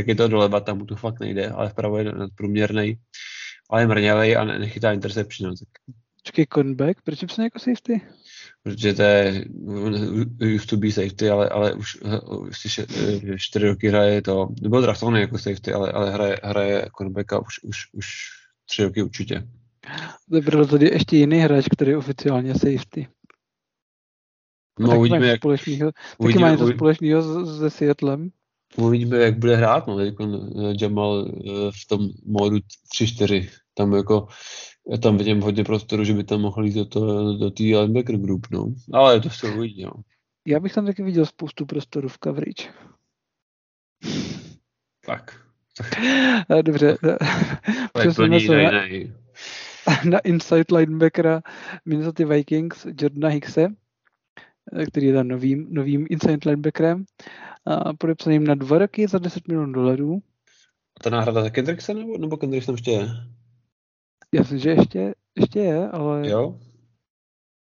[0.07, 2.99] je to doleva, tam mu to fakt nejde, ale vpravo je nadprůměrný,
[3.71, 5.55] ale je mrňavej a ne, nechytá interception.
[5.57, 5.69] Tak.
[6.23, 8.03] Počkej, comeback, proč psal jako safety?
[8.63, 9.45] Protože to je
[10.55, 11.99] used to be safety, ale, ale už,
[12.49, 12.67] už
[13.37, 17.77] čtyři roky hraje to, nebyl draftovaný jako safety, ale, ale hraje, hraje cornerbacka už, už,
[17.93, 18.07] už
[18.67, 19.49] tři roky určitě.
[20.29, 23.09] Byl tady ještě jiný hráč, který je oficiálně safety.
[24.81, 28.31] No, taky uvidíme, jak, společného, taky má něco společného se Seattlem.
[28.77, 30.29] Uvidíme, jak bude hrát, no, jako
[30.81, 31.51] Jamal eh,
[31.83, 32.57] v tom módu
[32.97, 33.49] 3-4.
[33.75, 34.29] Tam jako,
[34.91, 38.17] já tam vidím hodně prostoru, že by tam mohl jít do, to, do té linebacker
[38.17, 38.75] group, no.
[38.93, 39.93] Ale to se uvidí, no.
[40.47, 42.73] Já bych tam taky viděl spoustu prostoru v coverage.
[45.07, 45.39] Tak.
[46.51, 46.97] Eh, dobře.
[47.99, 48.83] Přesuneme se na,
[50.11, 51.43] na inside linebackera
[51.85, 53.69] Minnesota Vikings, Jordana Hickse
[54.91, 57.05] který je tam novým, novým inside linebackerem,
[57.67, 60.23] a podepsaným na dva roky za 10 milionů dolarů.
[61.01, 63.09] A ta náhrada za Kendrickse nebo, nebo Kendricks tam ještě je?
[64.35, 66.29] Já myslím, že ještě, ještě je, ale...
[66.29, 66.59] Jo?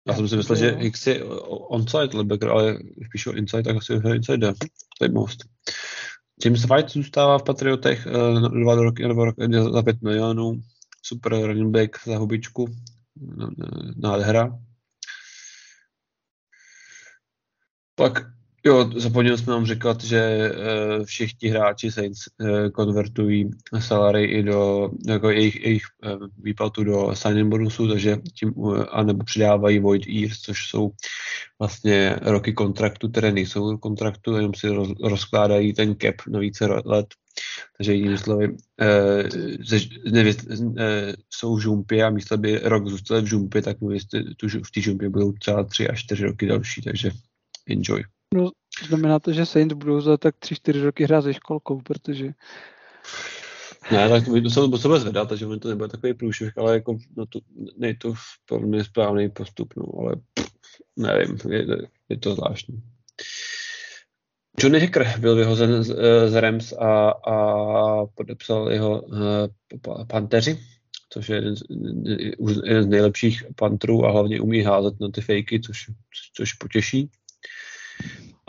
[0.07, 3.93] Já jsem si myslel, že X je onside linebacker, ale když píšu inside, tak asi
[3.93, 4.53] je inside.
[5.11, 5.39] most.
[6.45, 9.41] James White zůstává v Patriotech uh, dva roky, dva roky
[9.73, 10.61] za 5 milionů.
[11.01, 12.65] Super running back za hubičku.
[13.95, 14.59] Nádhera.
[17.95, 23.49] Pak jo, zapomněl jsme vám říkat, že uh, všichni hráči Saints uh, konvertují
[23.79, 29.23] salary i do jako jejich, jejich uh, výplatu do signing bonusu, takže tím uh, anebo
[29.23, 30.91] přidávají void years, což jsou
[31.59, 37.07] vlastně roky kontraktu, které nejsou kontraktu, jenom si roz, rozkládají ten cap na více let.
[37.77, 38.55] Takže jinými slovy, uh,
[41.29, 43.77] jsou v žumpě a místo by rok zůstal v žumpě, tak
[44.67, 47.11] v té žumpě budou třeba tři až čtyři roky další, takže
[47.69, 48.03] enjoy.
[48.35, 48.51] No,
[48.87, 52.31] znamená to, že Saints budou za tak 3-4 roky hrát se školkou, protože...
[53.91, 57.25] Ne, tak to se, to bude zvedat, takže to nebude takový průšvih, ale jako, no
[57.25, 57.39] to,
[57.77, 58.13] nej to
[58.51, 60.49] velmi správný postup, no, ale pff,
[60.95, 61.65] nevím, je,
[62.09, 62.83] je to zvláštní.
[64.59, 65.95] Johnny Hacker byl vyhozen z,
[66.29, 70.59] z Rams a, a podepsal jeho uh, panteři,
[71.09, 71.63] což je jeden z,
[72.65, 75.85] jeden z nejlepších pantrů a hlavně umí házet na ty fejky, což,
[76.35, 77.09] což potěší.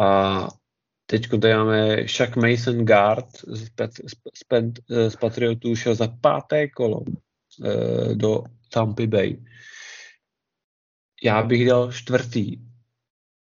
[0.00, 0.48] A
[1.06, 7.00] teď tady máme Shaq Mason Guard z, z, z, z Patriotů šel za páté kolo
[7.64, 8.42] e, do
[8.72, 9.44] Tampa Bay.
[11.22, 12.56] Já bych dal čtvrtý.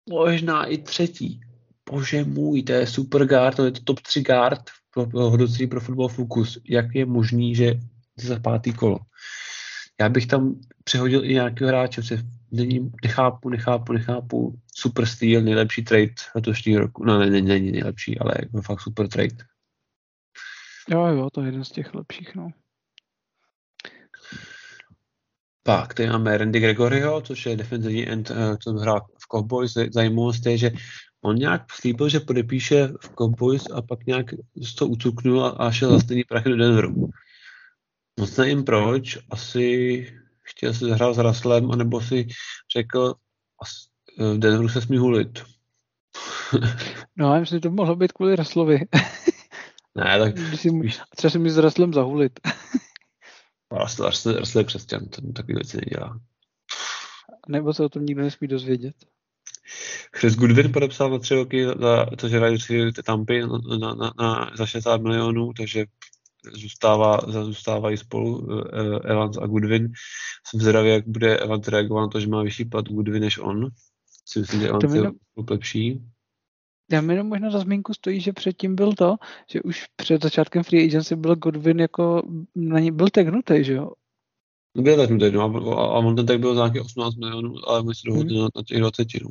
[0.08, 1.40] Možná i třetí.
[1.90, 4.62] Bože můj, to je super guard, to je to top 3 guard
[5.12, 6.58] hodnocení pro Football Focus.
[6.68, 7.80] Jak je možný, že
[8.16, 8.98] za pátý kolo?
[10.00, 12.02] Já bych tam přehodil i nějakého hráče,
[12.56, 14.60] není, nechápu, nechápu, nechápu.
[14.74, 17.04] Super styl, nejlepší trade letošního roku.
[17.04, 19.36] No, ne, není, není nejlepší, ale jako fakt super trade.
[20.88, 22.50] Jo, jo, to je jeden z těch lepších, no.
[25.62, 29.74] Pak tady máme Randy Gregoryho, což je defenzivní end, eh, co hrál v Cowboys.
[29.90, 30.70] Zajímavost je, že
[31.24, 34.26] on nějak slíbil, že podepíše v Cowboys a pak nějak
[34.78, 37.10] to ucuknul a šel za stejný prachy do Denveru.
[38.20, 40.06] Moc nevím proč, asi
[40.46, 42.26] chtěl si zahrát s Raslem, anebo si
[42.76, 43.14] řekl,
[44.18, 45.44] v Denveru se smí hulit.
[47.16, 48.78] no, já myslím, že to mohlo být kvůli Raslovi.
[49.94, 50.38] ne, tak...
[50.54, 50.70] si,
[51.16, 52.40] třeba si mi s Raslem zahulit.
[53.72, 56.20] Rasl, Rasl, Rasl je křesťan, ten takový věci nedělá.
[57.48, 58.94] Nebo se o tom nikdo nesmí dozvědět.
[60.16, 64.66] Chris Goodwin podepsal na tři roky, za, což tři tampy na, na, na, na, za
[64.66, 65.86] 60 milionů, takže
[66.52, 68.62] zůstává, zůstávají spolu uh,
[69.04, 69.92] Evans a Goodwin.
[70.46, 73.68] Jsem zvědavý, jak bude Evans reagovat na to, že má vyšší plat Goodwin než on.
[74.26, 75.02] Si myslím, že Evans je
[75.50, 76.02] lepší.
[76.92, 79.16] Já mi jenom možná za zmínku stojí, že předtím byl to,
[79.50, 82.22] že už před začátkem free agency byl Godwin jako,
[82.54, 83.90] na ní byl tagnutý, že jo?
[84.74, 87.94] Byl tagnutý, no, a, a on ten tak byl za nějakých 18 milionů, ale my
[87.94, 88.42] se dohodli hmm.
[88.42, 89.30] na, na těch 20, no.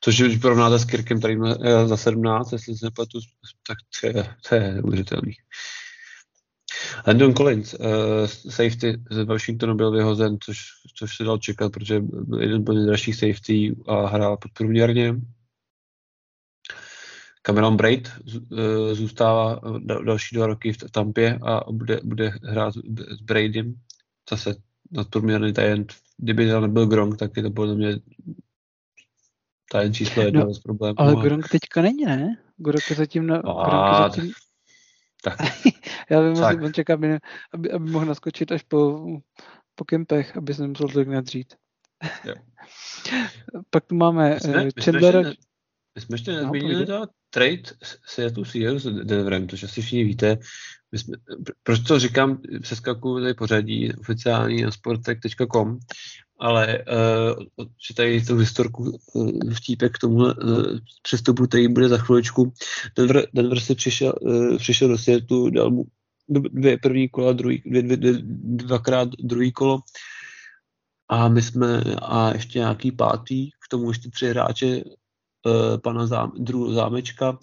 [0.00, 3.18] Což když porovnáte s Kirkem, který má eh, za 17, jestli se nepletu,
[3.66, 5.32] tak to je, to je neuvěřitelný.
[7.06, 10.58] Landon Collins, uh, safety z Washingtonu byl vyhozen, což,
[10.94, 15.14] což se dal čekat, protože byl jeden z nejdražších safety a hrál podprůměrně.
[17.42, 18.58] Cameron Braid uh,
[18.92, 19.60] zůstává
[20.04, 22.74] další dva roky v Tampě a bude, bude hrát
[23.10, 23.74] s Braidem.
[24.30, 24.54] Zase
[24.90, 25.94] nadprůměrný talent.
[26.16, 28.00] Kdyby tam nebyl Gronk, tak je to podle mě
[29.70, 30.94] tajemný číslo jedna no, z problémů.
[31.00, 32.36] Ale Gronk teďka není, ne?
[32.56, 33.36] Gronk je zatím na...
[33.36, 34.32] A, Gronk je zatím...
[35.22, 35.38] Tak.
[36.10, 36.62] Já vím, tak.
[36.62, 37.18] on čeká, aby,
[37.52, 39.06] aby, aby, mohl naskočit až po,
[39.74, 41.54] po kempech, aby se nemusel tak nadřít.
[42.24, 42.34] Jo.
[43.70, 45.20] Pak tu máme my jsme, Chandlera...
[45.20, 45.34] My jsme,
[45.94, 47.62] my jsme ještě nezmínili no, trade
[48.06, 50.38] Seattle Seahawks s Denverem, to asi všichni víte.
[50.92, 51.16] My jsme,
[51.62, 55.78] proč to říkám, přeskakuju tady pořadí oficiální na sportek.com,
[56.40, 56.84] ale
[57.58, 60.32] uh, čitají tu historku uh, vtípek k tomu uh,
[61.02, 62.52] přestupu, který bude za chviličku.
[62.96, 65.84] Denver, Denver si přišel, uh, přišel do světu, dal mu
[66.28, 68.12] dvě první kola, druhý, dvě, dvě, dvě,
[68.64, 69.80] dvakrát druhý kolo
[71.08, 76.32] a my jsme, a ještě nějaký pátý, k tomu ještě tři hráče, uh, pana zám,
[76.38, 77.38] druhého zámečka,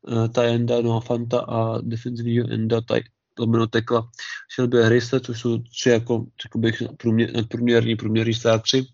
[0.00, 3.00] uh, Tajenda, Fanta a defensivního enda taj,
[3.38, 4.10] lomeno tekla
[4.54, 8.86] Shelby Harrise, což jsou tři jako, řekl bych, průměr, nadprůměrní, průměrní stáři.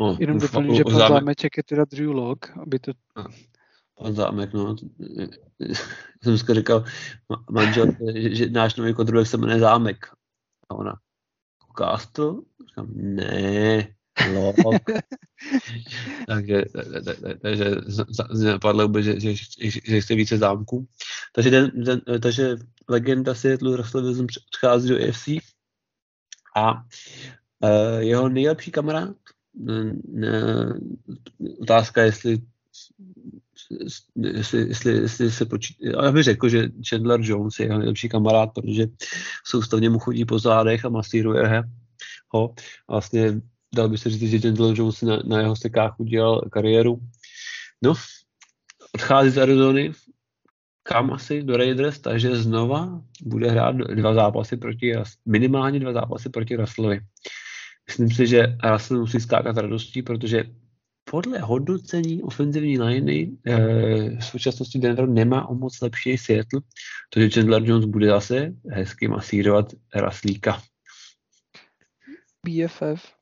[0.00, 2.92] No, Jenom doplním, že pan zámek, zámeček je teda Drew Lock, aby to...
[3.98, 4.76] Pan zámek, no.
[6.22, 6.84] jsem dneska říkal
[7.50, 10.06] manžel, že, že náš nový kontrolek se jmenuje Zámek.
[10.68, 10.94] A ona,
[11.78, 12.34] Castle?
[12.68, 13.94] Říkám, ne,
[14.64, 14.82] Lock.
[16.26, 16.64] takže,
[17.42, 17.76] takže
[18.44, 20.86] napadlo že, že, že, že chce více zámků.
[21.32, 22.56] Takže, den, den, takže
[22.88, 25.28] legenda Seattle Russell Wilson přichází do AFC
[26.56, 29.16] a uh, jeho nejlepší kamarád,
[29.54, 29.92] uh,
[31.60, 32.38] otázka, jestli
[34.16, 38.50] jestli, jestli, jestli se počítá, já bych řekl, že Chandler Jones je jeho nejlepší kamarád,
[38.54, 38.86] protože
[39.44, 41.62] soustavně mu chodí po zádech a masíruje
[42.28, 42.54] ho.
[42.88, 43.40] Vlastně
[43.74, 47.00] dal by se říct, že Chandler Jones na, na jeho sekách udělal kariéru.
[47.82, 47.94] No,
[48.94, 49.92] odchází z Arizony,
[50.82, 54.92] kam asi do Raiders, takže znova bude hrát dva zápasy proti,
[55.26, 57.00] minimálně dva zápasy proti Russellovi.
[57.88, 60.44] Myslím si, že Russell musí skákat radostí, protože
[61.04, 66.60] podle hodnocení ofenzivní liney eh, v současnosti Denver nemá o moc lepší Seattle,
[67.14, 70.62] takže Chandler Jones bude zase hezky masírovat Raslíka.
[72.46, 73.21] BFF.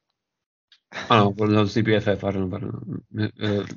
[1.09, 1.34] Ano,
[1.66, 2.70] si PFF, pardon, pardon.
[3.12, 3.28] My,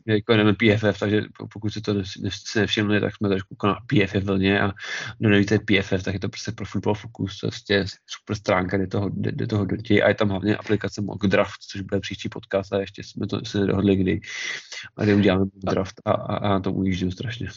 [0.05, 1.21] my jako jdeme PFF, takže
[1.53, 4.71] pokud se to si nevšimli, tak jsme trošku na PFF vlně a
[5.19, 9.09] kdo nevíte PFF, tak je to prostě pro Football Focus, prostě super stránka, kde toho,
[9.09, 12.79] kde, toho dotí a je tam hlavně aplikace Mock Draft, což bude příští podcast a
[12.79, 14.21] ještě jsme to se nedohodli kdy,
[14.97, 17.47] a kdy uděláme Mock Draft a, a, a na tom ujíždím strašně.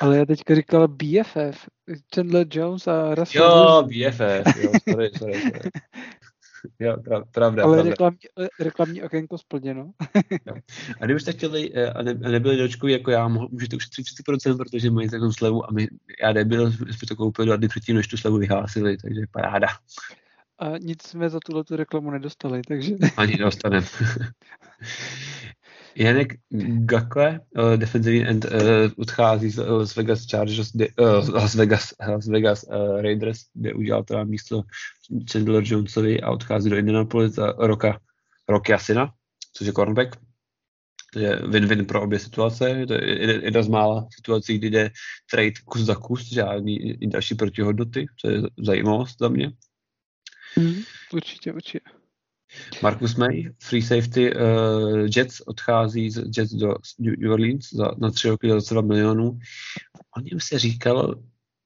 [0.00, 1.68] Ale já teďka říkal BFF,
[2.14, 5.70] Chandler Jones a Russell Jo, BFF, jo, sorry, sorry, sorry.
[6.80, 6.96] jo,
[7.32, 7.64] pravda.
[7.64, 7.90] Ale pravda.
[7.90, 8.18] Reklamní,
[8.60, 9.90] reklamní okénko splněno.
[11.00, 14.90] a kdybyste chtěli eh, a, ne, a nebyli dočku jako já, můžete už 30%, protože
[14.90, 15.88] mají takovou slevu a my,
[16.22, 19.68] já nebyl, jsme to koupili dva dny předtím, než tu slevu vyhlásili, takže paráda.
[20.58, 22.94] A nic jsme za tuhle tu reklamu nedostali, takže...
[23.16, 23.86] Ani nedostaneme.
[25.96, 26.34] Janek
[26.84, 28.50] Gakle, uh, defensivní end, uh,
[28.96, 34.04] odchází z Las Vegas Chargers, de, uh, Las Vegas, Las Vegas uh, Raiders, kde udělal
[34.04, 34.62] teda místo
[35.32, 38.00] Chandler Jonesovi a odchází do Indianapolis za roka,
[38.48, 39.12] Rocky Asina,
[39.52, 40.16] což je cornerback.
[41.12, 42.70] To je win-win pro obě situace.
[42.70, 44.90] Je to jedna z mála situací, kdy jde
[45.30, 49.52] trade kus za kus, žádný další protihodnoty, co je zajímavost za mě.
[50.56, 50.82] Mm,
[51.12, 51.80] určitě, určitě.
[52.82, 58.28] Marcus May, free safety uh, Jets, odchází z Jets do New Orleans za, na tři
[58.28, 59.38] roky za 22 milionů.
[60.16, 61.14] O něm se říkalo,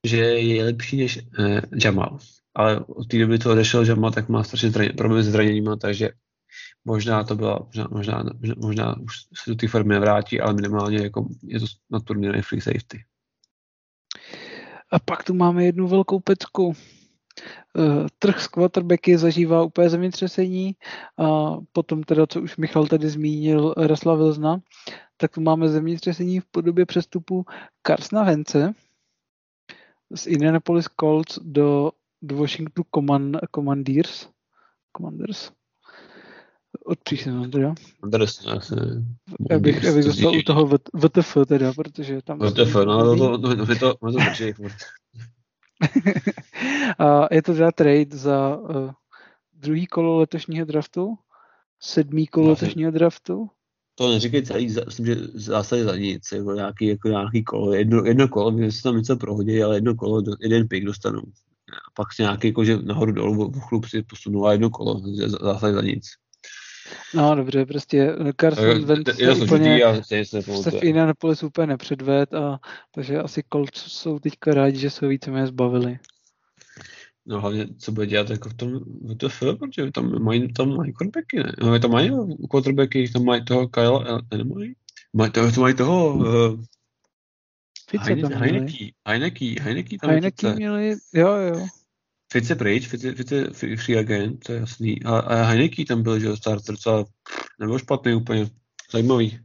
[0.07, 2.17] že je lepší než uh, Jamal.
[2.55, 6.09] Ale od té doby, co odešel Jamal, tak má strašně zraně, problém s zraněním, takže
[6.85, 8.23] možná to byla, možná, možná,
[8.57, 11.99] možná už se do té formy nevrátí, ale minimálně jako je to na
[12.41, 13.03] free safety.
[14.91, 16.73] A pak tu máme jednu velkou pecku.
[17.77, 20.75] Eh, trh s quarterbacky zažívá úplně zemětřesení
[21.17, 24.61] a potom teda, co už Michal tady zmínil, Rasla Vilzna,
[25.17, 27.45] tak tu máme zemětřesení v podobě přestupu
[27.81, 28.73] Karsna Vence
[30.15, 34.27] z Indianapolis Colts do, do Washington Command, Commanders.
[34.97, 35.51] Commanders.
[36.85, 37.73] od příštího teda.
[38.57, 38.75] Asi.
[39.49, 42.39] Já bych, já bych zůstal u toho VTF teda, protože tam...
[42.39, 44.73] VTF, no, to, to, to, to, to, to drží furt.
[44.73, 44.98] A
[47.31, 48.91] je to teda trade za uh,
[49.53, 51.15] druhý kolo letošního draftu,
[51.79, 53.49] sedmý kolo no, letošního draftu.
[53.95, 58.27] To neříkej celý, myslím, že zásadě za nic, jako nějaký, jako nějaký kolo, jedno, jedno
[58.27, 61.19] kolo, mě se tam něco prohodí, ale jedno kolo, jeden pick dostanu.
[61.69, 65.01] A pak si nějaký, jako, že nahoru dolů v chlup si posunul a jedno kolo,
[65.41, 66.05] zásadě za nic.
[67.13, 69.81] No dobře, prostě Carson Wentz se úplně
[70.61, 72.59] se v Indianapolis úplně nepředved, a,
[72.91, 75.99] takže asi Colts jsou teďka rádi, že se víceméně zbavili.
[77.25, 81.37] No hlavně, co bude dělat jako v tom WTF, protože tam mají, tam mají quarterbacky,
[81.37, 81.51] ne?
[81.61, 82.11] No, tam mají
[82.49, 84.75] quarterbacky, tam mají toho Kyle, ne, nemají?
[85.13, 86.63] Mají toho, to mají toho, uh,
[87.89, 91.67] Fice tam Heineke, Heineke, Heineke tam Heineke měli, jo, jo.
[92.31, 95.03] Fice pryč, Fice, Fice free agent, to je jasný.
[95.03, 97.05] A, a Heineke tam byl, že starter, co
[97.59, 98.49] nebyl špatný úplně,
[98.91, 99.39] zajímavý.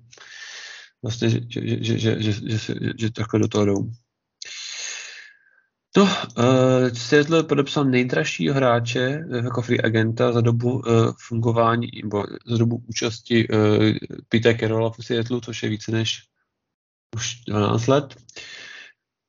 [1.02, 3.90] Vlastně, že, že, že, že, že, že, že, že takhle do toho jdou.
[5.96, 12.24] No, uh, Seattle podepsal nejdražšího hráče uh, jako free agenta za dobu uh, fungování, nebo
[12.46, 13.58] za dobu účasti uh,
[14.28, 16.22] Peter Carrolla v Seattle, což je více než
[17.16, 18.16] už 12 let.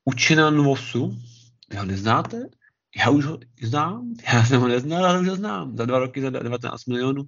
[0.05, 1.17] Učina Nvosu,
[1.73, 2.49] já neznáte?
[2.99, 5.77] Já už ho znám, já jsem ho neznal, ale už ho znám.
[5.77, 7.23] Za dva roky za 19 milionů.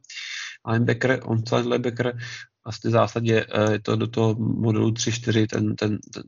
[0.68, 2.18] Linebacker, on linebacker,
[2.66, 6.24] vlastně v zásadě eh, je to do toho modelu 3-4 ten, ten, ten,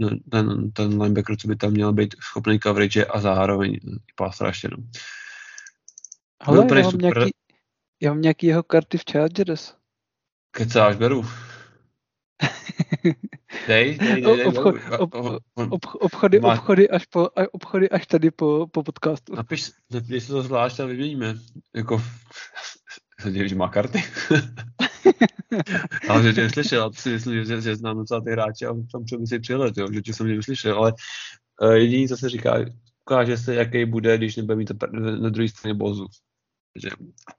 [0.00, 3.80] ten, ten, ten linebacker, co by tam měl být schopný coverage a zároveň i
[4.16, 4.80] pass rush jenom.
[6.40, 7.30] Ale já mám, nějaký,
[8.00, 9.74] já mám nějaký jeho karty v Chargers.
[10.50, 11.24] Kecáš, beru.
[13.66, 15.14] Dej, dej, dej, dej, Obchod, ob,
[15.54, 16.52] ob, obchody, má...
[16.52, 19.34] obchody, až po, obchody až tady po, po podcastu.
[19.34, 21.34] Napiš, napiš to zvlášť a vyměníme.
[21.74, 22.02] Jako,
[23.20, 24.02] jsem že má karty.
[26.08, 28.72] ale že tě neslyšel, a to si myslím, že, že znám docela ty hráče a
[28.92, 30.92] tam třeba si přilet, jo, že tě jsem neslyšel, ale
[31.62, 32.56] uh, jediný, co se říká,
[33.06, 36.06] ukáže se, jaký bude, když nebude mít na, na druhé straně bozu.
[36.74, 36.90] Takže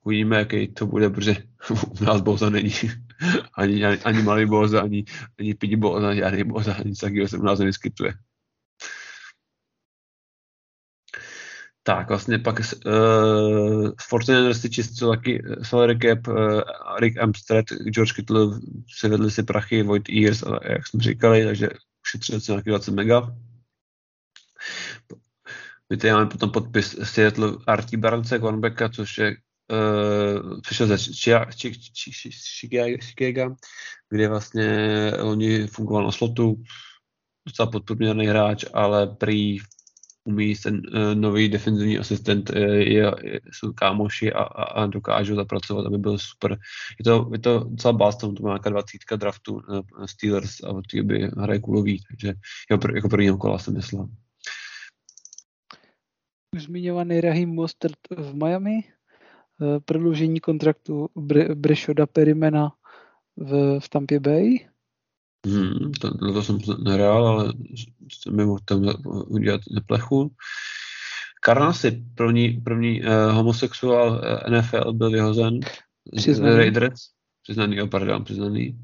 [0.03, 1.35] uvidíme, jaký to bude, protože
[2.01, 2.71] u nás boza není.
[3.53, 5.03] ani, ani, ani malý boza, ani,
[5.39, 8.13] ani pidi boza, ani žádný boza, ani nic takového se u nás nevyskytuje.
[11.87, 16.61] Tak, vlastně pak uh, Fortnite si čistil taky eh, salary cap, uh,
[16.99, 18.59] Rick Amstrad, George Kittle
[18.97, 21.69] se vedli si prachy, Void Ears, ale jak jsme říkali, takže
[22.05, 23.35] ušetřili se nějaký 20 mega.
[25.89, 29.35] My tady máme potom podpis Seattle Artie Barnce, cornerbacka, což je
[30.61, 30.97] přišel ze
[32.97, 33.55] Chicago,
[34.09, 36.63] kde vlastně oni fungoval na slotu,
[37.47, 39.59] docela podprůměrný hráč, ale prý
[40.27, 43.11] umí ten uh, nový defenzivní asistent, uh, je,
[43.51, 46.57] jsou kámoši a, a, a dokážou zapracovat, aby byl super.
[46.99, 49.61] Je to, je to docela bástom, to má nějaká dvacítka draftu
[50.05, 52.33] Steelers a té by hraje kulový, takže
[52.71, 54.09] jako, jako první kola jsem myslel.
[56.55, 58.83] Zmiňovaný Rahim Mostert v Miami,
[59.85, 62.71] prodloužení kontraktu Br- Breshoda Perimena
[63.37, 64.59] v, v Tampa Bay,
[65.45, 67.53] Hmm, to, to jsem nehrál, ale
[68.11, 68.93] jsem mi mohl tam
[69.27, 70.31] udělat neplechu.
[71.41, 75.59] Karnasi, první, první uh, homosexuál uh, eh, NFL, byl vyhozen
[76.15, 76.55] přiznaný.
[76.55, 77.01] Raiders.
[77.43, 78.77] Přiznaný, oh, pardon, přiznaný.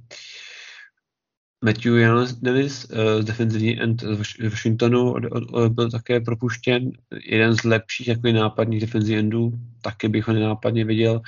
[1.66, 1.93] Matthew
[2.41, 6.91] Davis uh, z defenzivní end z Washingtonu od, od, od, byl také propuštěn.
[7.26, 9.51] Jeden z lepších jako nápadních defenzivních endů.
[9.82, 11.22] Taky bych ho nenápadně viděl.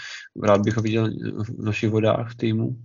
[0.44, 1.10] Rád bych ho viděl
[1.44, 2.78] v našich vodách v týmu.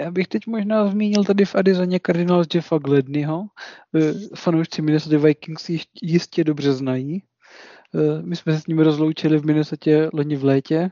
[0.00, 3.46] Já bych teď možná zmínil tady v Arizoně Cardinals Jeffa Gledneyho.
[3.94, 5.70] Eh, fanoušci Minnesota Vikings
[6.02, 7.22] jistě dobře znají.
[7.94, 10.90] Eh, my jsme se s ním rozloučili v Minnesota loni v létě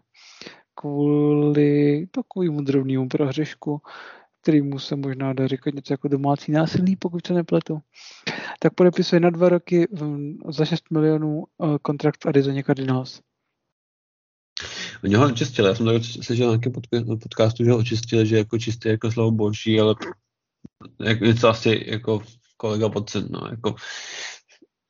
[0.75, 3.81] kvůli takovému drobnému prohřešku,
[4.43, 7.78] kterýmu se možná dá říkat něco jako domácí násilí, pokud se nepletu.
[8.59, 9.88] Tak podepisuje na dva roky
[10.49, 13.20] za 6 milionů eh, kontrakt v Arizoně Cardinals.
[15.05, 16.70] Oni ho očistili, já jsem tady slyšel nějaký
[17.20, 19.95] podcastu, že ho očistili, že jako čistý jako slovo boží, ale
[21.01, 22.22] jak, něco asi jako
[22.57, 23.74] kolega podcen, no, jako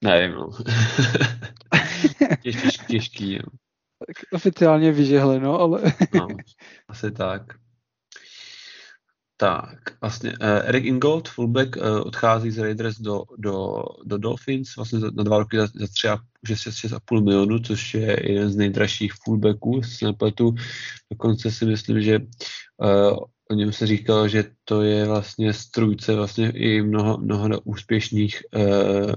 [0.05, 0.48] nevím, no.
[2.42, 3.42] těžký, těžký, jo.
[4.07, 5.82] Tak oficiálně vyžehle, no, ale...
[6.14, 6.26] no,
[6.88, 7.62] asi tak.
[9.43, 14.99] Tak, vlastně uh, Eric Ingold, fullback, uh, odchází z Raiders do, do, do Dolphins vlastně
[14.99, 18.57] na dva roky za, za tři a, už je 6,5 milionu, což je jeden z
[18.57, 20.55] nejdražších fullbacků, s nepletu.
[21.11, 23.16] Dokonce si myslím, že uh,
[23.51, 29.12] o něm se říkalo, že to je vlastně strůjce vlastně i mnoho, mnoho úspěšných uh,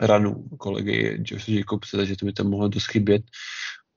[0.00, 3.22] ranů kolegy Josh Jacobse, takže to by to mohlo dost chybět.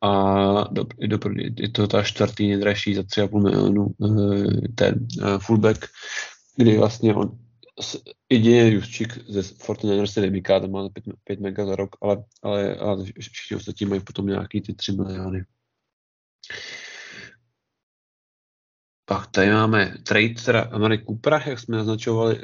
[0.04, 1.20] A do, do,
[1.58, 3.88] je to ta čtvrtý nejdražší za 3,5 milionu
[4.76, 5.08] ten
[5.40, 5.88] fullback,
[6.58, 7.38] kdy vlastně on
[8.30, 12.76] jediný Juszčík ze Fortnite se nevýká, tam má 5, 5 mega za rok, ale, ale,
[12.76, 15.46] ale všichni ostatní mají potom nějaký ty 3 miliony.
[19.06, 22.40] Pak tady máme trade teda Amary Coopera, jak jsme naznačovali,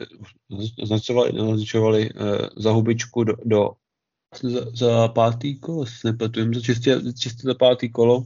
[0.80, 2.22] naznačovali, naznačovali uh,
[2.57, 3.72] za hubičku do, do
[4.43, 8.25] za, za pátý kolo, si nepletujeme, za čistě, čistě za pátý kolo uh,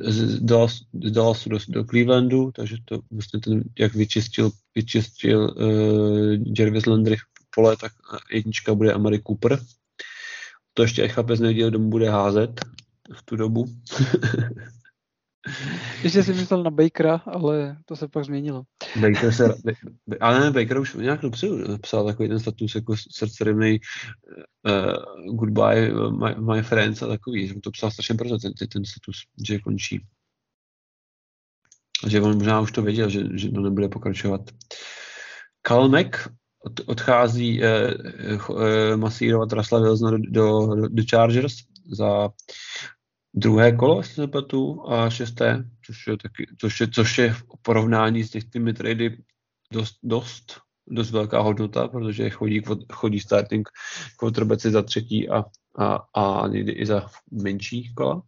[0.00, 6.54] z, Dallas, z Dallasu do, do Clevelandu, takže to vlastně ten, jak vyčistil, vyčistil uh,
[6.58, 7.16] Jarvis Landry
[7.54, 7.92] pole, tak
[8.32, 9.58] jednička bude Amary Cooper.
[10.74, 12.60] To ještě Echapez nevěděl, kdo mu bude házet
[13.14, 13.64] v tu dobu.
[16.02, 18.62] Ještě jsem myslel na Bakera, ale to se pak změnilo.
[19.00, 19.54] Baker se,
[20.20, 23.80] ale ne, Baker už nějak dopředu psal takový ten status jako srdcerivný
[24.68, 29.16] uh, goodbye my, my friends a takový, že to psal strašně brzo ten, ten status,
[29.46, 30.06] že končí.
[32.06, 34.40] Že on možná už to věděl, že, že to nebude pokračovat.
[35.62, 36.28] Kalmek
[36.64, 41.54] od, odchází uh, uh, masírovat Rasla do, do, do Chargers
[41.92, 42.28] za
[43.34, 48.24] druhé kolo, se nepletu, a šesté, což je, taky, což je, což je v porovnání
[48.24, 49.24] s těmi trady
[49.72, 52.62] dost, dost, dost velká hodnota, protože chodí,
[52.92, 53.68] chodí starting
[54.16, 55.44] quarterbacki za třetí a,
[55.78, 58.22] a, a někdy i za menší kola.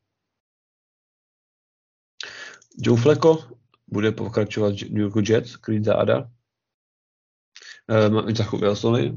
[2.78, 6.30] Joe Flacco bude pokračovat New York Jets, Creed záda.
[8.08, 9.12] Um, za Wilsonovi,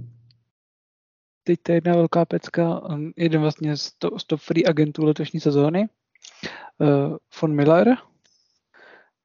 [1.48, 2.82] teď to je jedna velká pecka,
[3.18, 5.90] jeden vlastně z, to, z top free agentů letošní sezóny,
[6.80, 7.98] uh, von Miller,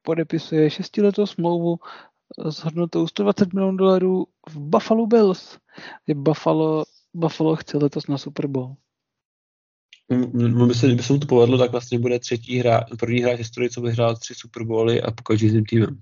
[0.01, 1.79] podepisuje šestiletou smlouvu
[2.49, 5.57] s hodnotou 120 milionů dolarů v Buffalo Bills.
[6.07, 8.75] Je Buffalo, Buffalo chce letos na Super Bowl.
[10.33, 13.37] No, by se, kdyby se mu to povedlo, tak vlastně bude třetí hra, první hráč
[13.37, 16.01] historii, co vyhrál tři Super Bowly a pokaždý s týmem.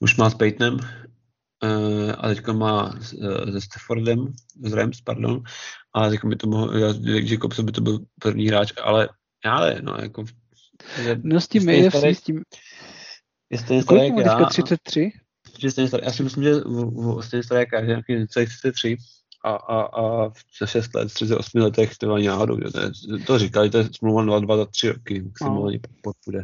[0.00, 0.78] Už má s Peytonem
[2.18, 4.32] a teďka má uh, se Staffordem,
[4.64, 5.42] s Rams, pardon,
[5.94, 9.08] a teďka by to mohl, Jacobs by to byl první hráč, ale
[9.44, 10.24] ale no, jako...
[11.22, 12.42] No s tím je, s tím...
[13.50, 14.44] Je stejně starý jak já.
[14.44, 15.10] 33?
[15.58, 16.54] Je stejně starý, já si myslím, že
[17.20, 18.96] stejně starý jak já, že nějaký 33
[19.44, 20.30] a, a, a
[20.60, 22.80] za 6 let, 38 letech to ani náhodou, to,
[23.26, 25.94] to říkali, to je smlouva 2, 2 za 3 roky, maximálně no.
[26.02, 26.42] podpůjde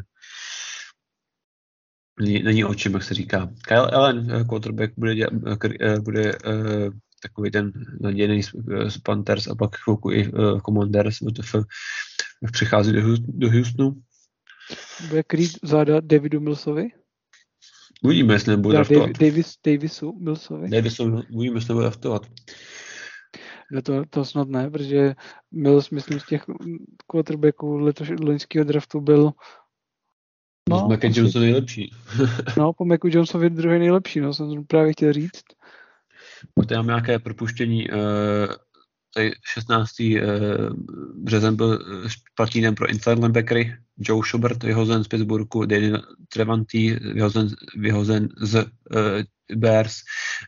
[2.20, 3.50] není, není o čem, jak se říká.
[3.68, 8.42] Kyle Allen, eh, quarterback, bude, dělat, eh, eh, bude uh, takový ten nadějný
[8.88, 11.54] z Panthers a pak chvilku i uh, Commanders WTF,
[12.52, 14.02] přichází do, do Houstonu.
[15.08, 16.88] Bude krýt záda Davidu Millsovi?
[18.02, 19.10] Uvidíme, jestli nebude draftovat.
[19.10, 20.68] Davis, Davisu Millsovi?
[20.68, 22.26] Davisu, uvidíme, jestli nebude draftovat.
[23.72, 25.14] No to, to snad ne, protože
[25.50, 26.44] Mills, myslím, z těch
[27.06, 29.32] quarterbacků letoš, loňského draftu byl
[30.70, 31.92] No, Mac Johnson nejlepší.
[32.58, 35.42] no, po Macu Johnsovi druhý nejlepší, no, jsem právě chtěl říct.
[36.54, 37.90] Pak tady mám nějaké propuštění.
[37.90, 37.98] Uh,
[39.14, 39.90] tady 16.
[40.00, 40.16] Uh,
[41.14, 43.76] březen byl špatný den pro inside linebackery.
[43.98, 48.66] Joe Schubert vyhozen z Pittsburghu, Daniel Trevanty vyhozen, vyhozen z uh,
[49.56, 49.96] Bears,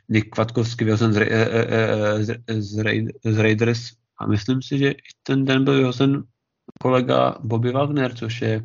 [0.08, 2.84] Nick Kvatkovský vyhozen z, uh, uh, z, z,
[3.24, 3.90] z Raiders
[4.20, 6.22] a myslím si, že ten den byl vyhozen
[6.80, 8.62] kolega Bobby Wagner, což je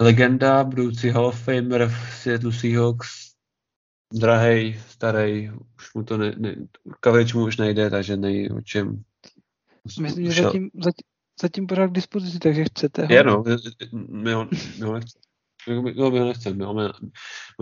[0.00, 3.08] legenda, budoucí Hall of Famer v Seattle Seahawks,
[4.12, 6.56] drahej, starý, už mu to ne, ne
[7.04, 9.02] coverage mu už nejde, takže nej o čem.
[10.00, 11.04] Myslím, že zatím, zatím,
[11.40, 13.14] zatím pořád k dispozici, takže chcete ho.
[13.14, 13.44] Je no,
[14.08, 14.48] my ho,
[14.80, 15.26] my ho nechceme.
[15.96, 16.66] No, my ho nechceme.
[16.74, 16.88] My,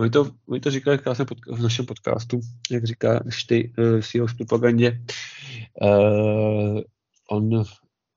[0.01, 2.39] my, to, my to říkali krásně pod, v našem podcastu,
[2.71, 5.01] jak říká ty uh, Seahawks propagandě.
[5.81, 6.81] Uh,
[7.31, 7.63] on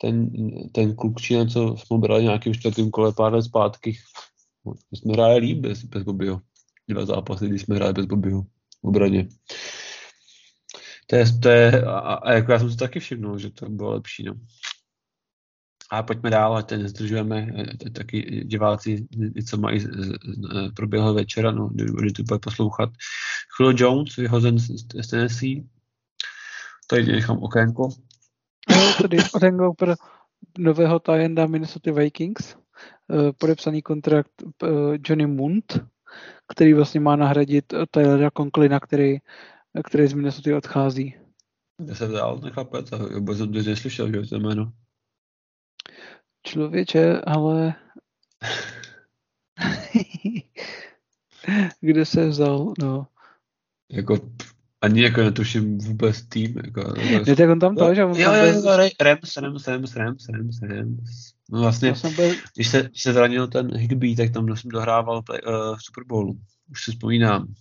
[0.01, 0.31] ten,
[0.73, 1.21] ten kluk
[1.53, 3.99] co jsme brali nějakým čtvrtým kole pár let zpátky,
[4.91, 6.41] my jsme hráli líp bez, bez Bobbyho.
[6.89, 9.29] Dva zápasy, když jsme hráli bez Bobbyho v obraně.
[11.07, 13.91] To je, to je a, a, jako já jsem si taky všimnul, že to bylo
[13.91, 14.25] lepší.
[14.25, 14.35] No.
[15.91, 17.47] A pojďme dál, ať teď nezdržujeme,
[17.93, 19.07] taky diváci,
[19.49, 19.87] co mají
[20.77, 22.91] proběhl večera, no, kdy to bude poslouchat.
[23.61, 25.65] Julio Jones, vyhozen z Tennessee,
[26.87, 27.89] tady nechám okénko,
[29.03, 29.95] tady Orengo pro
[30.59, 34.67] nového tajenda Minnesota Vikings, eh, podepsaný kontrakt eh,
[35.05, 35.85] Johnny Munt,
[36.49, 39.19] který vlastně má nahradit Tylera Conklina, který,
[39.85, 41.15] který z Minnesota odchází.
[41.87, 44.73] Já se dál nechápet, vůbec jsem to neslyšel, že to jméno.
[46.43, 47.75] Člověče, ale
[51.81, 53.07] kde se vzal, no.
[53.93, 54.17] Jako
[54.81, 56.55] ani jako netuším vůbec tým.
[56.65, 56.95] Jako,
[57.27, 60.63] ne, tak on tam to, že on jo, jo, jo, Rams, Rams, Rams, Rams, Rams,
[60.63, 61.33] Rams.
[61.51, 62.35] No vlastně, byl...
[62.55, 66.39] když, se, když se zranil ten Higby, tak tam jsem dohrával play, uh, Super Bowlu.
[66.71, 67.55] Už si vzpomínám.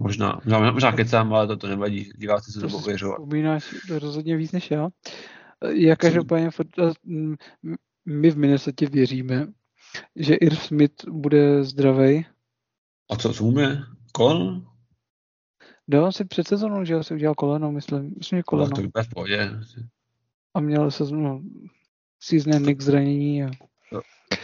[0.00, 2.10] Možná, možná, možná kecám, ale to, to nevadí.
[2.16, 3.14] Diváci se to budou věřovat.
[3.14, 4.88] Vzpomínáš rozhodně víc než já.
[5.74, 6.50] Já každopádně
[8.06, 9.46] my v Minnesota věříme,
[10.16, 12.26] že Irv Smith bude zdravý.
[13.10, 13.66] A co, co umí?
[14.12, 14.77] Koleno?
[15.88, 18.70] Dal si před sezónou, že si udělal koleno, myslím, myslím že koleno.
[18.76, 19.50] No, to v pohodě.
[20.54, 21.42] A měl se no,
[22.20, 23.44] season ending zranění.
[23.44, 23.50] A...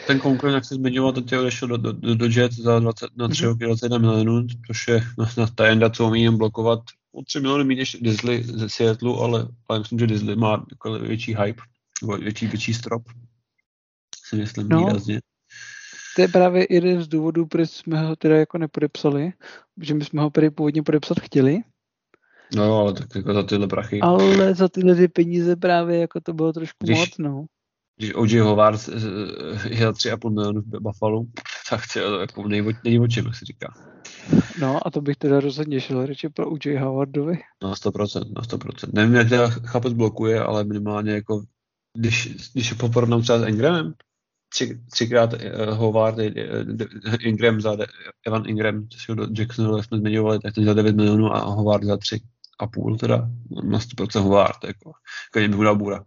[0.06, 3.16] Ten konkurent, jak jsi zmiňoval, to tě odešel do, do, do, do Jets za 20,
[3.16, 3.52] na 3 mhm.
[3.52, 6.80] roky 21 milionů, což je na, na tajenda, co umí jen blokovat.
[7.12, 10.98] O 3 miliony méně než Disley ze Seattle, ale, ale myslím, že Disley má jako
[10.98, 11.62] větší hype,
[12.18, 13.02] větší, větší strop.
[14.26, 14.78] Si myslím no.
[14.78, 15.20] výrazně.
[16.16, 19.32] To je právě jeden z důvodů, proč jsme ho teda jako nepodepsali,
[19.80, 21.58] že my jsme ho prý původně podepsat chtěli.
[22.56, 24.00] No, ale tak jako za tyhle prachy.
[24.00, 27.44] Ale za tyhle ty peníze právě jako to bylo trošku když, moc, no.
[27.96, 28.40] Když O.J.
[28.40, 28.88] Howard
[29.68, 31.24] je 3,5 milionů v Buffalo,
[31.70, 32.48] tak to je jako
[32.84, 33.74] není o čem, jak se říká.
[34.60, 36.78] No a to bych teda rozhodně šel radši pro O.J.
[36.78, 37.38] Howardovi.
[37.62, 38.90] Na 100%, na 100%.
[38.92, 41.44] Nevím, jak teda chápec blokuje, ale minimálně jako
[41.98, 43.94] když, když je poporovnám třeba s Engramem,
[44.54, 45.40] tři, třikrát uh,
[45.70, 46.24] Howard, uh,
[47.20, 47.76] Ingram za,
[48.26, 51.96] Evan Ingram, což do Jacksonville jsme zmiňovali, tak ten za 9 milionů a Howard za
[51.96, 52.20] 3
[52.58, 53.28] a půl teda,
[53.64, 54.92] na 100% Howard, jako,
[55.36, 56.04] jako mě bude bůra.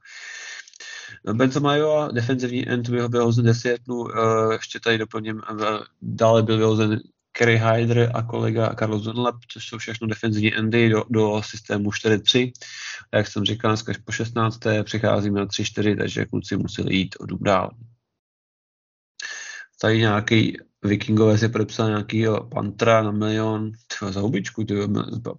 [1.34, 1.76] Benzema
[2.12, 4.12] defenzivní end byl vyhozen 10 uh,
[4.52, 5.62] ještě tady doplním, uh,
[6.02, 7.00] dále byl vyhozen
[7.32, 12.52] Kerry Hyder a kolega Carlos Dunlap, což jsou všechno defenzivní endy do, do systému 4-3.
[13.12, 14.60] A jak jsem říkal, dneska po 16.
[14.84, 17.72] přicházíme na 3-4, takže kluci museli jít o dál
[19.82, 24.76] tady nějaký Vikingové si podepsal nějaký Pantra na milion, třeba za hubičku, ty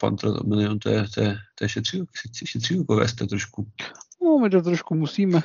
[0.01, 2.13] Pantra za milion, to je, to je, to je šetřilko,
[2.45, 3.67] šetřilko vést trošku.
[4.23, 5.41] No, my to trošku musíme.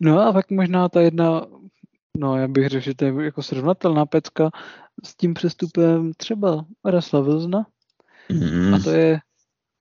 [0.00, 1.46] No a pak možná ta jedna,
[2.16, 4.50] no já bych řekl, že to je jako srovnatelná pecka
[5.04, 7.66] s tím přestupem třeba Rasla Wilsona.
[8.32, 8.74] Mm.
[8.74, 9.20] A to je,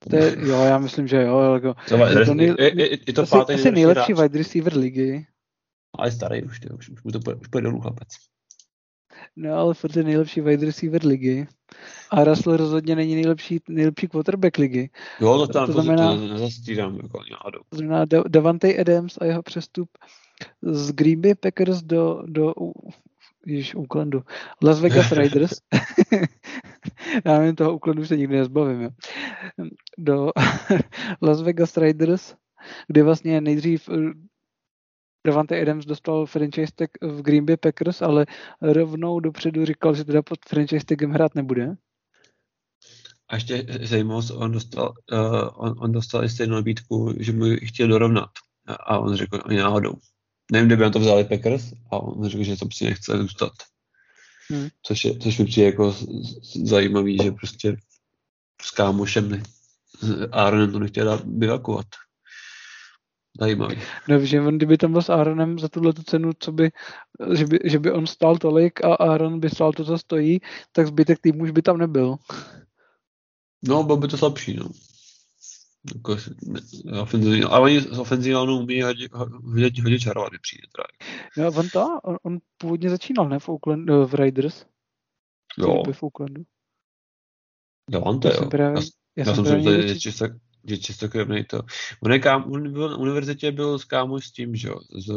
[0.10, 1.54] to je, jo, já myslím, že jo.
[1.54, 5.28] Jako, to je, to, nej, je, je, je to, to asi nejlepší wide receiver ligy.
[5.98, 8.08] Ale starý už, ty, už, už, mu to půjde, už půjde dolů chlapec.
[9.36, 11.48] No ale furt je nejlepší wide receiver ligy.
[12.12, 14.90] A Russell rozhodně není nejlepší, nejlepší quarterback ligy.
[15.20, 17.20] Jo, to, tam, to, to znamená, to, nezastírám jako
[17.70, 19.90] To znamená Davante Adams a jeho přestup
[20.62, 22.54] z Green Bay Packers do, do
[23.46, 24.24] Ježiš, Oaklandu.
[24.64, 25.52] Las Vegas Raiders.
[27.26, 28.82] Já nevím, toho Oaklandu se nikdy nezbavím.
[28.82, 28.90] Jo.
[29.98, 30.32] Do
[31.22, 32.36] Las Vegas Raiders,
[32.88, 33.90] kde vlastně nejdřív
[35.26, 38.26] Davante Adams dostal franchise tag v Green Bay Packers, ale
[38.62, 41.76] rovnou dopředu říkal, že teda pod franchise tagem hrát nebude.
[43.30, 47.88] A ještě zajímavost, on dostal, uh, on, on dostal i stejnou nabídku, že mu chtěl
[47.88, 48.30] dorovnat.
[48.68, 49.94] A on řekl, ani náhodou.
[50.52, 53.52] Nevím, kde by on to vzali Packers, a on řekl, že to prostě nechce zůstat.
[54.50, 54.68] Hmm.
[54.84, 55.96] Což, je, což mi přijde jako
[56.64, 57.78] zajímavý, že prostě
[58.62, 59.44] s kámošem ne,
[60.32, 61.86] Aaronem to nechtěl dát bivakovat.
[63.40, 63.76] Zajímavý.
[64.08, 66.72] No, že on, kdyby tam byl s Aaronem za tuhle cenu, co by,
[67.34, 70.40] že, by, že by on stál tolik a Aaron by stál to, co stojí,
[70.72, 72.16] tak zbytek týmu už by tam nebyl.
[73.64, 74.70] No, byl by to slabší, no.
[75.96, 76.18] Jako,
[77.02, 80.68] ofenzivní, ale oni z ofenzivní umí hodně, hodně, hodně čarovat, mi přijde.
[80.76, 80.88] Teda.
[81.38, 84.66] No, on to, on, on původně začínal, ne, v, Oakland, v Raiders?
[85.58, 85.84] Jo.
[85.92, 86.44] V Oaklandu.
[87.92, 88.50] Jo, on to, jo.
[88.50, 88.82] Právě,
[89.16, 90.12] já, já jsem si myslel, že
[90.66, 91.62] že čistokrevný to.
[92.00, 95.08] On, je kám, on byl, na univerzitě byl s kámoš s tím, že jo, s,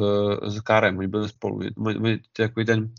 [0.55, 1.61] s Kárem, oni byli spolu.
[1.77, 2.93] On, on, takový ten,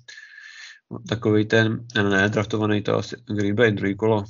[1.09, 4.23] takový ten, ne, draftovaný to asi Green Bay, druhý kolo.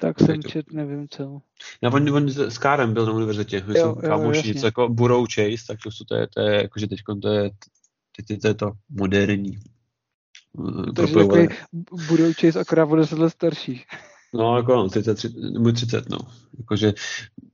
[0.00, 0.48] Tak jsem to.
[0.48, 1.40] čet, nevím co.
[1.82, 5.66] No, on, on s Kárem byl na univerzitě, my jsou kámoši, něco jako Burrow Chase,
[5.66, 7.50] tak to, to je, to je, jakože teď to je,
[8.16, 9.58] teď to je to moderní.
[10.96, 11.48] Takže takový
[12.08, 13.84] Burrow Chase akorát bude se starší.
[14.34, 15.24] No, jako no, 30,
[15.58, 16.18] můj 30, no.
[16.58, 16.92] Jakože,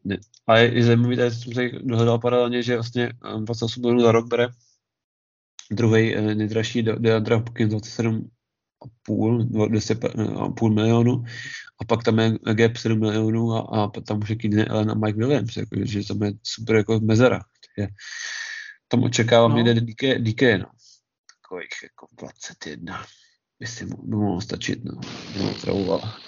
[0.05, 0.19] ne.
[0.47, 4.27] A je, je zajímavý, tady jsem se dohledal paralelně, že vlastně 28 milionů za rok
[4.27, 4.49] bere
[5.71, 8.31] druhý eh, nejdražší Deandra Hopkins 27
[9.03, 10.05] půl, 10
[10.59, 11.25] půl milionu
[11.81, 14.95] a pak tam je gap 7 milionů a, a tam už je Keenan Allen a
[14.95, 17.41] Mike Williams, jako, že tam je super jako mezera.
[17.77, 17.89] Je,
[18.89, 19.57] tam očekávám no.
[19.57, 20.67] někde DK, DK, no.
[21.43, 23.05] Takových jako 21.
[23.61, 25.01] Myslím, by mohlo stačit, no.
[25.39, 26.19] No, travovala.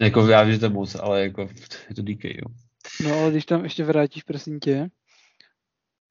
[0.00, 1.40] Jako já vím, že to je moc, ale jako
[1.88, 2.46] je to DK, jo.
[3.04, 4.90] No ale když tam ještě vrátíš, prosím tě,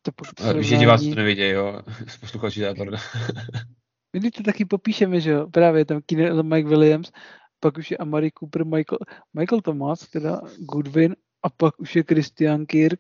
[0.02, 1.82] to Víš, že diváci to nevidějí, jo.
[2.20, 3.00] Posluchači, pardon.
[4.22, 7.12] My to taky popíšeme, že jo, právě tam Keenan Mike Williams,
[7.60, 9.00] pak už je Amari Cooper, Michael,
[9.34, 13.00] Michael Thomas, teda Goodwin, a pak už je Christian Kirk.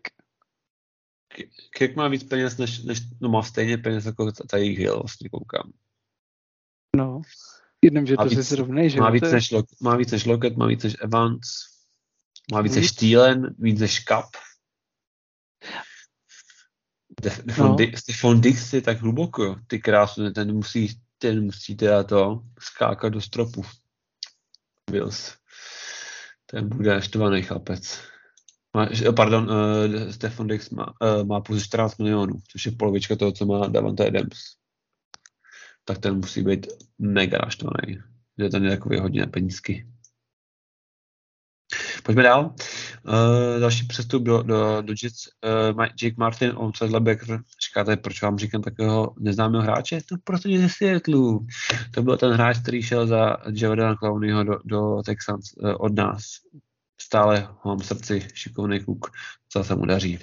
[1.77, 5.71] Kirk má víc peněz, než, než no má stejně peněz jako tady Hill, vlastně koukám.
[6.95, 7.21] No,
[7.85, 10.57] jenom, že má to víc, si srovnej, že má víc, než, má víc než Lockett,
[10.57, 11.47] má víc než Evans,
[12.51, 14.25] má víc než Thielen, víc než Cup.
[17.29, 17.75] Stefan,
[18.23, 18.39] no.
[18.39, 23.65] Dix je tak hluboko, ty krásně, ten musí, ten musí teda to skákat do stropu.
[24.91, 25.33] Bills.
[26.45, 27.99] Ten bude naštvaný chlapec.
[28.75, 33.31] Má, pardon, uh, Stefan Dix má, uh, má pouze 14 milionů, což je polovička toho,
[33.31, 34.39] co má Davante Adams.
[35.85, 36.67] Tak ten musí být
[36.99, 37.97] mega naštvaný.
[38.39, 39.87] Že ten je takový hodně penízky.
[42.03, 42.55] Pojďme dál.
[43.07, 45.27] Uh, další přestup do, do, do Jets,
[45.75, 49.99] uh, Jake Martin, on se Lebecker, říkáte, proč vám říkám takového neznámého hráče?
[50.09, 51.39] To prostě ze Seattle.
[51.93, 56.21] To byl ten hráč, který šel za Jordana Clowneyho do, do Texans uh, od nás.
[57.01, 59.11] Stále ho mám v srdci, šikovný kluk,
[59.49, 60.19] co se mu daří.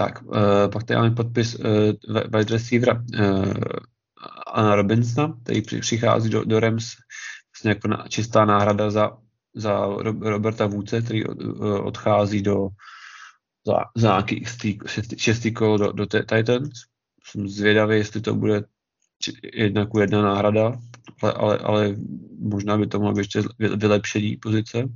[0.00, 0.34] Tak, uh,
[0.72, 1.64] pak tady máme podpis uh,
[2.36, 3.52] wide receivera uh,
[4.46, 6.96] Anna Robinsona, který přichází do, do Rams
[7.52, 9.18] vlastně jako na, čistá náhrada za,
[9.54, 9.86] za
[10.20, 11.24] Roberta Vůce, který
[11.82, 12.68] odchází do
[13.66, 14.44] za, za nějaký
[14.86, 16.68] šestý, šestý kolo do, do Titans.
[17.24, 18.64] Jsem zvědavý, jestli to bude
[19.54, 20.72] jedna ku jedna náhrada,
[21.22, 21.96] ale, ale, ale
[22.38, 24.88] možná by to mohlo být ještě vylepšení pozice.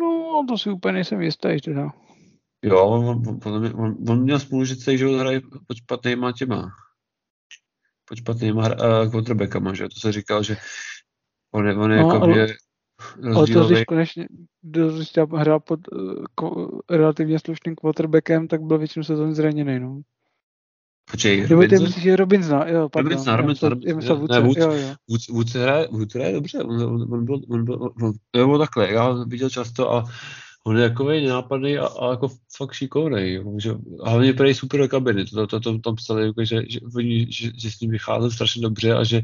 [0.00, 2.05] No, to si úplně nejsem jistý teda.
[2.62, 3.04] Jo, on,
[3.44, 6.70] on, on, on měl smůlu, že celý život hraje pod špatnýma těma
[8.08, 10.56] pod špatnýma uh, quarterbackama, že to se říkal, že
[11.54, 12.46] on je, on je no, jako ale,
[13.34, 14.26] ale to, když konečně
[14.62, 20.00] když hrál pod uh, relativně slušným quarterbackem, tak byl většinou sezóny zraněný, no.
[21.10, 23.12] Počkej, Nebo ty myslíš, že Robinsona, jo, pardon.
[23.12, 26.04] Robinsona, Robinsona, Robinsona, Woods, jo, jo.
[26.14, 27.92] Hraje, dobře, on, on, on, byl, on byl,
[28.34, 30.04] on, on takhle, já viděl často a
[30.66, 33.38] on je takový nenápadný a, a, jako fakt šikovný.
[33.58, 33.74] Že,
[34.04, 35.24] hlavně prej super do kabiny.
[35.24, 36.80] To, to, to, tam psali, jako, že, že,
[37.28, 39.22] že, že, s ním vycházel strašně dobře a že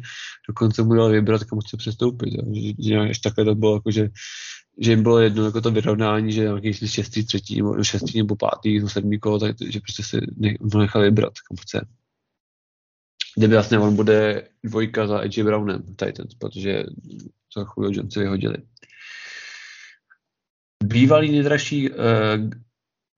[0.48, 2.34] dokonce mu dal vybrat, kam chce přestoupit.
[2.34, 2.42] Jo.
[2.54, 4.08] Že, že ještě takhle to bylo, jako, že,
[4.80, 8.76] že jim bylo jedno jako to vyrovnání, že nějaký šestý, třetí, nebo šestý nebo pátý,
[8.76, 11.86] nebo sedmý kolo, tak, že prostě si ne, nechal vybrat, kam chce.
[13.36, 16.84] Kdyby vlastně on bude dvojka za Edge Brownem Titans, protože
[17.56, 18.56] za chvíli Johnson vyhodili.
[20.82, 21.96] Bývalý nejdražší, uh,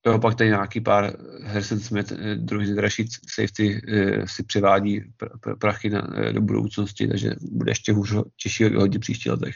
[0.07, 5.39] jo, pak tady nějaký pár, Harrison Smith, eh, druhý nejdražší safety, uh, si přivádí pr-
[5.41, 9.55] pr- prachy na, uh, do budoucnosti, takže bude ještě hůř těžší hodně příští letech.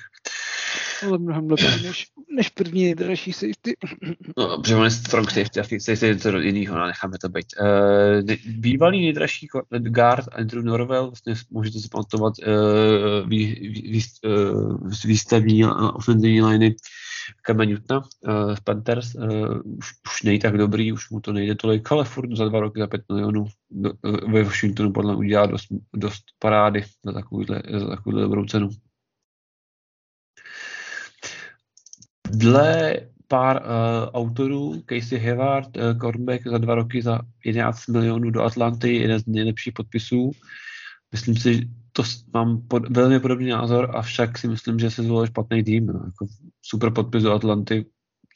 [1.07, 2.07] Ale mnohem lepší než,
[2.37, 3.77] než první nejdražší safety.
[4.39, 7.47] No, protože on je strong safety a safety je něco jiného, no, necháme to být.
[7.61, 14.91] Uh, bývalý nejdražší guard Andrew Norwell, vlastně můžete si pamatovat uh, vý, vý, vý, uh,
[15.05, 15.65] výstavní
[15.95, 16.75] ofenzivní liney
[17.43, 21.55] Kema Newtona uh, z Panthers, uh, už, už nejde tak dobrý, už mu to nejde
[21.55, 25.19] tolik, ale furt za dva roky za pět milionů do, uh, ve Washingtonu podle mě
[25.19, 28.69] udělá dost, dost parády za takovouhle, za takovouhle dobrou cenu.
[32.31, 33.71] Dle pár uh,
[34.13, 39.27] autorů, Casey Hayward, uh, cornerback za dva roky za 11 milionů do Atlanty, jeden z
[39.27, 40.31] nejlepších podpisů.
[41.13, 41.69] Myslím si,
[41.99, 42.05] to
[42.35, 45.87] mám pod, velmi podobný názor, avšak si myslím, že se zvolil špatný tým.
[45.87, 46.01] No.
[46.05, 46.27] Jako
[46.63, 47.87] super podpis do Atlanty,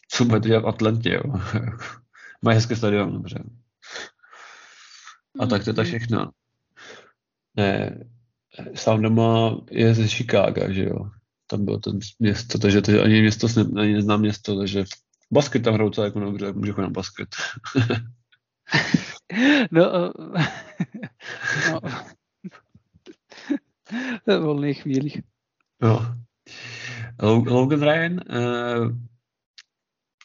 [0.08, 1.22] co bude dělat v Atlantě, jo.
[2.42, 3.44] Mají hezké stadion, dobře.
[5.38, 6.30] A tak to je tak všechno.
[7.56, 8.04] Ne,
[8.74, 11.10] sám doma je ze Chicago, že jo.
[11.46, 14.84] Tam bylo to město, takže to ani město ani neznám město, takže
[15.32, 17.28] basket tam hrajou celé jako dobře, může chodit na basket.
[19.70, 20.12] no,
[21.72, 21.80] no,
[24.26, 25.20] volných chvílích.
[25.82, 26.00] Jo.
[27.22, 28.96] Logan Ryan, uh,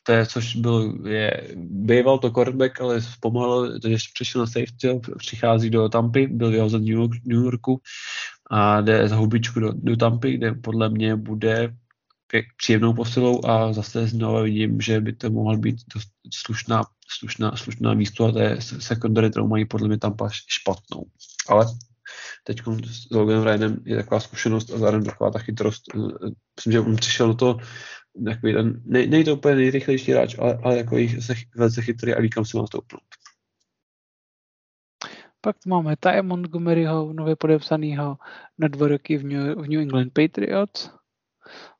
[0.04, 5.70] to je, což byl, je, býval to quarterback, ale zpomalil, takže přišel na safety, přichází
[5.70, 7.82] do Tampy, byl vyhozen New, York, New Yorku
[8.52, 11.74] a jde za hubičku do, do Tampy, kde podle mě bude
[12.58, 16.84] příjemnou posilou a zase znovu vidím, že by to mohla být dost slušná,
[17.20, 21.06] slušná, slušná místo a to je secondary, kterou mají podle mě Tampa špatnou.
[21.50, 21.66] Ale
[22.48, 25.84] teď s Loganem Ryanem je taková zkušenost a zároveň taková ta chytrost.
[26.56, 27.60] Myslím, že on přišel do toho
[28.26, 32.22] takový ten, ne, nejde úplně nejrychlejší hráč, ale, ale jako jich se, velice chytrý a
[32.22, 33.04] ví, kam se má stoupnout.
[35.42, 38.18] Pak tu máme Ty Montgomeryho, nově podepsanýho
[38.58, 40.92] na dva roky v New, v New England Patriots.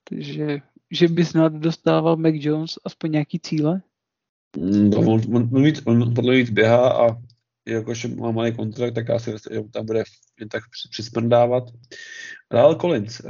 [0.10, 0.62] Takže
[0.92, 3.82] že by snad dostával Mac Jones aspoň nějaký cíle?
[4.58, 5.50] No, on, on,
[5.86, 7.18] on, on podle víc běhá a
[7.68, 10.04] jakož má malý kontrakt, tak asi že tam bude
[10.40, 11.64] jen tak přismrdávat.
[12.54, 13.22] Dál Collins,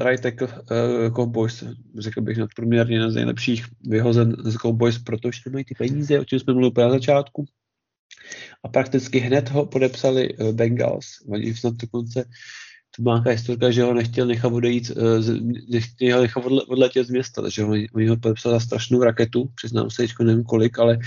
[0.00, 1.64] right tackle uh, Cowboys,
[1.98, 6.38] řekl bych nadprůměrně jeden z nejlepších vyhozen z Cowboys, protože mají ty peníze, o čem
[6.38, 7.44] jsme mluvili na začátku.
[8.64, 11.06] A prakticky hned ho podepsali uh, Bengals.
[11.28, 12.24] Oni snad dokonce
[12.96, 15.36] to má nějaká historka, že ho nechtěl nechat odejít, uh,
[15.68, 17.64] nechtěl nechat odletět z města, takže
[17.94, 20.98] oni ho podepsali za strašnou raketu, přiznám se, nevím kolik, ale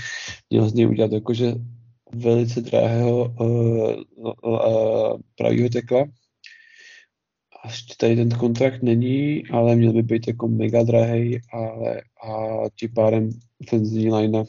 [0.50, 1.54] měl z něj udělat jakože
[2.14, 6.04] velice drahého uh, pravýho tekla.
[7.64, 12.94] Ještě tady ten kontrakt není, ale měl by být jako mega drahý, ale a tím
[12.94, 13.30] pádem
[13.60, 14.44] ofenzivní line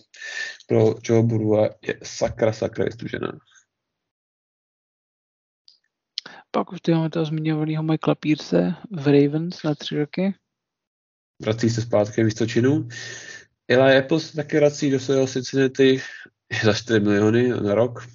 [0.67, 3.39] pro Joe Burua je sakra, sakra vystužená.
[6.51, 10.33] Pak už tady máme toho zmiňovaného Michaela Pierce v Ravens na tři roky.
[11.41, 12.87] Vrací se zpátky Vystočinu.
[13.67, 16.01] Eli Apple se taky vrací do svého Cincinnati
[16.63, 18.07] za 4 miliony na rok.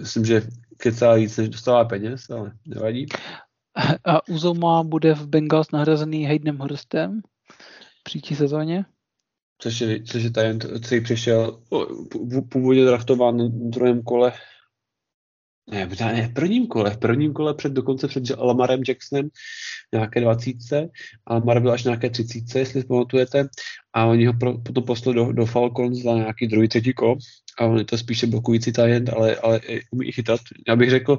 [0.00, 0.42] Myslím, že
[0.76, 3.06] kecá víc, než dostává peněz, ale nevadí.
[4.04, 7.20] A Uzoma bude v Bengals nahrazený Haydenem Horstem
[8.00, 8.84] v příští sezóně.
[9.58, 11.62] Což je, což je talent, který přišel
[12.48, 14.32] původně draftován na druhém kole
[15.70, 19.28] ne, ne, v prvním kole, v prvním kole před, dokonce před Lamarem Jacksonem
[19.92, 20.88] nějaké 20,
[21.26, 23.48] a Lamar byl až nějaké 30, jestli si pamatujete,
[23.92, 27.18] a oni ho pro, potom poslali do, do Falcons za nějaký druhý, třetí kol,
[27.58, 29.60] a on je to spíše blokující talent, ale, ale
[29.90, 30.40] umí chytat.
[30.68, 31.18] Já bych řekl,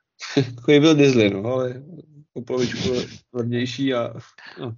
[0.36, 1.82] jako byl Disney, no, ale
[2.34, 2.88] o polovičku
[3.32, 4.14] hodnější a
[4.60, 4.76] no.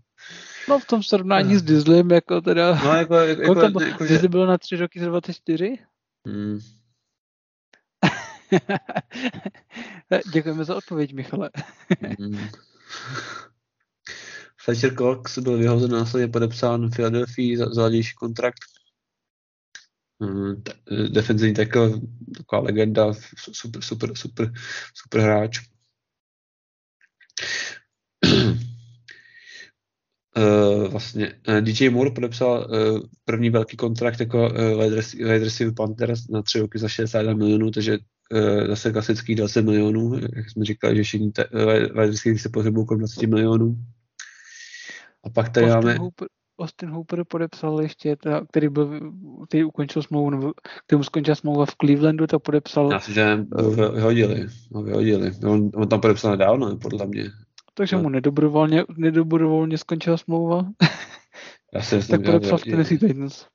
[0.68, 2.74] No v tom srovnání s Disneym, jako teda...
[2.84, 4.28] No jako, jako, jako, jako, jako že...
[4.28, 5.78] bylo na tři roky za 24?
[6.26, 6.58] Hmm.
[10.32, 11.50] Děkujeme za odpověď, Michale.
[12.18, 12.48] mm.
[14.64, 18.58] Fletcher Cox byl vyhozen následně podepsán v Philadelphia za, za kontrakt.
[20.20, 20.62] Mm,
[21.12, 21.90] defenzivní tackle,
[22.36, 23.12] taková legenda,
[23.52, 24.52] super, super, super,
[24.94, 25.60] super hráč.
[30.36, 34.82] Uh, vlastně uh, eh, DJ Moore podepsal uh, první velký kontrakt jako uh,
[35.22, 37.98] wide Panthers na tři roky za 61 milionů, takže
[38.68, 41.32] zase klasických 20 milionů, jak jsme říkali, že všichni
[41.94, 43.76] wide se pohybují kolem 20 milionů.
[45.24, 45.98] A pak tady Austin máme...
[45.98, 46.28] Hooper,
[46.60, 49.00] Austin Hooper podepsal ještě, teda, který, byl,
[49.48, 50.52] který ukončil smlouvu,
[50.86, 52.92] který skončila smlouva v Clevelandu, tak podepsal...
[52.92, 55.32] Já si, že ho vyhodili, ho vyhodili.
[55.44, 57.24] On, on tam podepsal nedávno, podle mě.
[57.74, 58.02] Takže no.
[58.02, 60.64] mu nedobrovolně, nedobrovolně skončila smlouva.
[61.74, 63.46] Já si tak podepsal v Tennessee Titans.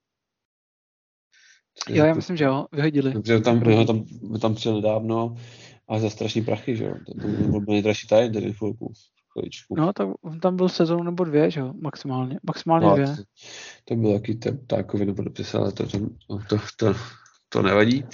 [1.89, 3.11] Jo, já myslím, že jo, vyhodili.
[3.11, 4.03] Protože tam, ho tam,
[4.41, 5.35] tam přijel dávno
[5.88, 6.95] a za strašný prachy, že jo.
[7.05, 7.27] To,
[7.59, 8.93] byl nejdražší tajem tady chvilku.
[9.31, 9.76] Chviličku.
[9.76, 10.07] No, tak
[10.41, 12.39] tam byl sezónu nebo dvě, že jo, maximálně.
[12.43, 13.05] Maximálně no, dvě.
[13.05, 13.23] To,
[13.85, 15.99] to byl taky takový nebo dopis, ale to, to,
[16.49, 16.93] to, to,
[17.49, 18.05] to nevadí.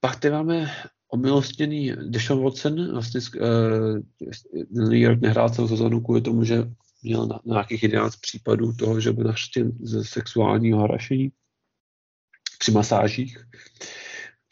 [0.00, 0.70] Pak tady máme
[1.12, 6.64] omilostněný Deshaun Watson, vlastně uh, New York nehrál celou sezónu kvůli tomu, že
[7.02, 11.32] měl na, na nějakých 11 případů toho, že byl naštěn ze sexuálního harašení
[12.58, 13.38] při masážích.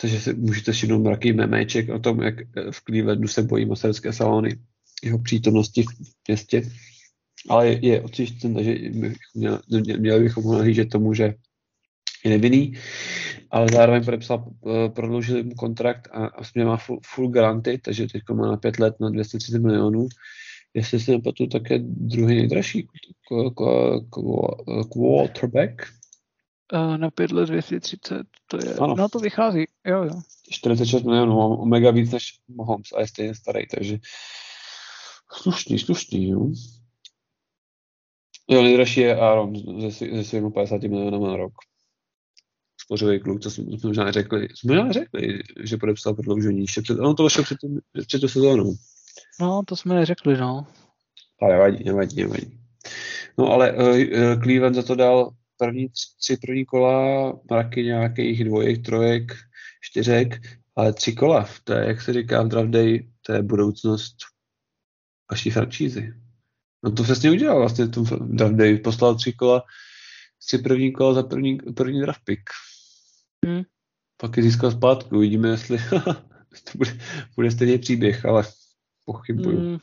[0.01, 2.35] Takže si můžete všimnout mraký memeček o tom, jak
[2.71, 4.59] v Clevelandu se bojí maserské salony
[5.03, 5.89] jeho přítomnosti v
[6.29, 6.63] městě.
[7.49, 8.03] Ale je, je
[8.55, 8.75] takže
[9.99, 11.35] měli, bychom ho nahlížet tomu, že
[12.25, 12.75] je nevinný,
[13.51, 18.07] ale zároveň podepsal, eh, prodloužili mu kontrakt a, a vlastně má full, full garanty, takže
[18.07, 20.09] teď má na pět let na 230 milionů.
[20.75, 22.89] Jestli si nepletu, také druhý nejdražší
[24.93, 25.87] quarterback
[26.73, 28.95] na 5 let 230, to je, ano.
[28.99, 30.21] no to vychází, jo, jo.
[30.51, 33.99] 46 milionů, mám mega víc než Mahomes a je stejně starý, takže
[35.33, 36.51] slušný, slušný, jo.
[38.49, 39.55] Jo, nejdražší je Aaron
[39.91, 41.53] se, se svými 50 milionů na rok.
[42.81, 44.49] Spořilý kluk, to jsme možná neřekli.
[44.55, 46.61] Jsme možná neřekli, že podepsal prodloužení.
[46.61, 47.59] Ještě před, ono to vaše před,
[48.07, 48.75] před tu sezónou.
[49.41, 50.67] No, to jsme neřekli, no.
[51.43, 52.59] Ale nevadí, nevadí, nevadí.
[53.39, 55.89] No ale uh, Cleveland za to dal první
[56.19, 59.33] tři první kola, mraky nějakých dvojek, trojek,
[59.81, 60.41] čtyřek,
[60.77, 64.17] ale tři kola, to je, jak se říká v draft day, to je budoucnost
[65.31, 66.15] vaší franšízy.
[66.85, 69.63] No to přesně udělal vlastně v draft day, poslal tři kola,
[70.47, 72.43] tři první kola za první, první draft pick.
[73.47, 73.63] Hmm.
[74.17, 75.79] Pak je získal zpátky, uvidíme, jestli
[76.65, 76.99] to bude,
[77.37, 78.45] bude stejný příběh, ale
[79.05, 79.59] pochybuju.
[79.59, 79.79] Hmm.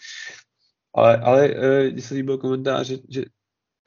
[0.96, 3.26] Ale, ale eh, když se líbil komentář, že, že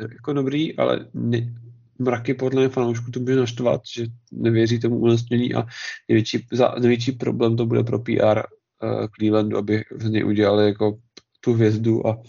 [0.01, 1.55] jako dobrý, ale ne,
[1.99, 5.67] mraky podle fanoušků to bude naštvat, že nevěří tomu ulesnění a
[6.09, 8.43] největší, za, největší problém to bude pro PR uh,
[8.83, 10.99] eh, Clevelandu, aby z něj udělali jako
[11.41, 12.23] tu hvězdu a,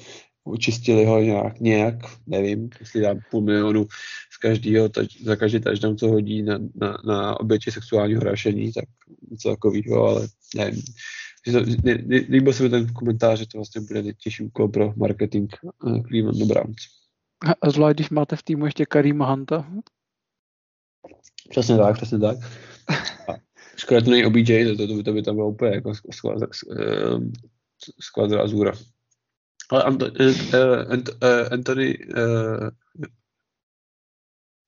[0.47, 1.95] Učistili ho nějak, nějak,
[2.27, 3.87] nevím, jestli dám půl milionu
[4.31, 4.89] z každého,
[5.23, 8.85] za každý touchdown, co hodí na, na, na oběti sexuálního hrášení, tak
[9.31, 10.81] něco takového, ale nevím.
[12.29, 15.53] Líbil se mi ten komentář, že to vlastně bude nejtěžší úkol pro marketing
[15.83, 16.96] uh, Cleveland Browns.
[17.61, 19.71] A zvlášť, když máte v týmu ještě Karima Hanta.
[21.49, 22.37] Přesně tak, přesně tak.
[23.29, 23.33] A
[23.75, 26.39] škoda to není OBJ, to, to, to, to by tam bylo úplně jako sklad,
[28.01, 28.71] sklad zázura.
[29.69, 32.69] Ale Anto, uh, Ant, uh, Anthony uh,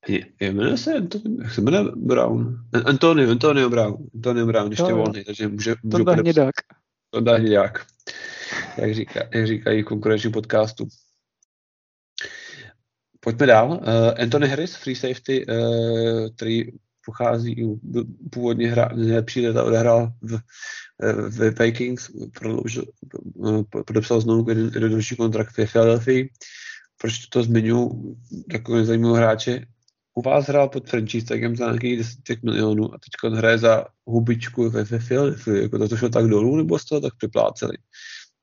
[0.08, 2.64] je, jmenuje se Anthony, jak se jmenuje Brown?
[2.84, 3.96] Antonio, Antonio Brown.
[4.14, 5.74] Antonio Brown, ještě volný, takže může...
[5.90, 6.54] to dá hnědák.
[7.10, 7.86] To dá hnědák.
[8.76, 10.88] Jak, říká, jak říkají konkurenční podcastu.
[13.20, 13.70] Pojďme dál.
[13.70, 16.64] Uh, Anthony Harris, free safety, uh, který
[17.04, 17.78] pochází,
[18.30, 20.38] původně hra, nejlepší leta odehrál v,
[21.28, 22.84] v Vikings, prodloužil,
[23.86, 26.24] podepsal znovu jeden další kontrakt v Philadelphia.
[26.96, 28.16] Proč to zmiňuji
[28.50, 29.66] takový zajímavý hráče?
[30.14, 34.70] U vás hrál pod franchise tagem za nějakých 10 milionů a teď hraje za hubičku
[34.70, 35.62] ve, ve Philadelphia.
[35.62, 37.76] Jako to, to šlo tak dolů, nebo jste to tak připláceli?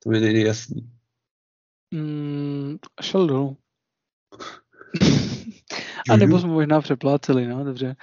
[0.03, 0.91] To mi nejde jasný.
[1.91, 3.57] Mm, šel dolů.
[6.09, 7.95] A nebo jsme možná přepláceli, no, dobře.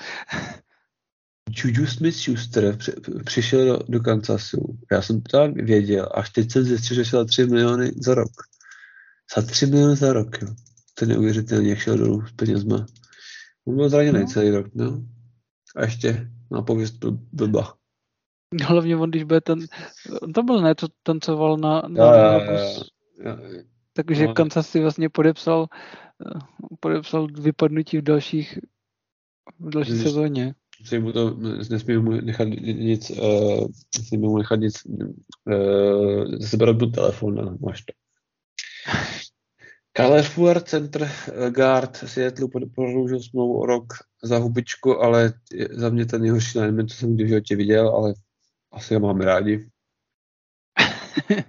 [1.51, 2.77] Juju Smith-Schuster
[3.25, 4.79] přišel do, do Kansasu.
[4.93, 8.33] Já jsem to věděl, až teď jsem zjistil, že šel 3 miliony za rok.
[9.37, 10.49] Za 3 miliony za rok, jo.
[10.95, 12.87] To je neuvěřitelně, jak šel dolů s penězma.
[13.67, 14.27] On byl zraněný no.
[14.27, 15.03] celý rok, no.
[15.77, 17.75] A ještě na pověst blba.
[18.63, 19.59] Hlavně on, když bude ten,
[20.23, 22.61] on to byl ne, to tancoval na, na já, já, já,
[23.25, 23.39] já,
[23.93, 25.67] takže no, Kansas si vlastně podepsal,
[26.81, 28.59] podepsal vypadnutí v dalších
[29.59, 30.55] v další Když, sezóně.
[30.85, 31.37] Si mu to,
[31.71, 33.67] nesmí mu nechat nic, uh,
[33.99, 37.93] nesmí mu nechat nic, uh, zase beru telefon a máš to.
[39.93, 41.11] Kyle Fuller, center
[41.51, 43.93] guard Seattle prodloužil smlouvu o rok
[44.23, 45.33] za hubičku, ale
[45.71, 48.15] za mě ten nejhorší lineman, co jsem kdy v životě viděl, ale
[48.73, 49.71] asi ho máme rádi.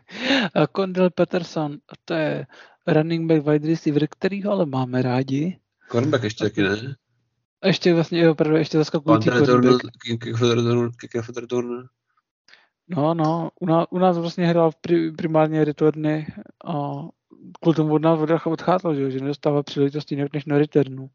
[0.75, 2.45] Condell Peterson, to je
[2.87, 5.59] running back wide receiver, kterýho ale máme rádi.
[5.91, 6.95] Cornerback ještě taky ne?
[7.65, 9.83] Ještě vlastně, jo, opravdu, ještě zaskakující cornerback.
[12.87, 16.27] No, no, u nás, u nás vlastně hrál pri, primárně returny
[16.65, 16.93] a
[17.61, 21.09] kvůli tomu od nás odcházel, že, že nedostává příležitosti jinak než na returnu.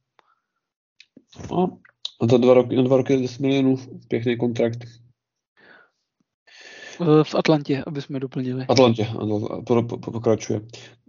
[1.50, 1.78] No,
[2.20, 3.76] a to dva roky, na dva roky 10 milionů,
[4.08, 4.78] pěkný kontrakt.
[7.00, 8.66] Eh, v Atlantě, aby jsme doplnili.
[8.68, 10.60] Atlantě, ano, to pokračuje.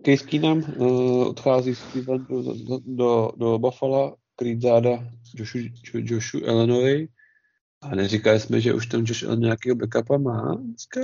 [0.06, 4.90] Case Keenum uh, odchází z Clevelandu do, do, do Buffalo, krýt záda
[5.36, 5.60] Joshu,
[5.94, 7.10] Joshu Illinois.
[7.82, 11.00] A neříkali jsme, že už tam Josh Allen nějakého backupa má dneska?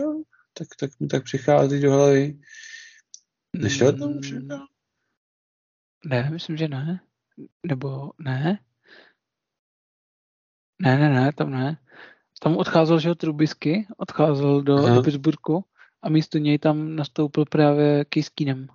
[0.53, 2.39] Tak, tak mi tak přichází do hlavy.
[3.55, 4.33] Nešel tam už?
[6.05, 6.99] Ne, myslím, že ne.
[7.65, 8.59] Nebo ne?
[10.81, 11.77] Ne, ne, ne, tam ne.
[12.39, 14.95] Tam odcházel, že Trubisky, odcházel do, Aha.
[14.95, 15.63] do Pittsburghu
[16.01, 18.67] a místo něj tam nastoupil právě Kiskinem.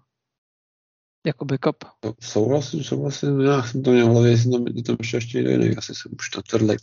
[1.27, 1.85] Jako backup.
[2.21, 5.95] Souhlasím, souhlasím, já jsem to měl v hlavě, jestli tam, tam ještě ještě jiný, asi
[5.95, 6.77] jsem už to tvrdlej.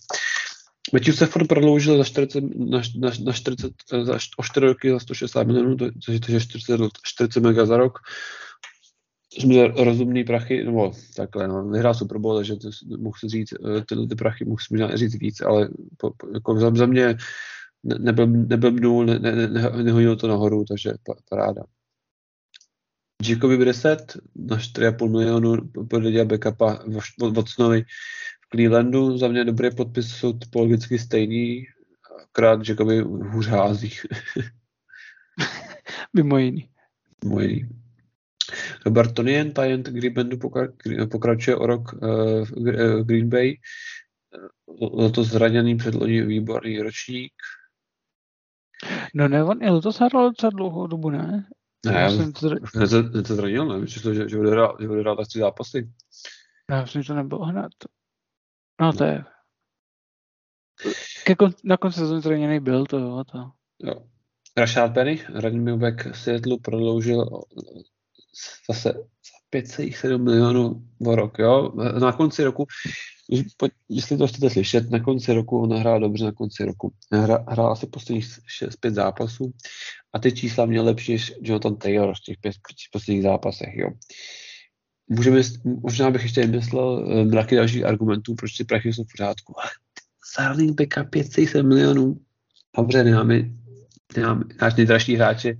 [0.94, 3.72] Matthew Stafford prodloužil za 40, na, na, na 40,
[4.04, 8.00] za, o 4 roky za 160 milionů, což je 40, 40 mega za rok
[9.32, 13.86] jsme rozumný prachy, nebo takhle, no, vyhrál Super Bowl, takže to, mohu si říct, eh,
[13.86, 17.18] tyhle ty prachy mohu si možná říct víc, ale po, po, jako za, za mě
[17.84, 20.94] nebyl, nebyl mnul, ne, ne, ne, nehodil to nahoru, takže
[21.30, 21.64] paráda.
[23.24, 25.56] Jacoby Brissett na 4,5 milionu
[25.90, 26.80] podle backupa
[27.34, 27.84] Watsonovi
[28.46, 29.18] v Clevelandu.
[29.18, 31.66] Za mě dobrý podpis jsou typologicky stejný,
[32.24, 33.92] akorát Jacoby hůř hází.
[36.14, 36.70] Mimo jiný.
[37.24, 37.70] Mimo jiný.
[38.90, 40.38] Bartonian Tyrant Greenbandu
[41.12, 43.58] pokračuje o rok uh, v Green Bay.
[44.94, 47.34] Letos zraněný předloni výborný ročník.
[49.14, 51.50] No ne, on je letos hrál docela dlouhou dobu, ne?
[51.86, 52.58] Ne, já jsem to, zra...
[53.24, 53.78] to zranil, ne?
[53.78, 55.90] Myslím, že, že odehrál, že odehrál tak tři zápasy.
[56.70, 57.72] Já myslím, že to nebylo hned.
[58.82, 59.24] No to je...
[61.26, 63.24] Ke kon, na konci sezóny zraněný byl, to jo.
[63.32, 63.52] To.
[63.84, 63.94] jo.
[64.58, 67.42] Rashad Penny, running back Seattle, prodloužil
[68.70, 71.40] zase za 5,7 milionů v rok.
[71.40, 71.72] Jo?
[72.00, 72.68] Na konci roku,
[73.90, 76.94] jestli to chcete slyšet, na konci roku on hrál dobře na konci roku.
[77.12, 78.26] Hra, hrál asi posledních
[78.86, 79.54] 6-5 zápasů
[80.14, 82.56] a ty čísla měl lepší než Jonathan Taylor v těch pět
[82.92, 83.76] posledních zápasech.
[83.76, 83.90] Jo?
[85.08, 85.42] Můžeme,
[85.82, 89.56] možná bych ještě myslel eh, mraky dalších argumentů, proč ty prachy jsou v pořádku.
[89.60, 89.70] Ale
[90.50, 92.20] running backa 5,7 milionů.
[92.78, 93.50] Dobře, nemáme,
[94.18, 95.58] nemáme náš nejdražší hráče.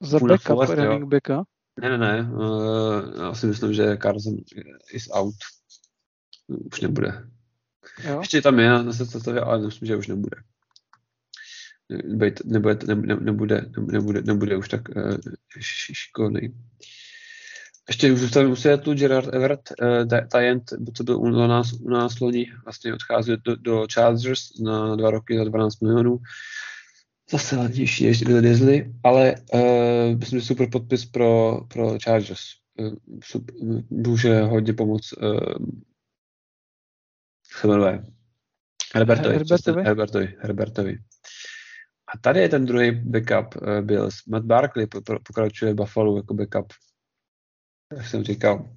[0.00, 1.44] Za backup running backa?
[1.80, 2.30] Ne, ne, ne.
[2.32, 4.36] Uh, já si myslím, že Carson
[4.92, 5.34] is out.
[6.72, 7.28] Už nebude.
[8.04, 8.20] Jo?
[8.20, 10.36] Ještě tam je na sestavě, ale myslím, že už nebude.
[12.04, 15.16] Nebude, nebude, nebude, nebude, nebude už tak uh,
[15.60, 16.40] šikovný.
[17.88, 20.64] Ještě už zůstane u tu Gerard Everett, uh, Tajent,
[20.94, 25.38] co byl u nás, u nás loni, vlastně odchází do, do Chargers na dva roky
[25.38, 26.18] za 12 milionů.
[27.30, 32.40] Zase levnější než Will Disley, ale uh, myslím, že super podpis pro, pro Chargers.
[32.78, 32.94] Uh,
[33.24, 33.54] super,
[33.90, 35.66] může hodně pomoct uh,
[37.60, 38.04] se jmenuje
[38.94, 39.34] Herbertovi.
[39.34, 39.82] Herbertovi.
[39.82, 40.36] Herbertovi.
[40.40, 40.98] Herbertovi.
[42.14, 44.14] A tady je ten druhý backup uh, Bills.
[44.26, 44.86] Matt Barkley
[45.26, 46.72] pokračuje Buffalo jako backup.
[47.96, 48.76] Jak jsem říkal.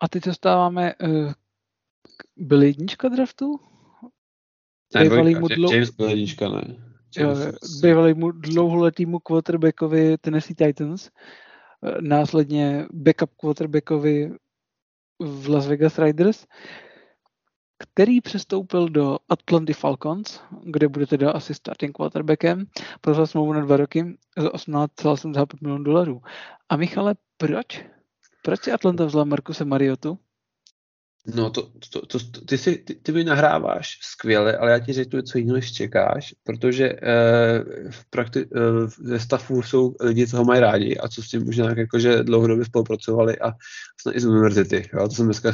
[0.00, 1.32] A teď se stáváme uh,
[2.40, 3.60] byl jednička draftu?
[4.94, 5.72] Ne, bývalý mu dlou...
[5.72, 6.76] James byl jednička, ne.
[7.82, 11.10] bývalý mu dlouholetýmu quarterbackovi Tennessee Titans,
[12.00, 14.32] následně backup quarterbackovi
[15.18, 16.46] v Las Vegas Riders,
[17.78, 22.66] který přestoupil do Atlanty Falcons, kde bude teda asi starting quarterbackem,
[23.00, 26.20] pro smlouvu na dva roky za 18,75 milionů dolarů.
[26.68, 27.84] A Michale, proč?
[28.42, 30.18] Proč si Atlanta vzala Markuse Mariotu?
[31.34, 35.22] No, to, to, to, ty, si, ty, ty mi nahráváš skvěle, ale já ti řeknu
[35.22, 40.44] co jiného, než čekáš, protože eh, v prakti- eh, ve stavu jsou lidi, co ho
[40.44, 43.52] mají rádi a co s tím možná jakože dlouhodobě spolupracovali a
[44.00, 44.90] snad i z univerzity.
[44.92, 45.08] Jo?
[45.08, 45.52] To jsem dneska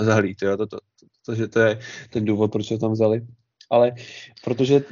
[0.00, 0.56] zahlít, jo?
[0.56, 1.78] To, to, to, to, že to je
[2.10, 3.26] ten důvod, proč ho tam vzali.
[3.70, 3.92] Ale
[4.44, 4.84] protože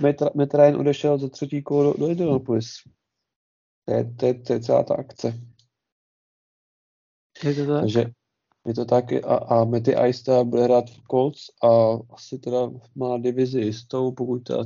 [0.55, 2.75] Ryan odešel za třetí kolo do, do Indianapolis.
[3.85, 5.41] To je, to, je, to je celá ta akce.
[7.45, 7.81] Je to tak?
[7.81, 8.11] Takže,
[8.67, 12.71] je to tak a, a Matty Ice teda bude hrát v Colts a asi teda
[12.97, 14.65] má divizi jistou, pokud teda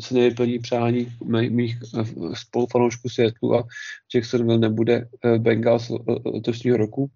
[0.00, 1.16] se nevyplní přání
[1.48, 3.64] mých eh, spolufanoušků světlu a
[4.14, 5.92] Jacksonville nebude eh, Bengals
[6.24, 7.10] letošního roku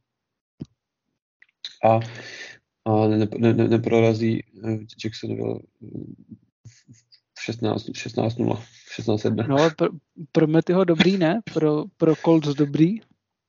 [1.85, 2.01] a,
[2.85, 5.61] a ne, ne, ne, neprorazí eh, Jacksonville
[7.35, 9.47] v 16, 16 0, 16 1.
[9.47, 9.89] No, pro,
[10.33, 11.41] pro Mattyho dobrý, ne?
[11.55, 13.01] Pro, pro Colts dobrý?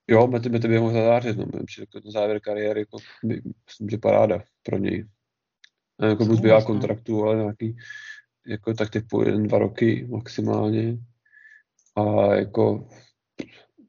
[0.07, 2.97] Jo, Mety, Mety by mohl zadářit, no, myslím, že na závěr kariéry, jako,
[3.65, 5.07] myslím, že paráda pro něj.
[5.99, 7.77] A jako mu zbývá kontraktu, ale nějaký,
[8.47, 10.97] jako tak typu jeden, dva roky maximálně.
[11.95, 12.89] A jako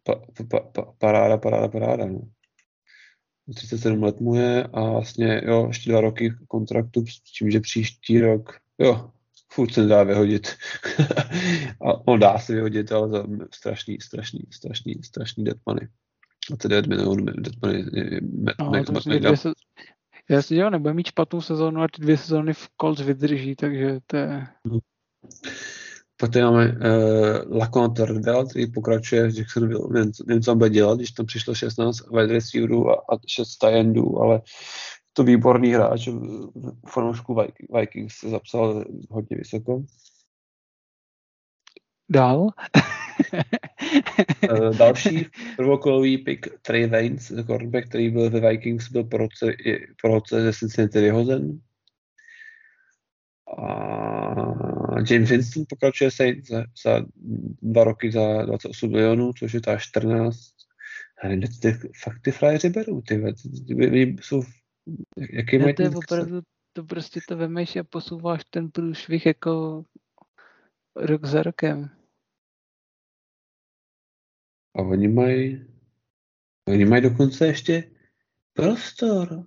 [0.02, 2.20] pa, pa, pa, paráda, paráda, paráda, no.
[3.54, 8.20] 37 let mu je a vlastně, jo, ještě dva roky kontraktu, s tím, že příští
[8.20, 9.10] rok, jo,
[9.52, 10.48] furt se dá vyhodit.
[11.86, 13.24] a on dá se vyhodit, ale za
[13.54, 15.88] strašný, strašný, strašný, strašný dead money.
[16.48, 17.26] 29 milionů.
[18.60, 18.72] No,
[20.30, 23.98] já si dělám, nebude mít špatnou sezónu a ty dvě sezóny v Colts vydrží, takže
[24.06, 24.46] to je...
[26.20, 30.96] Pak tady máme uh, Lacon Tordell, který pokračuje v Jacksonville, nevím, nevím, co bude dělat,
[30.96, 34.40] když tam přišlo 16 wide receiverů a, a 6 tajendů, ale
[35.12, 36.08] to výborný hráč,
[36.88, 37.36] fanoušku
[37.74, 39.82] Vikings se zapsal hodně vysoko.
[42.10, 42.48] Dál.
[44.50, 49.46] uh, další prvokolový pick Trey Waynes, quarterback, který byl ve Vikings, byl po roce,
[50.02, 51.60] po roce ze Cincinnati vyhozen.
[53.58, 57.06] A James Winston pokračuje se za, za
[57.62, 60.38] dva roky za 28 milionů, což je ta 14.
[61.22, 64.42] Ty, ty, fakt ty frajeři berou, ty, ty, ty, ty jsou,
[65.32, 66.40] jaký mají to je opravdu,
[66.72, 69.84] to prostě to vemeš a posouváš ten průšvih jako
[70.96, 71.90] rok za rokem.
[74.78, 75.66] A oni mají,
[76.68, 77.90] oni mají dokonce ještě
[78.52, 79.44] prostor.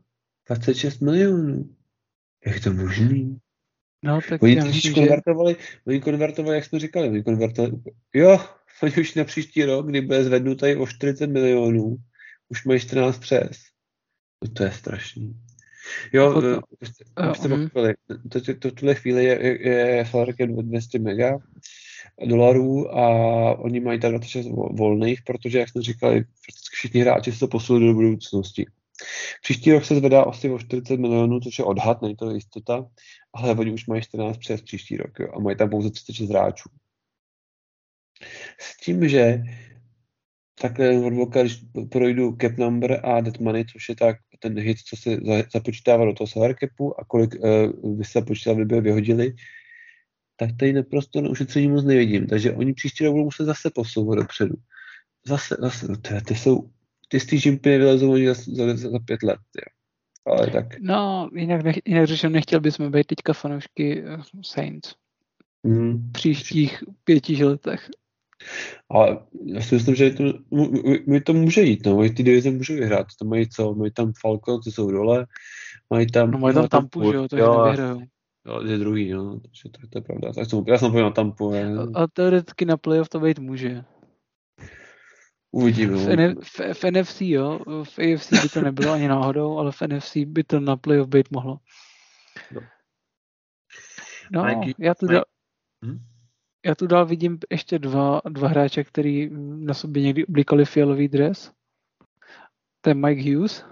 [0.47, 1.75] 26 milionů.
[2.45, 3.37] Jak to možný?
[4.03, 4.93] No, tak oni totiž že...
[4.93, 5.55] konvertovali,
[5.87, 7.73] oni konvertovali, jak jsme říkali, oni konvertovali,
[8.13, 8.39] jo,
[8.83, 11.97] oni už na příští rok, kdy bude zvednutý o 40 milionů,
[12.49, 13.57] už mají 14 přes.
[14.43, 15.41] No to je strašný.
[16.13, 17.69] Jo, jako Potom, no, eh, jste, uh, jste um.
[18.29, 20.05] to, to, to, tuhle chvíli je, je,
[20.39, 21.39] je 200 mega,
[22.25, 23.05] dolarů a
[23.59, 26.23] oni mají tak 26 volných, protože, jak jsme říkali,
[26.71, 28.65] všichni hráči se to posunuли do budoucnosti.
[29.41, 32.85] Příští rok se zvedá asi o 40 milionů, což je odhad, není to jistota,
[33.33, 36.69] ale oni už mají 14 přes příští rok jo, a mají tam pouze 36 hráčů.
[38.59, 39.43] S tím, že
[40.61, 41.59] takhle od když
[41.89, 45.17] projdu cap number a dead money, což je tak ten hit, co se
[45.53, 47.35] započítává do toho salary capu a kolik
[47.83, 49.33] uh, by se započítalo, by by vyhodili,
[50.41, 52.27] tak tady naprosto na ušetření moc nevidím.
[52.27, 54.55] Takže oni příští rok budou muset zase posouvat dopředu.
[55.25, 56.69] Zase, zase, no ty, ty jsou,
[57.07, 59.39] ty z té žimpy vylezou oni za, za, za, pět let.
[59.57, 59.63] Jo.
[60.33, 60.65] Ale tak.
[60.79, 64.93] No, jinak, nech, jinak řečeno, nechtěl bychom být teďka fanoušky uh, Saints.
[65.65, 66.09] hmm.
[66.09, 67.89] v příštích pěti letech.
[68.89, 70.23] Ale já si myslím, že to,
[71.07, 74.61] mi to může jít, no, ty divize můžou vyhrát, to mají co, mají tam Falcon,
[74.61, 75.25] co jsou dole,
[75.89, 76.31] mají tam...
[76.31, 78.01] No mají tam Tampu, že jo, takže jo, nevyhrajou.
[78.45, 80.33] Jo, je druhý, no, takže to, to je pravda.
[80.33, 81.53] Tak jsem, já jsem na Tampu.
[81.53, 81.65] Je.
[81.65, 83.83] A, a teoreticky na playoff to být může.
[85.51, 85.97] Uvidíme.
[85.97, 89.81] V, N- v, v NFC, jo, v AFC by to nebylo ani náhodou, ale v
[89.81, 91.57] NFC by to na playoff být mohlo.
[92.51, 92.61] No,
[94.31, 95.23] no já tu dal,
[95.85, 95.99] hm?
[96.65, 99.29] já tu dál vidím ještě dva, dva hráče, který
[99.65, 101.51] na sobě někdy oblíkali fialový dres.
[102.81, 103.65] To je Mike Hughes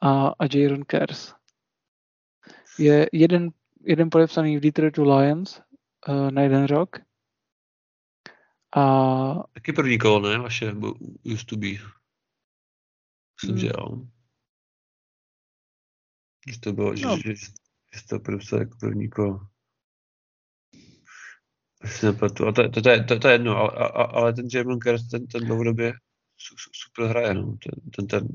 [0.00, 1.34] a, a Jaron Kers.
[2.78, 3.50] Je jeden,
[3.84, 5.60] jeden podepsaný v Detroitu Lions
[6.08, 6.98] uh, na jeden rok
[8.76, 9.34] a...
[9.54, 10.38] Taky první kolo, ne?
[10.38, 10.74] Vaše
[11.24, 11.66] used to be.
[11.66, 13.58] Myslím, hmm.
[13.58, 14.06] že jo.
[16.48, 17.16] Že to bylo, že, no.
[17.16, 17.46] že, že,
[17.94, 19.46] že to podepsal jako první kolo.
[21.84, 22.46] Si nepletu.
[22.46, 25.26] A to, to, to, je, to, to je jedno, ale, ale ten Jamon Kerr, ten,
[25.26, 25.92] ten dlouhodobě
[26.72, 27.42] super hraje, no.
[27.42, 28.28] Ten, ten, ten,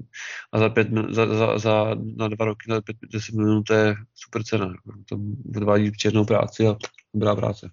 [0.51, 3.95] a za pět, za, za, za, na dva roky, na pět, deset minut, to je
[4.15, 4.73] super cena.
[5.09, 6.76] Tam odvádí černou práci a
[7.13, 7.69] dobrá práce.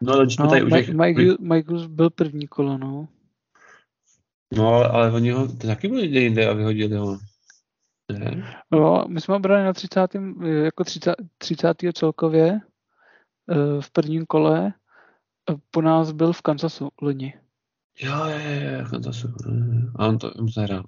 [0.00, 3.08] No, ale no, tady Mike, Mike, Mike byl první kolo, no.
[4.56, 7.18] No, ale, ale oni ho taky byli jinde a vyhodili ho.
[8.12, 8.54] Ne?
[8.70, 10.10] No, my jsme ho brali na 30.
[10.64, 11.14] jako 30.
[11.38, 11.76] 30.
[11.92, 12.60] celkově
[13.50, 14.72] eh, v prvním kole.
[15.70, 17.34] Po nás byl v Kansasu loni.
[18.00, 18.38] Jo, jo,
[18.78, 19.28] jo, v Kansasu.
[19.96, 20.84] A on to, on to hrál.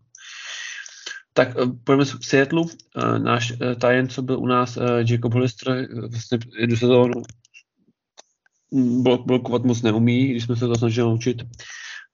[1.33, 2.65] Tak eh, pojďme v Seattle.
[2.97, 4.79] Eh, náš tajen, co byl u nás,
[5.11, 7.23] Jacob Hollister, vlastně jednu sezónu
[9.03, 11.43] blokovat moc neumí, když jsme se to snažili naučit.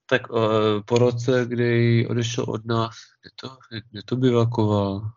[0.07, 0.23] Tak
[0.85, 3.57] po roce, kdy odešel od nás, kde to,
[3.91, 5.11] kde to bivakoval?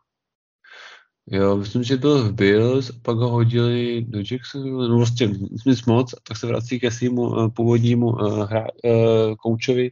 [1.32, 5.28] Jo, myslím, že byl v Bills, pak ho hodili do Jacksonville, no vlastně
[5.66, 9.92] nic moc, tak se vrací ke svýmu uh, původnímu uh, hra, uh, koučovi,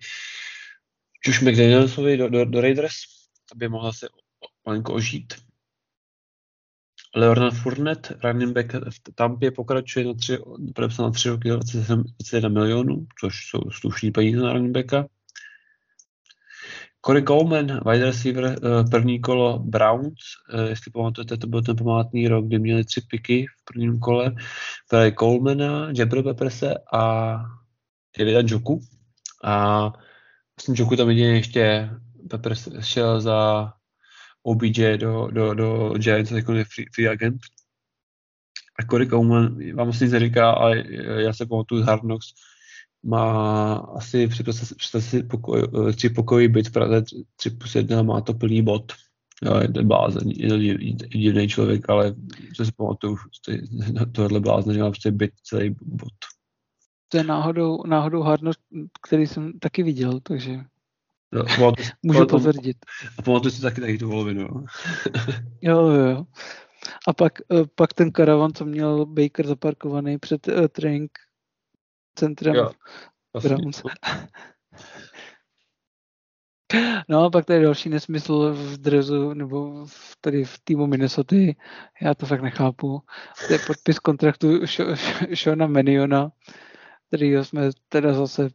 [1.26, 2.96] Josh McDanielsovi do, do, do Raiders,
[3.52, 4.08] aby mohla se
[4.66, 5.34] malinko ožít.
[7.16, 10.38] Leonard Fournette, running back v Tampě, pokračuje na tři,
[11.00, 15.08] na tři roky 21 milionů, což jsou slušní peníze na running backa.
[17.08, 20.20] Corey Coleman, wide receiver, eh, první kolo Browns,
[20.54, 24.36] eh, jestli pamatujete, to byl ten památný rok, kdy měli tři piky v prvním kole.
[24.90, 27.38] Právě Colemana, Jabro Pepperse a
[28.20, 28.82] Davida Joku.
[29.44, 29.94] A
[30.56, 31.90] myslím, Joku tam jedině ještě
[32.30, 33.72] Peppers šel za
[34.44, 37.42] OBJ do, do, do Giants jako free, free agent.
[38.80, 40.84] A Corey Coleman vám asi nic neříká, ale
[41.18, 42.28] já se pamatuju z Hard Knocks,
[43.04, 45.64] má asi představte si pokoj,
[45.96, 47.04] tři pokojí byt v Praze,
[47.36, 48.94] tři plus jedna, má to plný bod.
[49.46, 50.58] Jo, je to blázen, je to
[51.18, 52.16] divný člověk, ale
[52.56, 53.18] co si pamatuju,
[54.12, 56.14] tohle blázen, že má prostě byt celý bod.
[57.10, 58.60] To je náhodou, náhodou Hard Knocks,
[59.08, 60.60] který jsem taky viděl, takže
[61.34, 62.78] No, Můžu potvrdit.
[63.18, 64.48] A pamatuju si taky taky tu volovinu.
[65.62, 66.26] jo, jo, jo.
[67.08, 71.12] A pak, eh, pak ten karavan, co měl Baker zaparkovaný před uh, training
[72.18, 72.72] centrem jo,
[73.42, 73.84] Browns.
[77.10, 81.36] No a pak tady další nesmysl v drezu, nebo v, tady v týmu Minnesota.
[82.02, 83.02] Já to fakt nechápu.
[83.48, 84.66] To je podpis kontraktu
[85.36, 86.32] Shona Meniona,
[87.08, 88.50] který jsme teda zase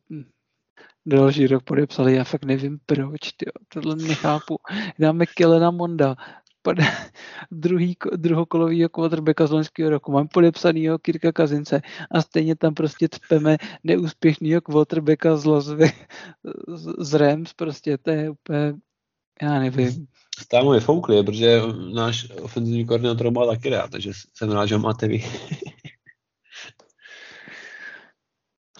[1.06, 4.56] další rok podepsali, já fakt nevím proč, tyjo, tohle nechápu.
[4.98, 6.16] Dáme Kelena Monda,
[7.50, 10.12] druhý, druhokolovýho quarterbacka z loňského roku.
[10.12, 15.68] Mám podepsanýho Kirka Kazince a stejně tam prostě cpeme neúspěšnýho quarterbacka z Las
[16.98, 18.74] z Rams, prostě to je úplně,
[19.42, 20.06] já nevím.
[20.40, 21.60] Stále je foukli, protože
[21.94, 25.24] náš ofenzivní koordinátor má taky rád, takže jsem rád, že ho máte vy.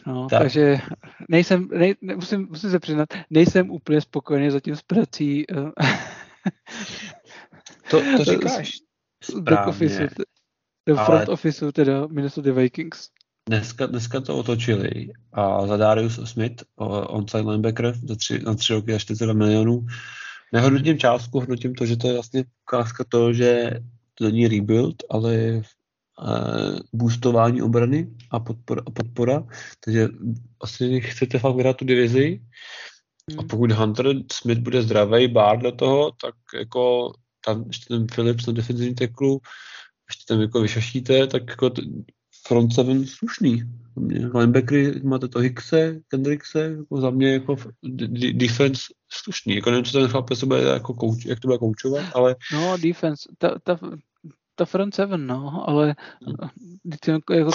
[0.07, 0.43] No, tak.
[0.43, 0.79] takže
[1.29, 5.45] nejsem, nej, musím, musím se přiznat, nejsem úplně spokojený zatím s prací.
[7.93, 8.71] To, to říkáš
[9.41, 10.09] Back office,
[10.89, 11.27] do front ale...
[11.27, 13.09] officeu teda Minnesota Vikings.
[13.49, 16.65] Dneska, dneska to otočili a za Darius Smith,
[17.07, 19.87] onside linebacker, za tři, na tři roky a 42 milionů.
[20.53, 23.71] Nehodnotím částku, hodnotím to, že to je vlastně ukázka toho, že
[24.15, 25.63] to není rebuild, ale
[26.23, 29.47] uh, boostování obrany a podpora, a podpora.
[29.85, 30.09] Takže
[30.61, 32.43] asi chcete fakt vyhrát tu divizi.
[33.31, 33.41] Hmm.
[33.41, 37.13] A pokud Hunter Smith bude zdravý, Bár do toho, tak jako
[37.45, 39.41] tam ještě ten Phillips na defenzivní teklu,
[40.09, 41.83] ještě tam jako vyšašíte, tak jako t-
[42.47, 43.63] front seven slušný.
[44.35, 48.83] Linebackery máte to Hickse, Kendrickse, jako za mě jako d- defense
[49.13, 49.55] slušný.
[49.55, 52.37] Jako nevím, co ten chlapec se bude jako kouč, jak to bude koučovat, ale...
[52.53, 53.79] No, defense, ta, ta,
[54.55, 55.97] ta front seven, no, ale
[57.09, 57.53] jako, jako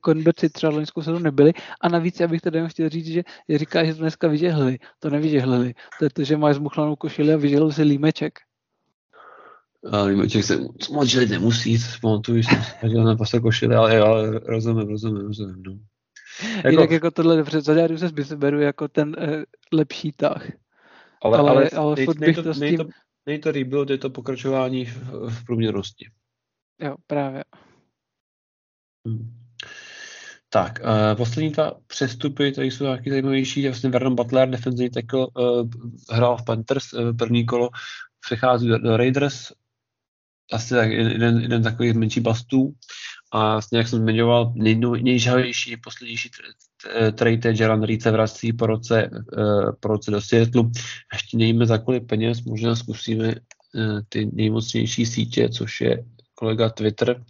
[0.00, 1.52] konberci třeba loňskou sezónu nebyli.
[1.80, 4.78] A navíc, abych tady chtěl říct, že říká, že to dneska vyžehlili.
[4.98, 5.74] To nevyžehlili.
[5.98, 8.38] To je to, že máš zmuchlanou košili a vyžehlil si límeček.
[9.92, 10.58] A límeček se
[10.92, 15.78] moc želit nemusí, pamatuju, jsem se na pasa košili, ale, ale rozumím, rozumím, rozumím, no.
[16.56, 19.42] Jako, Jinak jako tohle dobře, zadáru se beru jako ten uh,
[19.72, 20.50] lepší tah.
[21.22, 22.88] Ale, ale, ale, ale nej, nej, to, to s tím...
[23.26, 24.96] Není to rebuild, je to pokračování v,
[25.28, 26.06] v průměrnosti.
[26.80, 27.44] Jo, právě.
[29.06, 29.34] Hmm.
[30.48, 33.66] Tak, uh, poslední dva přestupy, tady jsou nějaký zajímavější.
[33.66, 35.68] Vlastně Vernon Butler, defensivní tackle, uh,
[36.12, 37.68] hrál v Panthers uh, první kolo,
[38.20, 39.52] přechází do, do Raiders,
[40.52, 42.74] asi tak jeden, jeden takový menší bastů.
[43.32, 44.52] A vlastně, jak jsem zmiňoval,
[45.02, 46.30] nejžavější, poslednější
[47.14, 49.10] trade Jaron Reed se vrací po roce,
[49.80, 50.64] po roce do Seattle.
[51.12, 53.34] Ještě nevíme za kolik peněz, možná zkusíme
[54.08, 56.04] ty nejmocnější sítě, což je
[56.34, 57.24] kolega Twitter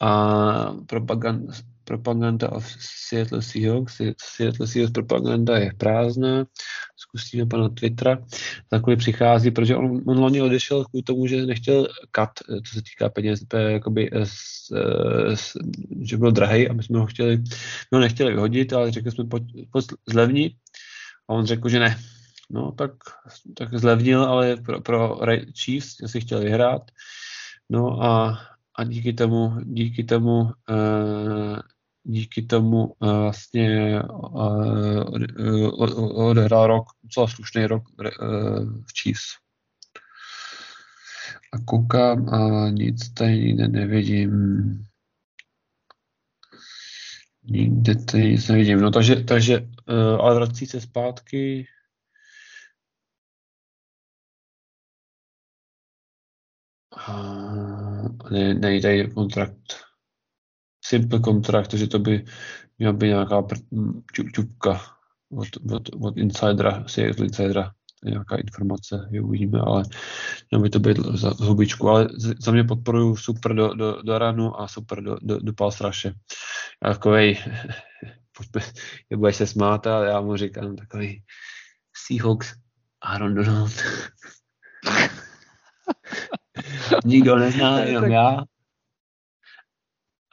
[0.00, 1.52] a propaganda,
[1.84, 4.00] propaganda of Seattle Seahawks.
[4.18, 6.44] Seattle Seahawks propaganda je prázdná.
[6.96, 8.18] Zkusíme pana Twittera,
[8.72, 12.30] za kolik přichází, protože on, on loni odešel kvůli tomu, že nechtěl kat,
[12.68, 14.70] co se týká peněz, jakoby, s,
[15.34, 15.52] s,
[16.00, 17.42] že byl drahý a my jsme ho chtěli,
[17.92, 20.56] ho nechtěli vyhodit, ale řekli jsme, pojď, pojď zlevni.
[21.28, 21.96] A on řekl, že ne.
[22.50, 22.90] No, tak,
[23.56, 25.18] tak zlevnil, ale pro, pro
[25.64, 26.82] Chiefs si chtěl vyhrát.
[27.70, 28.40] No a,
[28.78, 30.50] a díky tomu, díky tomu,
[32.04, 35.24] díky tomu uh, vlastně uh,
[36.26, 37.82] odehrál rok, docela slušný rok
[38.86, 39.24] v Chiefs.
[41.52, 44.32] A koukám a nic tady nikde nevidím.
[47.42, 48.80] Nikde tady nic nevidím.
[48.80, 49.68] No takže, takže
[50.18, 51.66] ale vrací se zpátky
[58.30, 59.83] ne, nejde kontrakt.
[60.86, 62.24] Simple kontrakt, takže to by
[62.78, 63.42] měla být nějaká
[64.12, 64.80] čup, čupka
[65.30, 67.72] od, od, od insidera, Seattle insidera,
[68.04, 69.82] nějaká informace, je uvidíme, ale
[70.50, 72.08] mělo by to být za hubičku, ale
[72.38, 76.12] za mě podporuju super do, do, do ranu a super do, do, do pass rushe.
[76.84, 77.38] Já takovej,
[79.10, 81.22] je budeš se smát, ale já mu říkám takový
[82.06, 82.54] Seahawks
[83.02, 83.72] Aaron Donald.
[87.04, 88.44] Nikdo nezná, jenom já.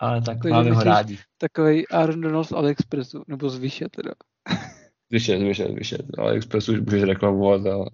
[0.02, 1.18] Ale tak Takže máme ho rádi.
[1.38, 4.12] Takový Aaron Donald z AliExpressu, nebo z Vyše teda.
[5.12, 5.98] Vyše, Vyše, Vyše.
[5.98, 7.86] Z AliExpressu můžeš reklamovat a,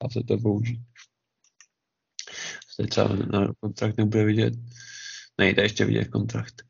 [0.00, 0.80] a se to použít.
[2.76, 4.54] Teď třeba na kontrakt nebude vidět.
[5.38, 6.62] Nejde ještě vidět kontrakt.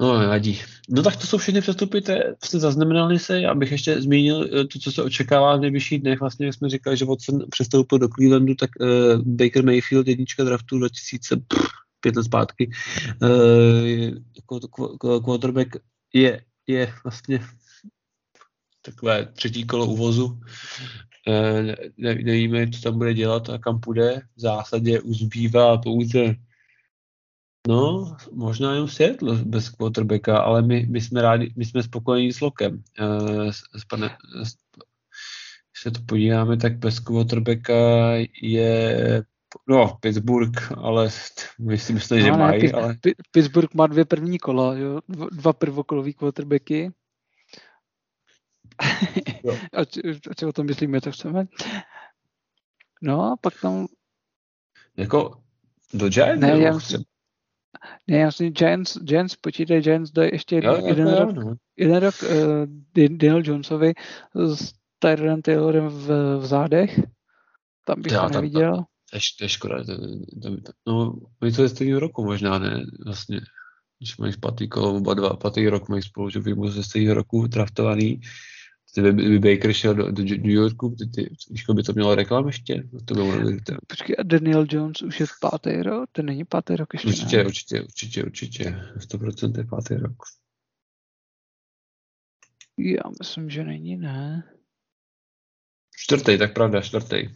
[0.00, 0.60] No, nevadí.
[0.88, 4.78] No tak to jsou všechny přestupy, to vlastně zaznamenali se, abych ještě zmínil eh, to,
[4.78, 6.20] co se očekává v nejbližších dnech.
[6.20, 10.78] Vlastně, jak jsme říkali, že Watson přestoupil do Clevelandu, tak uh, Baker Mayfield, jednička draftu
[12.10, 12.70] 2005 let zpátky,
[13.22, 13.86] uh,
[14.36, 15.76] jako quarterback
[16.14, 17.40] je, je vlastně
[18.82, 20.40] takové třetí kolo uvozu.
[21.96, 24.22] Ne, nevíme, co tam bude dělat a kam půjde.
[24.36, 26.34] V zásadě už zbývá pouze
[27.68, 32.40] No, možná jenom Seattle bez quarterbacka, ale my, my jsme rádi, my jsme spokojení s
[32.40, 32.82] Lokem.
[33.00, 34.56] Uh, s, s pane, s,
[35.72, 38.10] když se to podíváme, tak bez quarterbacka
[38.42, 39.22] je
[39.66, 41.08] no, Pittsburgh, ale
[41.58, 42.72] my si myslí, no, že ne, mají.
[42.72, 42.96] Ale...
[43.30, 45.00] Pittsburgh má dvě první kola, jo?
[45.32, 46.92] dva prvokolový quarterbacky.
[49.72, 49.84] a
[50.36, 51.46] co o tom myslíme, to chceme.
[53.02, 53.86] No a pak tam...
[54.96, 55.40] Jako
[55.94, 56.40] do Giants?
[56.40, 57.04] Ne, já myslím,
[58.06, 61.54] ne, já si Giants, Giants počítají, Giants dají ještě jeden, jo, jeden, rok, no.
[61.76, 62.28] jeden rok uh,
[62.96, 63.92] Daniel Jonesovi
[64.34, 66.08] s Tyronem Taylorem v,
[66.38, 67.00] v zádech.
[67.86, 68.74] Tam bych Já, to neviděl.
[68.74, 69.84] Tam, to, je škoda.
[69.84, 69.96] To,
[70.42, 72.84] to, to, no, my to je stejného roku možná, ne?
[73.04, 73.40] Vlastně,
[73.98, 77.46] když mají pátý kolo, oba dva, pátý rok mají spolu, že by ze stejného roku
[77.46, 78.20] draftovaný
[79.00, 81.36] kdyby Baker šel do, do New Yorku, ty, ty,
[81.74, 82.84] by to mělo reklam ještě?
[83.04, 83.80] To bylo neuvěřitelné.
[83.86, 86.10] Počkej, a Daniel Jones už je pátý rok?
[86.12, 87.44] To není pátý rok ještě, Určitě, ne?
[87.44, 88.64] určitě, určitě, určitě.
[88.96, 90.16] 100% je pátý rok.
[92.78, 94.50] Já myslím, že není, ne?
[95.96, 97.28] Čtvrtý, tak pravda, čtvrtý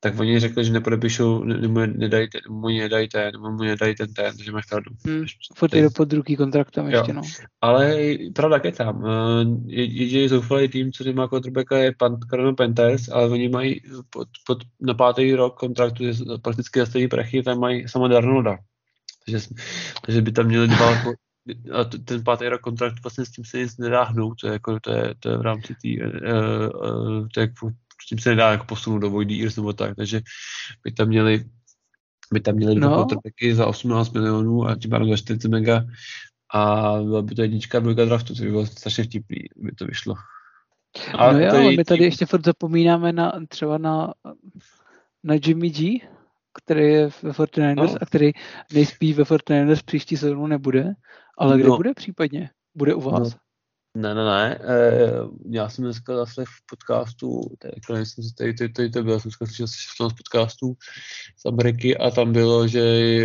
[0.00, 4.12] tak oni řekli, že nepodepíšou, nebo nedají, ten, mu nedají ten, nebo mu nedají ten
[4.12, 4.90] ten, takže máš pravdu.
[5.06, 5.24] Hmm,
[5.56, 7.22] furt je pod druhý kontrakt tam ještě, no.
[7.60, 7.96] Ale
[8.34, 9.04] pravda je tam.
[9.06, 13.80] Eh, jediný zoufalý tým, co má quarterbacka, je Pan, Corona Panthers, ale oni mají
[14.10, 16.12] pod, pod, na pátý rok kontraktu je
[16.42, 18.58] prakticky stejný prachy, tam mají sama Darnolda.
[19.26, 19.48] Takže,
[20.06, 20.90] takže by tam měli dva
[21.72, 24.80] a ten pátý rok kontrakt vlastně s tím se nic nedá hnout, to je, jako,
[24.80, 26.10] to je, to je v rámci té, uh,
[26.90, 30.20] uh, to je s tím se nedá jako posunout do Void Ears nebo tak, takže
[30.84, 31.44] by tam měli
[32.32, 32.96] by tam měli dva no.
[32.96, 35.84] quarterbacky za 18 milionů a tím za 40 mega
[36.54, 40.14] a byla by to jednička, dvojka draftu, což by bylo strašně vtipný, by to vyšlo.
[41.18, 44.14] A no jo, ale my tady ještě furt zapomínáme na, třeba na,
[45.24, 45.98] na Jimmy G,
[46.62, 47.96] který je ve 49ers no.
[48.00, 48.32] a který
[48.72, 50.92] nejspíš ve 49ers příští sezónu nebude,
[51.38, 51.76] ale kde no.
[51.76, 52.50] bude případně?
[52.74, 53.34] Bude u vás?
[53.34, 53.40] No.
[53.98, 54.58] Ne, ne, ne.
[54.62, 55.10] E,
[55.50, 57.42] já jsem dneska zase v podcastu,
[57.86, 59.66] tady, jsem si tady, tady, tady to bylo, jsem slyšel
[60.10, 60.76] z podcastu
[61.36, 62.80] z Ameriky a tam bylo, že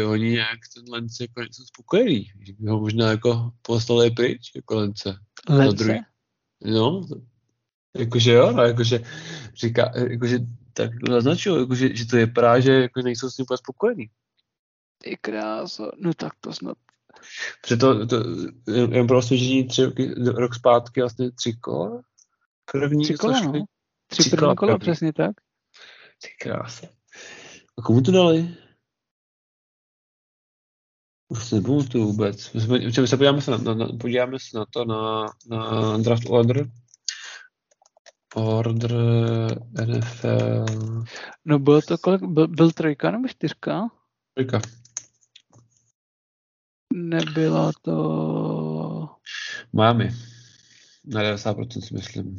[0.06, 4.76] oni nějak ten Lence jako nejsou spokojený, že by ho možná jako poslali pryč, jako
[4.76, 5.16] Lence.
[5.50, 5.78] Lence?
[5.78, 6.00] Druhý,
[6.66, 7.08] no,
[7.98, 9.00] jakože jo, no, jakože
[9.56, 10.40] říká, jakože
[10.74, 14.10] tak naznačil, jakože, že to je právě, že jako nejsou s ním úplně spokojený.
[14.98, 16.78] Ty kráso, no tak to snad
[17.62, 18.24] Protože to, to
[18.72, 22.02] jen pro osvěžení tři roky, rok zpátky vlastně tři kola?
[22.72, 23.52] První, tři kola, no.
[24.08, 25.32] Tři, tři první kola, přesně tak.
[26.22, 26.88] Ty krása.
[27.78, 28.56] A komu to dali?
[31.28, 32.54] Už se nepamatuju vůbec.
[32.54, 36.24] My jsme, se podíváme se na, na, na, podíváme se na to na, na draft
[36.30, 36.70] order.
[38.36, 38.92] Order
[39.86, 40.66] NFL.
[41.46, 42.24] No bylo to kolik?
[42.24, 43.90] Byl, byl trojka nebo čtyřka?
[44.34, 44.62] Trojka.
[46.96, 49.10] Nebylo to...
[49.74, 50.10] Miami.
[51.06, 52.38] Na 90% si myslím.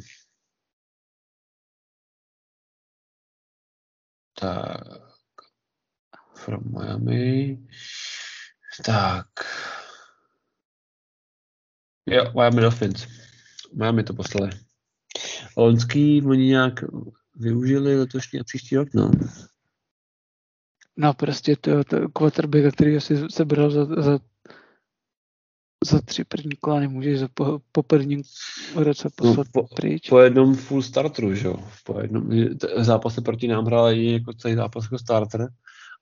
[4.39, 4.83] Tak.
[6.35, 7.57] From Miami.
[8.85, 9.27] Tak.
[12.05, 13.07] Jo, Miami Dolphins.
[13.73, 14.49] Miami to poslali.
[15.57, 16.73] Loňský oni nějak
[17.35, 19.11] využili letošní a příští rok, no.
[20.97, 24.19] No prostě to, to quarterback, který si sebral za, za
[25.85, 28.23] za tři první kola nemůžeš za po, po prvním
[28.75, 30.09] roce no, poslat no, po, pryč.
[30.09, 31.55] Po jednom full starteru, že jo.
[31.83, 32.29] Po jednom
[32.77, 35.47] zápase proti nám hrál i jako celý zápas jako starter.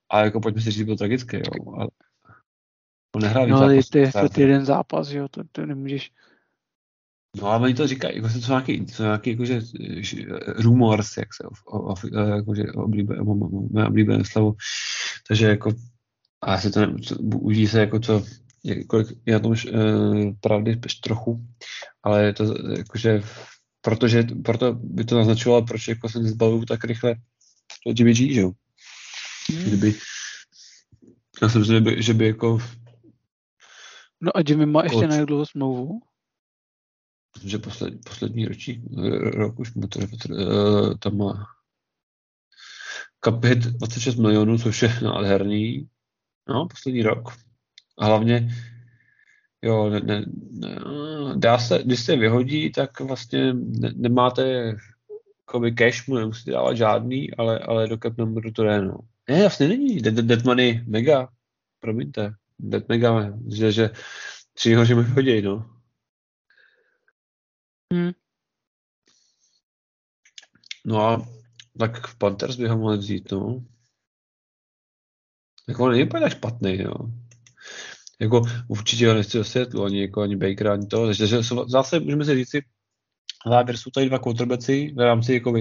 [0.10, 1.74] A jako pojďme si říct, byl tragický, jo.
[1.78, 1.88] Ale
[3.16, 6.12] on nehrál No ale to je fakt jeden zápas, jo, to, to nemůžeš.
[7.42, 9.62] No ale oni to říkají, jako jsou nějaký, jsou nějaký jakože,
[10.48, 11.44] rumors, jak se
[12.36, 12.64] jakože
[13.86, 14.54] oblíbené, slovo.
[15.28, 15.72] Takže jako,
[16.42, 18.24] a asi to ne, uvidí se jako co,
[18.88, 21.46] kolik je na tom uh, pravdy trochu,
[22.04, 22.44] ale je to
[22.78, 23.22] jakože,
[23.82, 27.16] protože, proto by to naznačovalo, proč jako se nezbavuju tak rychle
[27.84, 28.52] to GBG, že jo?
[29.52, 29.64] Hmm.
[29.64, 29.96] Kdyby,
[31.42, 32.60] já jsem že by, že by jako
[34.24, 36.00] No a Jimmy má ještě na dlouho smlouvu?
[37.36, 38.82] Myslím, že posled, poslední ročník,
[39.20, 41.46] rok už mu to, uh, tam má
[43.20, 45.90] kapit 26 milionů, což je nádherný.
[46.50, 47.34] No, poslední rok.
[47.98, 48.50] A hlavně,
[49.62, 50.76] jo, ne, ne, ne,
[51.36, 54.76] dá se, když se vyhodí, tak vlastně ne, nemáte
[55.48, 58.98] jakoby cash mu nemusíte dávat žádný, ale, ale do cap numberu to je, no.
[59.30, 60.02] Ne, vlastně není.
[60.02, 61.30] Dead, dead money mega.
[61.80, 62.34] Promiňte.
[62.60, 63.90] Dead mega, že, že
[64.54, 65.70] tři hoři mi vyhodí, no.
[67.94, 68.12] Hmm.
[70.86, 71.28] No a
[71.80, 73.66] tak v Panthers by ho mohli vzít, no.
[75.66, 76.94] Tak on není tak špatný, jo
[78.24, 82.26] jako určitě ho nechci osvětlu, ani, jako, ani Baker, ani to, takže že zase můžeme
[82.26, 82.62] si říci,
[83.50, 85.58] závěr jsou tady dva quarterbacki v rámci jako uh,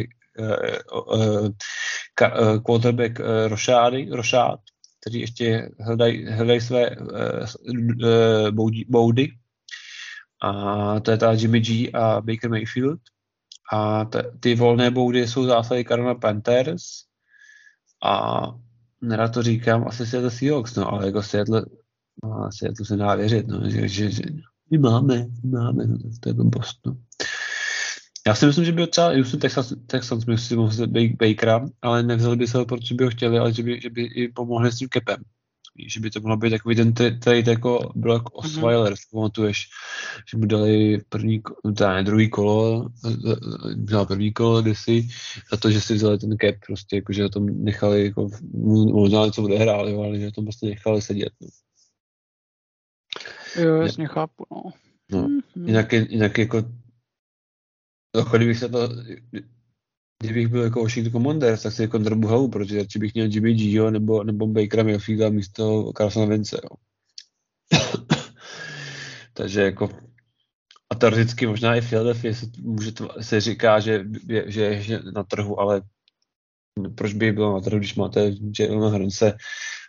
[1.18, 4.60] uh, uh, quarterback uh, Rošády, Rošád,
[5.00, 7.06] kteří ještě hledají, hledají své uh,
[7.70, 9.28] uh, boudy.
[10.44, 13.00] A to je ta Jimmy G a Baker Mayfield.
[13.72, 16.82] A t- ty volné boudy jsou zásady Carolina Panthers.
[18.04, 18.42] A
[19.00, 21.64] nerad to říkám, asi Seattle Seahawks, no, ale jako Seattle
[22.24, 24.22] No, asi to se dá věřit, no, že, že, že
[24.70, 26.96] my máme, my máme, no, to je blbost, no.
[28.26, 32.36] Já si myslím, že by třeba Houston Texas, Texans by si mohli Bakera, ale nevzali
[32.36, 34.76] by se ho, protože by ho chtěli, ale že by, že by i pomohli s
[34.76, 35.16] tím kepem.
[35.86, 38.46] Že by to mohlo být takový ten trade jako byl jako mhm.
[38.46, 39.10] Osweiler, mm-hmm.
[39.12, 39.68] pamatuješ,
[40.30, 41.42] že mu dali první,
[41.76, 42.88] teda ne, druhý kolo,
[43.84, 45.08] vzal první kolo kdysi,
[45.50, 48.28] za to, že si vzali ten cap, prostě, jako, že ho tam nechali, jako,
[48.92, 51.32] možná něco odehráli, ale že ho tam prostě nechali sedět.
[51.40, 51.48] No.
[53.56, 54.72] Jo, jasně chápu, no.
[55.10, 55.28] no.
[55.28, 55.66] Mm-hmm.
[55.66, 56.62] Jinak, jinak jako
[58.16, 58.88] jako kdybych se to,
[60.22, 63.54] kdybych byl jako Washington Commanders, tak si jako drbu hlavu, protože radši bych měl Jimmy
[63.54, 66.76] G, jo, nebo, nebo Bakera Mayfielda místo Carsona Vince, jo.
[69.32, 69.88] Takže jako
[70.90, 75.22] a teoreticky možná i Philadelphia se, může to, se říká, že, je, že je na
[75.22, 75.82] trhu, ale
[76.94, 79.36] proč by bylo na trhu, když máte Jalena Hrnce,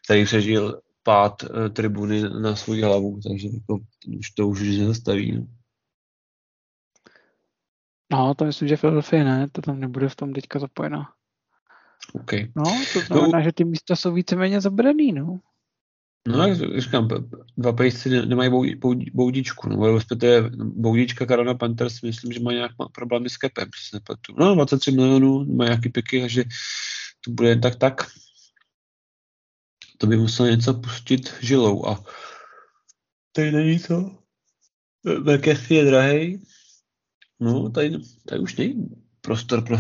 [0.06, 3.80] který přežil pád e, tribuny na svou hlavu, takže jako,
[4.20, 5.32] už to už nezastaví.
[5.32, 5.48] No.
[8.12, 11.14] no, to myslím, že Philadelphia ne, to tam nebude v tom teďka zapojená.
[12.14, 12.52] Okay.
[12.56, 12.64] No,
[12.94, 15.40] to znamená, no, že ty místa jsou víceméně zabraný, no.
[16.28, 17.08] No, jak říkám,
[17.58, 18.76] dva pejsci nemají
[19.14, 24.36] boudičku, no, respektive boudička Karona Panthers, myslím, že má nějak problémy s kepem, se nepletu.
[24.38, 26.44] No, 23 milionů, mají nějaký piky, takže
[27.26, 28.08] to bude jen tak tak.
[30.04, 32.04] To by musel něco pustit žilou a
[33.32, 34.24] tady není to.
[35.20, 36.44] McAfee je drahý.
[37.40, 38.90] No, tady, tady už není
[39.22, 39.78] prostor pro,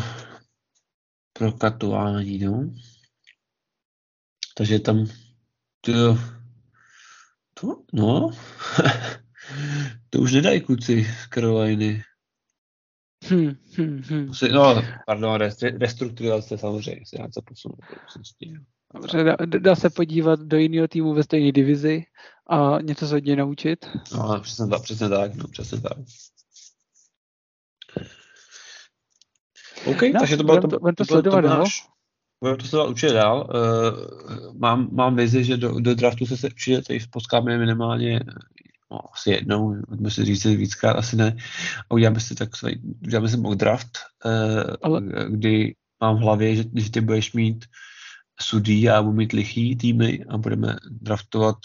[1.33, 2.73] pro katování, no.
[4.57, 5.07] Takže tam
[5.81, 6.17] to,
[7.53, 8.31] to no,
[10.09, 12.03] to už nedají kluci z Caroliny.
[13.23, 14.31] Hmm, hmm, hmm.
[14.51, 15.41] No, pardon,
[15.79, 17.79] restrukturace samozřejmě se něco posunout.
[18.93, 22.03] Dobře, dá, dá, se podívat do jiného týmu ve stejné divizi
[22.49, 23.85] a něco se od něj naučit.
[24.13, 25.97] No, přesně tak, přesně tak, no, přesně tak.
[29.85, 31.63] OK, no, takže to bylo to, to, to, to, sledovat, to, to,
[32.41, 33.49] Budeme to sledovat určitě dál.
[33.53, 38.19] Uh, mám, mám vizi, že do, do draftu se, se určitě tady potkáme minimálně
[38.91, 41.35] no, asi jednou, můžeme si říct víckrát, asi ne.
[41.89, 42.49] A uděláme si tak
[43.01, 45.01] uděláme si mock draft, uh, Ale...
[45.29, 47.65] kdy mám v hlavě, že, že ty budeš mít
[48.41, 51.55] sudí a budu mít lichý týmy a budeme draftovat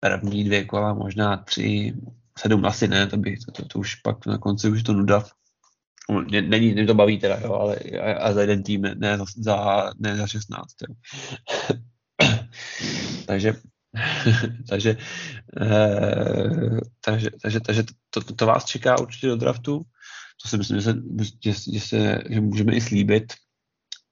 [0.00, 1.94] první dvě kola, možná tři,
[2.38, 5.24] sedm asi ne, to, by, to, to, to už pak na konci už to nuda.
[6.30, 9.90] Není, mě to baví teda, jo, ale a, a za jeden tým, ne za, za,
[9.98, 10.74] ne za 16.
[10.88, 10.94] Jo.
[13.26, 13.54] takže
[14.68, 14.96] takže,
[15.60, 19.82] eh, takže, takže, takže to, to, to, vás čeká určitě do draftu.
[20.42, 20.94] To si myslím, že se,
[21.40, 23.32] že, že se že můžeme i slíbit,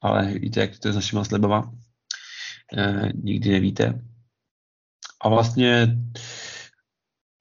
[0.00, 1.72] ale víte, jak to je s našima slibama.
[2.76, 4.02] Eh, nikdy nevíte.
[5.20, 5.96] A vlastně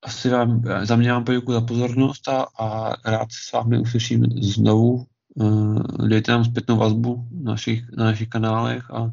[0.04, 4.26] asi vám, za mě vám poděkuji za pozornost a, a rád se s vámi uslyším
[4.42, 5.06] znovu.
[5.36, 9.12] Uh, dejte nám zpětnou vazbu na našich, na našich kanálech a,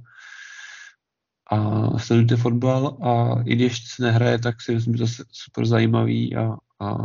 [1.51, 6.37] a sledujte fotbal a i když se nehraje, tak si myslím, že to super zajímavý
[6.37, 6.97] a, a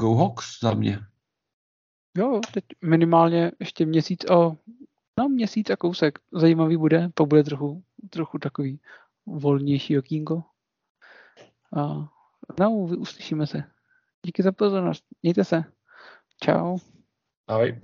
[0.00, 0.98] go Hawks za mě.
[2.18, 4.56] Jo, teď minimálně ještě měsíc o
[5.20, 8.80] no měsíc a kousek zajímavý bude, pak bude trochu, trochu takový
[9.26, 10.42] volnější okýnko.
[11.76, 12.08] A
[12.60, 13.62] no, uslyšíme se.
[14.26, 15.04] Díky za pozornost.
[15.22, 15.64] Mějte se.
[16.44, 16.78] Čau.
[17.46, 17.80] Ahoj.